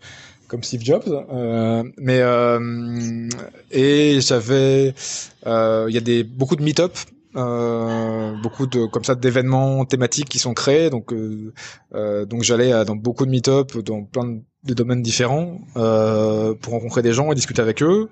comme 0.48 0.64
Steve 0.64 0.84
Jobs. 0.84 1.08
Euh, 1.08 1.84
mais 1.98 2.20
euh, 2.22 3.30
et 3.72 4.20
j'avais, 4.22 4.94
euh, 5.46 5.86
il 5.90 5.96
y 5.96 5.98
a 5.98 6.02
des 6.02 6.24
beaucoup 6.24 6.56
de 6.56 6.64
meet-up. 6.64 6.94
beaucoup 7.36 8.66
de 8.68 8.86
comme 8.86 9.04
ça 9.04 9.16
d'événements 9.16 9.86
thématiques 9.86 10.30
qui 10.30 10.40
sont 10.40 10.54
créés 10.54 10.90
donc 10.90 11.14
donc 12.32 12.44
j'allais 12.44 12.72
dans 12.86 12.96
beaucoup 12.96 13.26
de 13.26 13.32
meet-up 13.32 13.78
dans 13.80 14.04
plein 14.06 14.26
de 14.26 14.42
de 14.66 14.74
domaines 14.74 15.02
différents 15.02 15.60
euh, 15.78 16.54
pour 16.60 16.74
rencontrer 16.74 17.02
des 17.02 17.14
gens 17.14 17.32
et 17.32 17.36
discuter 17.36 17.62
avec 17.62 17.82
eux. 17.84 18.10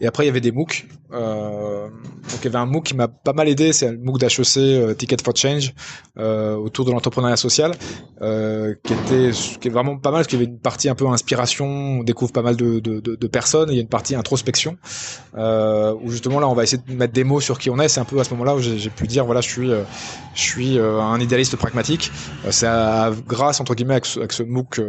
Et 0.00 0.06
après, 0.06 0.24
il 0.24 0.26
y 0.26 0.30
avait 0.30 0.40
des 0.40 0.52
MOOC. 0.52 0.86
Euh, 1.12 1.88
donc, 1.88 2.38
il 2.40 2.44
y 2.44 2.48
avait 2.48 2.58
un 2.58 2.66
MOOC 2.66 2.84
qui 2.84 2.94
m'a 2.94 3.08
pas 3.08 3.32
mal 3.32 3.48
aidé, 3.48 3.72
c'est 3.72 3.90
le 3.90 3.98
MOOC 3.98 4.18
d'HEC, 4.18 4.56
euh, 4.58 4.94
Ticket 4.94 5.16
for 5.24 5.34
Change, 5.34 5.74
euh, 6.18 6.56
autour 6.56 6.84
de 6.84 6.90
l'entrepreneuriat 6.90 7.36
social, 7.36 7.72
euh, 8.20 8.74
qui 8.84 8.92
était 8.92 9.30
qui 9.60 9.68
est 9.68 9.70
vraiment 9.70 9.96
pas 9.96 10.10
mal, 10.10 10.20
parce 10.20 10.28
qu'il 10.28 10.38
y 10.38 10.42
avait 10.42 10.50
une 10.50 10.58
partie 10.58 10.88
un 10.88 10.94
peu 10.94 11.06
inspiration, 11.06 11.66
on 11.66 12.02
découvre 12.02 12.32
pas 12.32 12.42
mal 12.42 12.56
de, 12.56 12.80
de, 12.80 13.00
de, 13.00 13.14
de 13.16 13.26
personnes, 13.26 13.70
et 13.70 13.72
il 13.72 13.76
y 13.76 13.78
a 13.78 13.82
une 13.82 13.88
partie 13.88 14.14
introspection, 14.14 14.76
où 15.34 16.10
justement 16.10 16.40
là, 16.40 16.48
on 16.48 16.54
va 16.54 16.64
essayer 16.64 16.82
de 16.86 16.94
mettre 16.94 17.12
des 17.12 17.24
mots 17.24 17.40
sur 17.40 17.58
qui 17.58 17.70
on 17.70 17.78
est. 17.78 17.88
C'est 17.88 18.00
un 18.00 18.04
peu 18.04 18.18
à 18.20 18.24
ce 18.24 18.30
moment-là 18.30 18.56
où 18.56 18.60
j'ai 18.60 18.90
pu 18.90 19.06
dire, 19.06 19.24
voilà, 19.24 19.40
je 19.40 19.48
suis, 19.48 19.68
je 19.68 20.40
suis 20.40 20.78
un 20.78 21.20
idéaliste 21.20 21.56
pragmatique. 21.56 22.10
c'est 22.50 22.66
grâce, 23.26 23.60
entre 23.60 23.74
guillemets, 23.74 23.94
avec 23.94 24.06
avec 24.16 24.32
ce 24.32 24.42
MOOC 24.42 24.80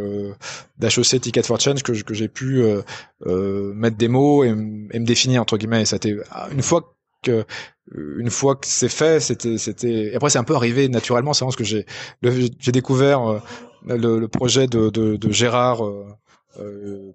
d'HEC 0.78 1.05
Ticket 1.08 1.42
for 1.42 1.60
Change 1.60 1.82
que, 1.82 1.92
que 1.92 2.14
j'ai 2.14 2.28
pu 2.28 2.62
euh, 2.62 2.82
euh, 3.26 3.72
mettre 3.74 3.96
des 3.96 4.08
mots 4.08 4.44
et, 4.44 4.54
me 4.54 5.04
définir 5.04 5.42
entre 5.42 5.56
guillemets. 5.56 5.82
Et 5.82 5.84
ça 5.84 5.98
ah, 6.30 6.48
une 6.52 6.62
fois 6.62 6.96
que 7.22 7.44
une 7.94 8.30
fois 8.30 8.56
que 8.56 8.66
c'est 8.66 8.88
fait, 8.88 9.20
c'était 9.20 9.58
c'était. 9.58 10.12
Après 10.14 10.30
c'est 10.30 10.38
un 10.38 10.44
peu 10.44 10.56
arrivé 10.56 10.88
naturellement. 10.88 11.32
C'est 11.32 11.48
ce 11.50 11.56
que 11.56 11.64
j'ai 11.64 11.86
j'ai 12.22 12.72
découvert 12.72 13.30
euh, 13.30 13.40
le, 13.86 14.26
projet 14.26 14.66
de, 14.66 14.90
de, 14.90 15.30
Gérard 15.30 15.84
euh, 15.84 17.12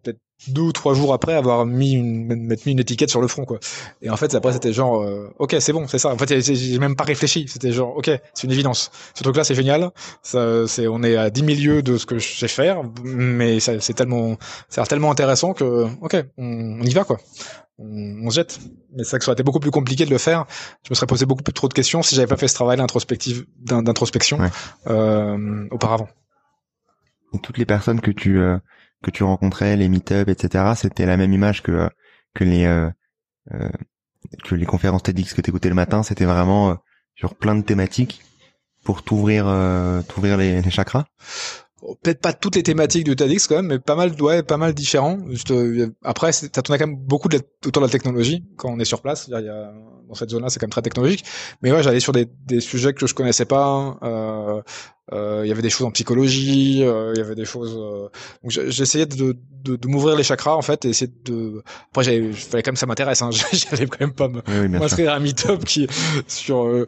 deux 0.47 0.61
ou 0.61 0.71
trois 0.71 0.93
jours 0.93 1.13
après 1.13 1.33
avoir 1.33 1.65
mis 1.65 1.93
une 1.93 2.25
mettre 2.25 2.63
mis 2.65 2.73
une 2.73 2.79
étiquette 2.79 3.09
sur 3.09 3.21
le 3.21 3.27
front 3.27 3.45
quoi. 3.45 3.59
Et 4.01 4.09
en 4.09 4.17
fait 4.17 4.33
après 4.33 4.53
c'était 4.53 4.73
genre 4.73 5.01
euh, 5.01 5.33
ok 5.39 5.55
c'est 5.59 5.73
bon 5.73 5.87
c'est 5.87 5.99
ça. 5.99 6.13
En 6.13 6.17
fait 6.17 6.41
j'ai 6.41 6.79
même 6.79 6.95
pas 6.95 7.03
réfléchi. 7.03 7.45
C'était 7.47 7.71
genre 7.71 7.95
ok 7.97 8.09
c'est 8.33 8.43
une 8.43 8.51
évidence. 8.51 8.91
Ce 9.13 9.23
truc 9.23 9.35
là 9.37 9.43
c'est 9.43 9.55
génial. 9.55 9.91
Ça 10.23 10.67
c'est 10.67 10.87
on 10.87 11.03
est 11.03 11.15
à 11.15 11.29
10 11.29 11.43
milieux 11.43 11.81
de 11.81 11.97
ce 11.97 12.05
que 12.05 12.17
je 12.17 12.37
sais 12.37 12.47
faire 12.47 12.81
mais 13.03 13.59
c'est 13.59 13.93
tellement 13.93 14.37
c'est 14.69 14.83
tellement 14.87 15.11
intéressant 15.11 15.53
que 15.53 15.87
ok 16.01 16.23
on, 16.37 16.79
on 16.81 16.83
y 16.83 16.93
va 16.93 17.03
quoi. 17.03 17.17
On, 17.77 18.25
on, 18.25 18.29
se 18.29 18.35
jette. 18.35 18.59
Mais 18.93 19.03
c'est 19.03 19.11
ça 19.11 19.19
que 19.19 19.25
ça 19.25 19.31
aurait 19.31 19.35
été 19.35 19.43
beaucoup 19.43 19.59
plus 19.59 19.71
compliqué 19.71 20.05
de 20.05 20.11
le 20.11 20.17
faire. 20.17 20.45
Je 20.83 20.89
me 20.91 20.95
serais 20.95 21.07
posé 21.07 21.25
beaucoup 21.25 21.43
plus 21.43 21.53
trop 21.53 21.67
de 21.67 21.73
questions 21.73 22.01
si 22.03 22.15
j'avais 22.15 22.27
pas 22.27 22.37
fait 22.37 22.47
ce 22.47 22.53
travail 22.53 22.77
d'introspective 22.77 23.45
d'introspection 23.57 24.39
euh, 24.87 25.67
auparavant. 25.71 26.09
Et 27.33 27.39
toutes 27.39 27.57
les 27.57 27.65
personnes 27.65 28.01
que 28.01 28.11
tu 28.11 28.39
euh 28.39 28.57
que 29.03 29.11
tu 29.11 29.23
rencontrais, 29.23 29.75
les 29.77 29.89
meet-up, 29.89 30.29
etc. 30.29 30.73
C'était 30.75 31.05
la 31.05 31.17
même 31.17 31.33
image 31.33 31.63
que 31.63 31.89
que 32.33 32.43
les 32.43 32.89
que 34.43 34.55
les 34.55 34.65
conférences 34.65 35.03
TEDx 35.03 35.33
que 35.33 35.41
t'écoutais 35.41 35.69
le 35.69 35.75
matin. 35.75 36.03
C'était 36.03 36.25
vraiment 36.25 36.77
sur 37.15 37.35
plein 37.35 37.55
de 37.55 37.63
thématiques 37.63 38.21
pour 38.83 39.03
t'ouvrir 39.03 39.45
t'ouvrir 40.07 40.37
les, 40.37 40.61
les 40.61 40.71
chakras 40.71 41.05
peut-être 42.03 42.21
pas 42.21 42.33
toutes 42.33 42.55
les 42.55 42.63
thématiques 42.63 43.05
du 43.05 43.15
TEDx 43.15 43.47
quand 43.47 43.55
même, 43.55 43.67
mais 43.67 43.79
pas 43.79 43.95
mal, 43.95 44.13
ouais, 44.21 44.43
pas 44.43 44.57
mal 44.57 44.73
différents. 44.73 45.17
Juste, 45.29 45.51
euh, 45.51 45.93
après, 46.03 46.31
ça 46.31 46.47
tourne 46.49 46.77
quand 46.77 46.87
même 46.87 46.95
beaucoup 46.97 47.27
de 47.27 47.39
autour 47.65 47.81
de 47.81 47.87
la 47.87 47.91
technologie 47.91 48.45
quand 48.57 48.69
on 48.69 48.79
est 48.79 48.85
sur 48.85 49.01
place. 49.01 49.27
Il 49.27 49.31
y 49.31 49.49
a, 49.49 49.73
dans 50.07 50.13
cette 50.13 50.29
zone-là, 50.29 50.49
c'est 50.49 50.59
quand 50.59 50.65
même 50.65 50.71
très 50.71 50.81
technologique. 50.81 51.25
Mais 51.61 51.71
ouais, 51.71 51.83
j'allais 51.83 51.99
sur 51.99 52.13
des, 52.13 52.27
des 52.45 52.61
sujets 52.61 52.93
que 52.93 53.07
je 53.07 53.13
connaissais 53.13 53.45
pas. 53.45 53.97
Euh, 54.03 54.07
euh, 54.09 54.61
il 55.11 55.47
y 55.47 55.51
avait 55.51 55.61
des 55.61 55.69
choses 55.69 55.87
en 55.87 55.91
psychologie, 55.91 56.79
il 56.79 57.17
y 57.17 57.21
avait 57.21 57.35
des 57.35 57.45
choses. 57.45 57.73
donc 57.75 58.51
j'essayais 58.51 59.05
de, 59.05 59.37
de, 59.63 59.75
de 59.75 59.87
m'ouvrir 59.87 60.15
les 60.15 60.23
chakras 60.23 60.55
en 60.55 60.61
fait, 60.61 60.85
et 60.85 60.89
essayer 60.89 61.11
de. 61.25 61.63
Après, 61.89 62.17
il 62.17 62.33
fallait 62.33 62.63
quand 62.63 62.71
même 62.71 62.77
ça 62.77 62.85
m'intéresse. 62.85 63.21
Hein. 63.21 63.29
J'allais 63.51 63.87
quand 63.87 63.99
même 63.99 64.13
pas 64.13 64.27
m'inscrire 64.27 65.11
à 65.11 65.15
un 65.15 65.19
meet-up 65.19 65.63
qui 65.65 65.87
sur. 66.27 66.85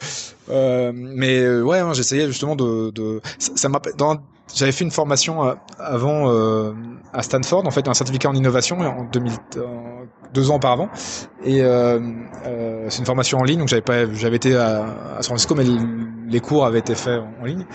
mais 0.50 1.62
ouais, 1.62 1.80
hein, 1.80 1.94
j'essayais 1.94 2.28
justement 2.28 2.56
de. 2.56 2.92
de 2.92 3.22
ça 3.40 3.70
m'a 3.70 3.80
dans 3.98 4.22
j'avais 4.54 4.72
fait 4.72 4.84
une 4.84 4.92
formation 4.92 5.46
euh, 5.46 5.54
avant 5.80 6.30
euh, 6.30 6.74
à 7.14 7.22
Stanford, 7.22 7.66
en 7.66 7.72
fait, 7.72 7.88
un 7.88 7.94
certificat 7.94 8.30
en 8.30 8.34
innovation 8.34 8.80
en 8.80 9.04
2000, 9.06 9.34
deux 10.34 10.52
ans 10.52 10.56
auparavant. 10.56 10.90
Et 11.44 11.62
euh, 11.62 12.00
euh, 12.46 12.86
c'est 12.90 13.00
une 13.00 13.06
formation 13.06 13.40
en 13.40 13.44
ligne, 13.44 13.60
donc 13.60 13.68
j'avais 13.68 13.82
pas, 13.82 14.12
j'avais 14.14 14.36
été 14.36 14.56
à, 14.56 14.86
à, 15.18 15.22
San 15.22 15.38
Francisco, 15.38 15.56
mais 15.56 15.66
les 16.28 16.40
cours 16.40 16.66
avaient 16.66 16.80
été 16.80 16.96
faits 16.96 17.22
en, 17.42 17.46
ligne. 17.46 17.66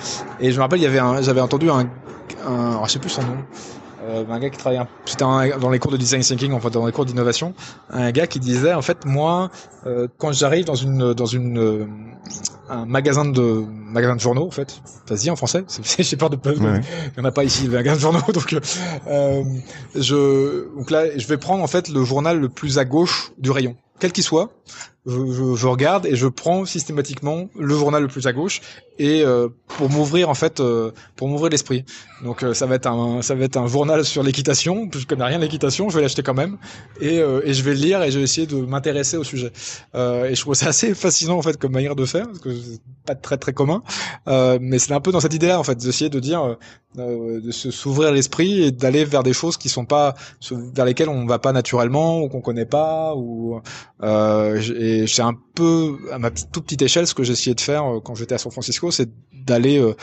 Et 0.41 0.51
je 0.51 0.57
me 0.57 0.63
rappelle, 0.63 0.81
il 0.81 0.83
y 0.83 0.87
avait 0.87 1.23
j'avais 1.23 1.41
entendu 1.41 1.71
un, 1.71 1.89
un 2.47 2.71
alors 2.71 2.87
je 2.87 2.93
sais 2.93 2.99
plus 2.99 3.11
son 3.11 3.23
nom, 3.23 3.37
euh, 4.09 4.25
un 4.29 4.39
gars 4.39 4.51
qui 4.51 4.59
travaillait, 4.59 4.85
c'était 5.05 5.25
dans 5.25 5.71
les 5.71 5.79
cours 5.79 5.93
de 5.93 5.97
design 5.97 6.23
thinking, 6.23 6.53
enfin 6.53 6.71
dans 6.71 6.87
les 6.87 6.93
cours 6.93 7.05
d'innovation, 7.05 7.55
un 7.91 8.11
gars 8.11 8.27
qui 8.27 8.41
disait 8.41 8.75
en 8.75 8.83
fait 8.83 9.05
moi 9.05 9.51
euh, 9.87 10.09
quand 10.19 10.33
j'arrive 10.33 10.65
dans 10.65 10.75
une 10.75 11.15
dans 11.15 11.27
une 11.27 11.59
euh, 11.59 11.87
un 12.69 12.87
magasin 12.87 13.25
de 13.25 13.65
magasin 13.69 14.17
de 14.17 14.21
journaux 14.21 14.47
en 14.47 14.51
fait, 14.51 14.81
vas-y 15.09 15.31
en 15.31 15.37
français, 15.37 15.65
j'ai 15.99 16.17
peur 16.17 16.31
de 16.31 16.37
pas, 16.37 16.53
il 16.53 16.63
y 17.17 17.21
en 17.21 17.25
a 17.25 17.33
pas 17.33 17.45
ici, 17.45 17.67
un 17.67 17.71
magasin 17.71 17.97
de 17.97 18.01
journaux 18.01 18.21
donc 18.33 18.57
euh, 19.09 19.45
je 19.95 20.75
donc 20.77 20.91
là 20.91 21.17
je 21.17 21.27
vais 21.27 21.37
prendre 21.37 21.63
en 21.63 21.69
fait 21.69 21.89
le 21.89 22.05
journal 22.05 22.41
le 22.41 22.49
plus 22.49 22.79
à 22.79 22.85
gauche 22.85 23.33
du 23.39 23.51
rayon, 23.51 23.77
quel 23.99 24.13
qu'il 24.13 24.25
soit 24.25 24.51
je, 25.09 25.55
je, 25.57 25.67
regarde 25.67 26.07
et 26.07 26.17
je 26.17 26.27
prends 26.27 26.65
systématiquement 26.67 27.49
le 27.59 27.75
journal 27.75 28.03
le 28.03 28.09
plus 28.09 28.27
à 28.27 28.33
gauche 28.33 28.61
et 28.99 29.23
euh, 29.23 29.49
pour 29.69 29.89
m'ouvrir 29.91 30.29
en 30.29 30.35
fait 30.35 30.61
euh, 30.61 30.91
pour 31.17 31.29
m'ouvrir 31.29 31.51
l'esprit. 31.51 31.85
Donc 32.25 32.43
euh, 32.43 32.53
ça 32.53 32.67
va 32.67 32.75
être 32.75 32.87
un 32.87 33.23
ça 33.23 33.35
va 33.35 33.45
être 33.45 33.57
un 33.57 33.67
journal 33.67 34.05
sur 34.05 34.23
l'équitation. 34.23 34.89
Je 34.93 35.07
connais 35.07 35.25
rien 35.25 35.39
l'équitation 35.39 35.89
je 35.89 35.97
vais 35.97 36.03
l'acheter 36.03 36.23
quand 36.23 36.35
même 36.35 36.59
et, 37.01 37.17
et 37.17 37.55
je 37.55 37.63
vais 37.63 37.75
le 37.75 37.81
lire 37.81 38.03
et 38.03 38.11
je 38.11 38.19
vais 38.19 38.25
essayer 38.25 38.47
de 38.47 38.57
m'intéresser 38.57 39.17
au 39.17 39.25
sujet. 39.25 39.53
Et 39.95 40.35
je 40.35 40.41
trouve 40.41 40.55
ça 40.55 40.69
assez 40.69 40.95
fascinant 40.95 41.39
en 41.39 41.43
fait 41.43 41.57
comme 41.57 41.73
manière 41.73 41.97
de 41.97 42.05
faire 42.05 42.27
parce 42.27 42.41
que 42.41 42.55
c'est 42.55 42.81
pas 43.07 43.15
très 43.15 43.37
très 43.39 43.53
commun. 43.53 43.83
Mais 44.27 44.79
c'est 44.79 44.93
un 44.93 45.01
peu 45.01 45.13
dans 45.13 45.21
cette 45.21 45.35
idée 45.35 45.49
là 45.49 45.59
en 45.59 45.65
fait 45.65 45.79
d'essayer 45.79 46.11
de 46.11 46.21
dire 46.21 46.57
de 46.97 47.51
s'ouvrir 47.53 48.13
l'esprit 48.13 48.65
et 48.65 48.71
d'aller 48.73 49.05
vers 49.05 49.23
des 49.23 49.33
choses 49.33 49.57
qui 49.57 49.69
sont 49.69 49.85
pas 49.85 50.15
vers 50.51 50.85
lesquelles 50.85 51.09
on 51.09 51.27
va 51.27 51.39
pas 51.39 51.53
naturellement 51.53 52.21
ou 52.21 52.29
qu'on 52.29 52.41
connaît 52.41 52.67
pas 52.67 53.15
ou 53.15 53.61
et 54.03 54.98
et 54.99 55.07
c'est 55.07 55.23
un 55.23 55.37
peu 55.55 55.99
à 56.13 56.19
ma 56.19 56.31
toute 56.31 56.65
petite 56.65 56.83
échelle 56.83 57.07
ce 57.07 57.15
que 57.15 57.23
essayé 57.23 57.55
de 57.55 57.61
faire 57.61 57.85
euh, 57.85 58.01
quand 58.01 58.15
j'étais 58.15 58.35
à 58.35 58.39
San 58.39 58.53
Francisco, 58.53 58.91
c'est 58.91 59.09
d'aller 59.33 59.79
euh, 59.79 59.95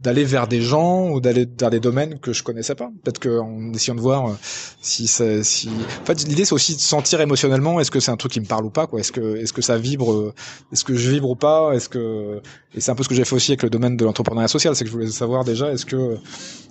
d'aller 0.00 0.24
vers 0.24 0.48
des 0.48 0.60
gens 0.60 1.10
ou 1.10 1.20
d'aller 1.20 1.46
vers 1.60 1.70
des 1.70 1.78
domaines 1.78 2.18
que 2.18 2.32
je 2.32 2.42
connaissais 2.42 2.74
pas. 2.74 2.90
Peut-être 3.04 3.20
qu'en 3.20 3.72
essayant 3.72 3.94
de 3.94 4.00
voir 4.00 4.26
euh, 4.26 4.32
si 4.80 5.06
ça, 5.06 5.44
si, 5.44 5.68
en 5.68 6.04
fait, 6.04 6.26
l'idée 6.26 6.44
c'est 6.44 6.54
aussi 6.54 6.74
de 6.74 6.80
sentir 6.80 7.20
émotionnellement 7.20 7.78
est-ce 7.78 7.92
que 7.92 8.00
c'est 8.00 8.10
un 8.10 8.16
truc 8.16 8.32
qui 8.32 8.40
me 8.40 8.46
parle 8.46 8.64
ou 8.64 8.70
pas, 8.70 8.88
quoi. 8.88 8.98
Est-ce 8.98 9.12
que, 9.12 9.36
est-ce 9.36 9.52
que 9.52 9.62
ça 9.62 9.78
vibre, 9.78 10.34
est-ce 10.72 10.82
que 10.82 10.96
je 10.96 11.10
vibre 11.10 11.30
ou 11.30 11.36
pas, 11.36 11.72
est-ce 11.74 11.88
que, 11.88 12.40
et 12.74 12.80
c'est 12.80 12.90
un 12.90 12.96
peu 12.96 13.04
ce 13.04 13.08
que 13.08 13.14
j'ai 13.14 13.24
fait 13.24 13.36
aussi 13.36 13.52
avec 13.52 13.62
le 13.62 13.70
domaine 13.70 13.96
de 13.96 14.04
l'entrepreneuriat 14.04 14.48
social, 14.48 14.74
c'est 14.74 14.82
que 14.82 14.90
je 14.90 14.94
voulais 14.94 15.06
savoir 15.06 15.44
déjà 15.44 15.72
est-ce 15.72 15.86
que, 15.86 16.16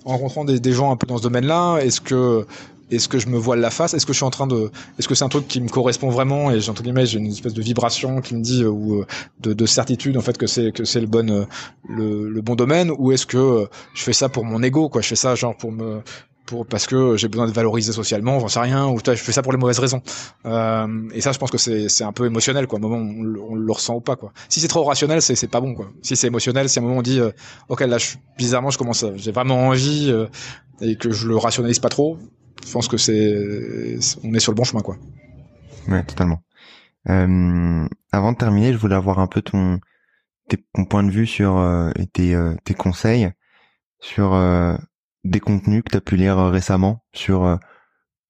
en 0.04 0.18
rencontrant 0.18 0.44
des 0.44 0.72
gens 0.72 0.92
un 0.92 0.96
peu 0.96 1.06
dans 1.06 1.16
ce 1.16 1.22
domaine-là, 1.22 1.78
est-ce 1.78 2.02
que 2.02 2.46
est-ce 2.96 3.08
que 3.08 3.18
je 3.18 3.28
me 3.28 3.38
voile 3.38 3.60
la 3.60 3.70
face? 3.70 3.94
Est-ce 3.94 4.06
que 4.06 4.12
je 4.12 4.18
suis 4.18 4.24
en 4.24 4.30
train 4.30 4.46
de 4.46 4.70
Est-ce 4.98 5.08
que 5.08 5.14
c'est 5.14 5.24
un 5.24 5.28
truc 5.28 5.48
qui 5.48 5.60
me 5.60 5.68
correspond 5.68 6.10
vraiment 6.10 6.50
Et 6.50 6.68
entre 6.68 6.82
guillemets, 6.82 7.06
j'ai 7.06 7.18
une 7.18 7.26
espèce 7.26 7.54
de 7.54 7.62
vibration 7.62 8.20
qui 8.20 8.34
me 8.34 8.42
dit 8.42 8.62
euh, 8.62 8.68
ou 8.68 9.00
euh, 9.00 9.06
de, 9.40 9.52
de, 9.52 9.66
certitude 9.66 10.16
en 10.16 10.20
fait 10.20 10.36
que 10.36 10.46
c'est 10.46 10.72
que 10.72 10.84
c'est 10.84 11.00
le 11.00 11.06
bon 11.06 11.30
euh, 11.30 11.44
le, 11.88 12.28
le, 12.28 12.40
bon 12.42 12.54
domaine? 12.54 12.92
Ou 12.98 13.12
est-ce 13.12 13.26
que 13.26 13.68
je 13.94 14.02
fais 14.02 14.12
ça 14.12 14.28
pour 14.28 14.44
mon 14.44 14.62
ego 14.62 14.88
quoi? 14.88 15.00
Je 15.00 15.08
fais 15.08 15.16
ça 15.16 15.34
genre 15.34 15.56
pour 15.56 15.72
me 15.72 16.02
pour 16.44 16.66
parce 16.66 16.86
que 16.86 17.16
j'ai 17.16 17.28
besoin 17.28 17.46
de 17.46 17.52
valoriser 17.52 17.92
socialement, 17.92 18.40
j'en 18.40 18.48
sais 18.48 18.60
rien, 18.60 18.88
ou 18.88 18.98
je 18.98 19.14
fais 19.14 19.32
ça 19.32 19.42
pour 19.42 19.52
les 19.52 19.58
mauvaises 19.58 19.78
raisons. 19.78 20.02
Euh, 20.44 21.08
et 21.14 21.20
ça, 21.20 21.32
je 21.32 21.38
pense 21.38 21.50
que 21.50 21.58
c'est 21.58 21.88
c'est 21.88 22.04
un 22.04 22.12
peu 22.12 22.26
émotionnel, 22.26 22.66
quoi. 22.66 22.78
Un 22.78 22.82
moment, 22.82 22.96
on, 22.96 23.54
le 23.54 23.72
ressent 23.72 23.94
ou 23.94 24.00
pas, 24.00 24.16
quoi. 24.16 24.32
Si 24.48 24.60
c'est 24.60 24.68
trop 24.68 24.82
rationnel, 24.82 25.22
c'est 25.22 25.36
c'est 25.36 25.46
pas 25.46 25.60
bon, 25.60 25.74
quoi. 25.74 25.90
Si 26.02 26.16
c'est 26.16 26.26
émotionnel, 26.26 26.68
si 26.68 26.78
à 26.78 26.82
un 26.82 26.84
moment 26.84 26.98
on 26.98 27.02
dit, 27.02 27.20
ok, 27.68 27.80
là, 27.82 27.98
je, 27.98 28.16
bizarrement, 28.36 28.70
je 28.70 28.78
commence, 28.78 29.04
j'ai 29.14 29.32
vraiment 29.32 29.68
envie 29.68 30.12
et 30.80 30.96
que 30.96 31.12
je 31.12 31.28
le 31.28 31.36
rationalise 31.36 31.78
pas 31.78 31.88
trop, 31.88 32.18
je 32.64 32.72
pense 32.72 32.88
que 32.88 32.96
c'est, 32.96 33.98
on 34.22 34.34
est 34.34 34.40
sur 34.40 34.52
le 34.52 34.56
bon 34.56 34.64
chemin, 34.64 34.82
quoi. 34.82 34.96
Ouais, 35.88 36.02
totalement. 36.04 36.42
Euh, 37.08 37.88
avant 38.12 38.32
de 38.32 38.36
terminer, 38.36 38.72
je 38.72 38.78
voulais 38.78 38.94
avoir 38.94 39.18
un 39.18 39.26
peu 39.26 39.42
ton, 39.42 39.80
ton 40.74 40.84
point 40.84 41.02
de 41.02 41.10
vue 41.10 41.26
sur 41.26 41.56
euh, 41.58 41.90
euh, 42.20 42.56
tes 42.64 42.74
conseils 42.74 43.30
sur 44.00 44.32
des 45.22 45.38
contenus 45.38 45.84
que 45.84 45.96
tu 45.96 46.00
pu 46.00 46.16
lire 46.16 46.36
récemment, 46.36 47.04
sur 47.12 47.58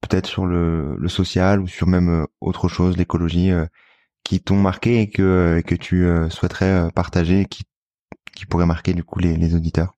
peut-être 0.03 0.27
sur 0.27 0.45
le, 0.45 0.99
social 1.09 1.61
ou 1.61 1.67
sur 1.67 1.87
même 1.87 2.27
autre 2.43 2.69
chose, 2.69 2.99
l'écologie, 2.99 3.51
qui 4.23 4.43
t'ont 4.43 4.61
marqué 4.61 5.01
et 5.01 5.09
que 5.09 5.63
que 5.67 5.75
tu 5.75 6.07
souhaiterais 6.29 6.91
partager, 6.95 7.47
qui 7.47 7.65
qui 8.35 8.45
pourrait 8.45 8.67
marquer 8.67 8.93
du 8.93 9.03
coup 9.03 9.19
les 9.19 9.55
auditeurs 9.55 9.95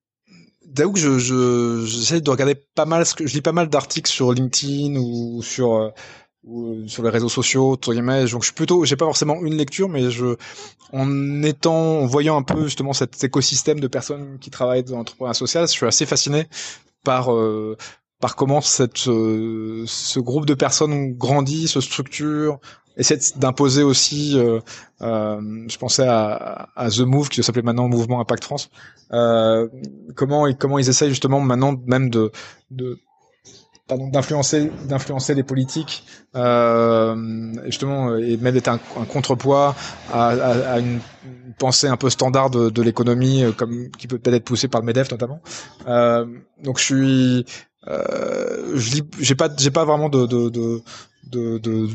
j'avoue 0.75 0.93
que 0.93 0.99
je, 0.99 1.17
je 1.19 1.85
j'essaie 1.85 2.21
de 2.21 2.29
regarder 2.29 2.55
pas 2.55 2.85
mal 2.85 3.05
ce 3.05 3.15
que 3.15 3.25
je 3.25 3.33
lis 3.33 3.41
pas 3.41 3.51
mal 3.51 3.69
d'articles 3.69 4.09
sur 4.09 4.31
LinkedIn 4.31 4.95
ou 4.97 5.41
sur 5.41 5.73
euh, 5.75 5.89
ou 6.43 6.83
euh, 6.83 6.87
sur 6.87 7.03
les 7.03 7.09
réseaux 7.09 7.29
sociaux 7.29 7.73
entre 7.73 7.93
guillemets. 7.93 8.25
Donc 8.25 8.41
je 8.41 8.47
suis 8.47 8.55
plutôt 8.55 8.85
j'ai 8.85 8.95
pas 8.95 9.05
forcément 9.05 9.35
une 9.41 9.55
lecture 9.55 9.89
mais 9.89 10.09
je 10.11 10.35
en 10.93 11.43
étant 11.43 11.99
en 12.01 12.05
voyant 12.05 12.37
un 12.37 12.43
peu 12.43 12.65
justement 12.65 12.93
cet 12.93 13.23
écosystème 13.23 13.79
de 13.79 13.87
personnes 13.87 14.37
qui 14.39 14.49
travaillent 14.49 14.83
dans 14.83 14.97
l'entrepreneuriat 14.97 15.33
social 15.33 15.67
je 15.67 15.73
suis 15.73 15.85
assez 15.85 16.05
fasciné 16.05 16.47
par 17.03 17.33
euh, 17.33 17.77
par 18.25 18.35
comment 18.35 18.59
cette 18.59 18.97
ce 18.97 20.19
groupe 20.19 20.47
de 20.47 20.55
personnes 20.55 21.13
grandit 21.13 21.67
se 21.67 21.79
structure 21.79 22.59
essaie 22.97 23.19
d'imposer 23.35 23.83
aussi, 23.83 24.33
euh, 24.35 24.61
euh, 25.03 25.39
je 25.69 25.77
pensais 25.77 26.07
à, 26.07 26.69
à, 26.75 26.89
The 26.89 27.01
Move 27.01 27.29
qui 27.29 27.43
s'appelait 27.43 27.61
maintenant 27.61 27.87
Mouvement 27.87 28.19
Impact 28.19 28.43
France. 28.43 28.71
Euh, 29.11 29.67
comment 30.15 30.51
comment 30.53 30.79
ils 30.79 30.89
essayent 30.89 31.09
justement 31.09 31.39
maintenant 31.39 31.75
même 31.85 32.09
de, 32.09 32.31
de 32.71 32.97
d'influencer 33.87 34.71
d'influencer 34.87 35.35
les 35.35 35.43
politiques 35.43 36.03
euh, 36.35 37.15
justement 37.65 38.17
et 38.17 38.35
même 38.37 38.53
d'être 38.53 38.67
un, 38.67 38.79
un 38.99 39.05
contrepoids 39.05 39.75
à, 40.11 40.79
une 40.79 40.99
pensée 41.59 41.87
un 41.87 41.97
peu 41.97 42.09
standard 42.09 42.49
de, 42.49 42.81
l'économie 42.81 43.43
euh, 43.43 43.51
comme 43.51 43.89
qui 43.91 44.07
peut 44.07 44.17
peut-être 44.17 44.35
être 44.35 44.45
poussée 44.45 44.67
par 44.67 44.81
le 44.81 44.87
Medef 44.87 45.11
notamment. 45.11 45.39
Euh, 45.87 46.25
donc 46.63 46.79
je 46.79 46.83
suis 46.83 47.45
euh, 47.87 48.71
je 48.75 48.91
lis 48.95 49.03
j'ai 49.19 49.35
pas 49.35 49.49
j'ai 49.55 49.71
pas 49.71 49.85
vraiment 49.85 50.09
de, 50.09 50.25
de, 50.25 50.49
de 50.49 50.81
de, 51.31 51.57
de, 51.57 51.89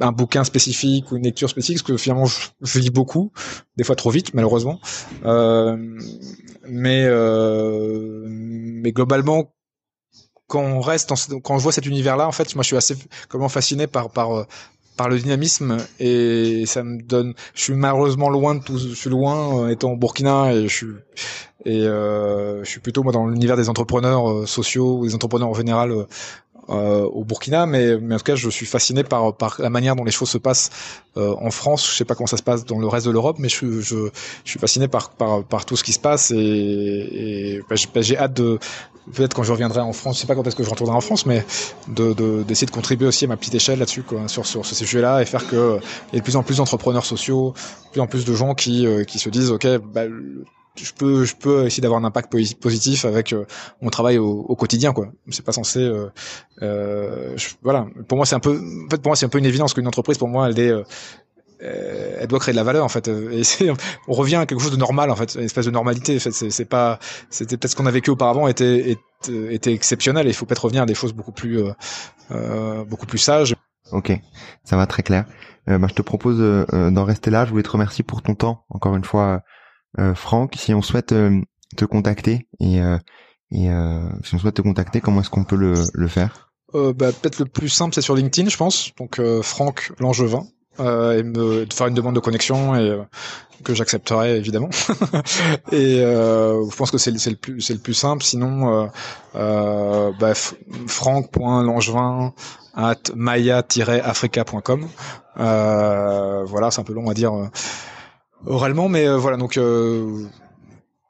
un 0.00 0.12
bouquin 0.12 0.44
spécifique 0.44 1.12
ou 1.12 1.16
une 1.16 1.24
lecture 1.24 1.50
spécifique 1.50 1.82
parce 1.82 1.92
que 1.92 1.96
finalement 1.96 2.26
je, 2.26 2.78
lis 2.78 2.90
beaucoup 2.90 3.30
des 3.76 3.84
fois 3.84 3.96
trop 3.96 4.10
vite 4.10 4.34
malheureusement. 4.34 4.80
Euh, 5.24 5.76
mais 6.68 7.04
euh, 7.04 8.24
mais 8.28 8.92
globalement 8.92 9.52
quand 10.50 10.62
on 10.62 10.80
reste 10.80 11.12
quand 11.42 11.58
je 11.58 11.62
vois 11.62 11.72
cet 11.72 11.86
univers 11.86 12.16
là 12.16 12.26
en 12.26 12.32
fait 12.32 12.54
moi 12.56 12.62
je 12.62 12.66
suis 12.66 12.76
assez 12.76 12.96
comment 13.28 13.48
fasciné 13.48 13.86
par 13.86 14.10
par 14.10 14.46
par 14.96 15.08
le 15.08 15.18
dynamisme 15.18 15.78
et 15.98 16.64
ça 16.66 16.82
me 16.82 17.00
donne 17.00 17.32
je 17.54 17.62
suis 17.62 17.74
malheureusement 17.74 18.28
loin 18.28 18.56
de 18.56 18.62
tout 18.62 18.76
je 18.76 18.94
suis 18.94 19.08
loin 19.08 19.62
euh, 19.62 19.68
étant 19.68 19.92
au 19.92 19.96
Burkina 19.96 20.52
et 20.52 20.68
je 20.68 20.76
suis 20.76 20.86
et 21.64 21.82
euh, 21.84 22.64
je 22.64 22.68
suis 22.68 22.80
plutôt 22.80 23.02
moi 23.02 23.12
dans 23.12 23.26
l'univers 23.26 23.56
des 23.56 23.68
entrepreneurs 23.68 24.30
euh, 24.30 24.46
sociaux 24.46 24.98
ou 24.98 25.06
des 25.06 25.14
entrepreneurs 25.14 25.48
en 25.48 25.54
général 25.54 25.92
euh, 25.92 26.04
euh, 26.70 27.02
au 27.02 27.24
Burkina, 27.24 27.66
mais, 27.66 27.98
mais 27.98 28.14
en 28.14 28.18
tout 28.18 28.24
cas, 28.24 28.36
je 28.36 28.48
suis 28.48 28.66
fasciné 28.66 29.02
par, 29.02 29.34
par 29.36 29.56
la 29.58 29.70
manière 29.70 29.96
dont 29.96 30.04
les 30.04 30.12
choses 30.12 30.30
se 30.30 30.38
passent 30.38 30.70
euh, 31.16 31.34
en 31.40 31.50
France. 31.50 31.84
Je 31.90 31.96
sais 31.96 32.04
pas 32.04 32.14
comment 32.14 32.28
ça 32.28 32.36
se 32.36 32.44
passe 32.44 32.64
dans 32.64 32.78
le 32.78 32.86
reste 32.86 33.06
de 33.06 33.10
l'Europe, 33.10 33.38
mais 33.40 33.48
je, 33.48 33.80
je, 33.80 34.08
je, 34.44 34.50
suis 34.50 34.60
fasciné 34.60 34.86
par, 34.86 35.10
par, 35.10 35.42
par 35.42 35.64
tout 35.64 35.76
ce 35.76 35.82
qui 35.82 35.92
se 35.92 35.98
passe 35.98 36.30
et, 36.30 36.36
et 36.36 37.60
bah, 37.68 37.74
bah, 37.92 38.02
j'ai 38.02 38.16
hâte 38.16 38.34
de 38.34 38.60
peut-être 39.10 39.34
quand 39.34 39.42
je 39.42 39.52
reviendrai 39.52 39.80
en 39.80 39.92
France, 39.92 40.16
je 40.16 40.20
sais 40.22 40.26
pas 40.26 40.34
quand 40.34 40.46
est-ce 40.46 40.56
que 40.56 40.62
je 40.62 40.70
retournerai 40.70 40.96
en 40.96 41.00
France, 41.00 41.26
mais 41.26 41.44
de 41.88 42.42
d'essayer 42.42 42.66
de, 42.66 42.72
contribuer 42.72 43.06
aussi 43.06 43.24
à 43.24 43.28
ma 43.28 43.36
petite 43.36 43.54
échelle 43.54 43.78
là-dessus, 43.78 44.04
sur 44.26 44.46
sur 44.46 44.66
ce 44.66 44.74
sujet-là 44.74 45.22
et 45.22 45.24
faire 45.24 45.46
que 45.46 45.78
il 46.12 46.14
y 46.14 46.16
ait 46.16 46.20
de 46.20 46.24
plus 46.24 46.36
en 46.36 46.42
plus 46.42 46.58
d'entrepreneurs 46.58 47.04
sociaux, 47.04 47.54
de 47.86 47.90
plus 47.92 48.00
en 48.00 48.06
plus 48.06 48.24
de 48.24 48.34
gens 48.34 48.54
qui 48.54 48.86
euh, 48.86 49.04
qui 49.04 49.18
se 49.18 49.28
disent 49.28 49.50
ok, 49.50 49.66
bah, 49.92 50.02
je 50.76 50.92
peux 50.92 51.24
je 51.24 51.34
peux 51.36 51.66
essayer 51.66 51.80
d'avoir 51.82 52.00
un 52.00 52.04
impact 52.04 52.30
positif 52.60 53.04
avec 53.04 53.34
mon 53.82 53.90
travail 53.90 54.18
au, 54.18 54.46
au 54.48 54.56
quotidien 54.56 54.92
quoi. 54.92 55.08
C'est 55.30 55.44
pas 55.44 55.52
censé 55.52 55.90
euh, 56.62 57.36
voilà. 57.62 57.86
Pour 58.06 58.16
moi 58.16 58.26
c'est 58.26 58.34
un 58.34 58.40
peu 58.40 58.60
en 58.86 58.90
fait 58.90 58.98
pour 58.98 59.10
moi 59.10 59.16
c'est 59.16 59.26
un 59.26 59.30
peu 59.30 59.38
une 59.38 59.46
évidence 59.46 59.74
qu'une 59.74 59.86
entreprise 59.86 60.18
pour 60.18 60.28
moi 60.28 60.48
elle 60.48 60.58
est 60.58 60.70
euh, 60.70 60.82
elle 61.62 62.26
doit 62.26 62.38
créer 62.38 62.52
de 62.52 62.56
la 62.56 62.64
valeur 62.64 62.84
en 62.84 62.88
fait. 62.88 63.08
Et 63.08 63.42
on 64.08 64.12
revient 64.12 64.36
à 64.36 64.46
quelque 64.46 64.60
chose 64.60 64.72
de 64.72 64.76
normal 64.76 65.10
en 65.10 65.16
fait, 65.16 65.34
une 65.34 65.44
espèce 65.44 65.66
de 65.66 65.70
normalité. 65.70 66.16
En 66.16 66.20
fait, 66.20 66.32
c'est 66.32 66.64
pas, 66.64 66.98
c'était 67.28 67.56
peut-être 67.56 67.72
ce 67.72 67.76
qu'on 67.76 67.86
a 67.86 67.90
vécu 67.90 68.10
auparavant 68.10 68.48
était, 68.48 68.90
était, 68.90 69.54
était 69.54 69.72
exceptionnel. 69.72 70.26
Et 70.26 70.30
il 70.30 70.34
faut 70.34 70.46
peut-être 70.46 70.64
revenir 70.64 70.82
à 70.82 70.86
des 70.86 70.94
choses 70.94 71.12
beaucoup 71.12 71.32
plus, 71.32 71.58
euh, 71.58 71.72
euh 72.30 72.84
beaucoup 72.84 73.06
plus 73.06 73.18
sages. 73.18 73.54
Ok, 73.92 74.12
ça 74.64 74.76
va 74.76 74.86
très 74.86 75.02
clair. 75.02 75.24
Euh, 75.68 75.78
bah, 75.78 75.88
je 75.88 75.94
te 75.94 76.02
propose 76.02 76.38
euh, 76.40 76.90
d'en 76.90 77.04
rester 77.04 77.30
là. 77.30 77.44
Je 77.44 77.50
voulais 77.50 77.62
te 77.62 77.70
remercier 77.70 78.04
pour 78.04 78.22
ton 78.22 78.34
temps. 78.34 78.64
Encore 78.70 78.96
une 78.96 79.04
fois, 79.04 79.42
Franck, 80.14 80.54
si 80.56 80.72
on 80.72 80.82
souhaite 80.82 81.14
te 81.76 81.84
contacter 81.84 82.46
et, 82.60 82.76
et 82.76 83.68
si 84.22 84.34
on 84.34 84.38
souhaite 84.38 84.54
te 84.54 84.62
contacter, 84.62 85.00
comment 85.00 85.20
est-ce 85.20 85.30
qu'on 85.30 85.44
peut 85.44 85.56
le, 85.56 85.74
le 85.92 86.06
faire? 86.06 86.52
Bah, 86.72 87.10
peut-être 87.10 87.40
le 87.40 87.46
plus 87.46 87.68
simple, 87.68 87.94
c'est 87.94 88.00
sur 88.00 88.14
LinkedIn, 88.14 88.48
je 88.48 88.56
pense. 88.56 88.92
Donc 88.98 89.20
Franck 89.42 89.92
Langevin 89.98 90.46
euh, 90.78 91.18
et 91.18 91.22
me 91.22 91.66
de 91.66 91.72
faire 91.74 91.88
une 91.88 91.94
demande 91.94 92.14
de 92.14 92.20
connexion 92.20 92.74
et 92.76 92.90
euh, 92.90 93.02
que 93.64 93.74
j'accepterai 93.74 94.36
évidemment. 94.36 94.70
et 95.72 96.00
euh, 96.00 96.64
je 96.70 96.76
pense 96.76 96.90
que 96.90 96.98
c'est 96.98 97.10
le 97.10 97.36
plus 97.36 97.60
c'est 97.60 97.74
le 97.74 97.80
plus 97.80 97.94
simple. 97.94 98.22
Sinon, 98.22 98.84
euh, 98.84 98.86
euh, 99.36 100.12
bah, 100.18 100.32
franck.langevin 100.86 102.32
at 102.74 102.94
maya-africa.com. 103.14 104.88
Euh, 105.38 106.44
voilà, 106.44 106.70
c'est 106.70 106.80
un 106.80 106.84
peu 106.84 106.92
long 106.92 107.08
à 107.10 107.14
dire 107.14 107.32
oralement, 108.46 108.88
mais 108.88 109.08
voilà 109.16 109.36
donc 109.36 109.58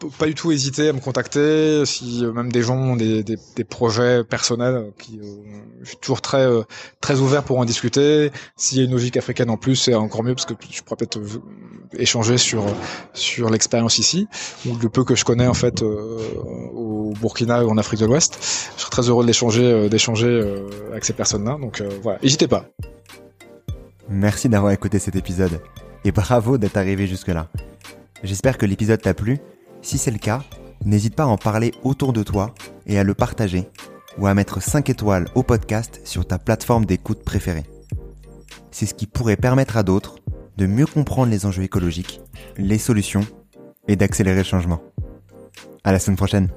pas 0.09 0.27
du 0.27 0.35
tout 0.35 0.51
hésiter 0.51 0.89
à 0.89 0.93
me 0.93 1.01
contacter 1.01 1.85
si 1.85 2.25
euh, 2.25 2.33
même 2.33 2.51
des 2.51 2.63
gens 2.63 2.77
ont 2.77 2.97
des, 2.97 3.23
des, 3.23 3.37
des 3.57 3.65
projets 3.65 4.25
personnels 4.25 4.75
euh, 4.75 4.91
qui 4.99 5.19
euh, 5.19 5.25
je 5.83 5.89
suis 5.89 5.97
toujours 5.99 6.23
très 6.23 6.47
très 7.01 7.21
ouvert 7.21 7.43
pour 7.43 7.59
en 7.59 7.65
discuter. 7.65 8.31
S'il 8.57 8.79
y 8.79 8.81
a 8.81 8.85
une 8.85 8.93
logique 8.93 9.17
africaine 9.17 9.51
en 9.51 9.57
plus 9.57 9.77
c'est 9.77 9.95
encore 9.95 10.23
mieux 10.23 10.35
parce 10.35 10.47
que 10.47 10.55
je 10.71 10.83
pourrais 10.83 10.97
peut-être 10.97 11.21
échanger 11.93 12.39
sur 12.39 12.65
sur 13.13 13.51
l'expérience 13.51 13.99
ici. 13.99 14.29
Ou 14.67 14.77
le 14.77 14.89
peu 14.89 15.05
que 15.05 15.15
je 15.15 15.25
connais 15.25 15.47
en 15.47 15.55
fait 15.55 15.83
au 15.83 17.13
Burkina 17.21 17.65
ou 17.65 17.71
en 17.71 17.79
Afrique 17.79 18.01
de 18.01 18.07
l'Ouest. 18.07 18.39
Je 18.77 18.83
serais 18.83 18.91
très 18.91 19.09
heureux 19.09 19.25
d'échanger 19.25 19.89
d'échanger 19.89 20.65
avec 20.91 21.05
ces 21.05 21.15
personnes 21.15 21.45
là 21.45 21.57
donc 21.61 21.83
voilà. 22.03 22.19
N'hésitez 22.23 22.49
pas. 22.49 22.67
Merci 24.09 24.49
d'avoir 24.49 24.73
écouté 24.73 24.99
cet 24.99 25.17
épisode. 25.17 25.61
Et 26.05 26.13
bravo 26.13 26.59
d'être 26.59 26.77
arrivé 26.77 27.07
jusque 27.07 27.29
là 27.29 27.49
j'espère 28.23 28.59
que 28.59 28.67
l'épisode 28.67 29.01
t'a 29.01 29.15
plu 29.15 29.39
si 29.83 29.99
c'est 29.99 30.11
le 30.11 30.19
cas, 30.19 30.43
n'hésite 30.85 31.15
pas 31.15 31.25
à 31.25 31.27
en 31.27 31.37
parler 31.37 31.73
autour 31.85 32.13
de 32.13 32.23
toi 32.23 32.55
et 32.87 32.99
à 32.99 33.05
le 33.05 33.15
partager 33.15 33.69
ou 34.19 34.27
à 34.27 34.35
mettre 34.35 34.63
5 34.63 34.91
étoiles 34.91 35.29
au 35.35 35.43
podcast 35.43 36.01
sur 36.05 36.27
ta 36.27 36.39
plateforme 36.39 36.85
d'écoute 36.85 37.25
préférée. 37.25 37.65
C'est 38.71 38.87
ce 38.87 38.95
qui 38.95 39.07
pourrait 39.07 39.37
permettre 39.37 39.77
à 39.77 39.83
d'autres 39.83 40.17
de 40.57 40.67
mieux 40.67 40.87
comprendre 40.87 41.31
les 41.31 41.47
enjeux 41.47 41.63
écologiques, 41.63 42.21
les 42.57 42.79
solutions 42.79 43.27
et 43.89 43.97
d'accélérer 43.97 44.39
le 44.39 44.45
changement. 44.45 44.81
À 45.85 45.93
la 45.93 45.99
semaine 45.99 46.17
prochaine. 46.17 46.49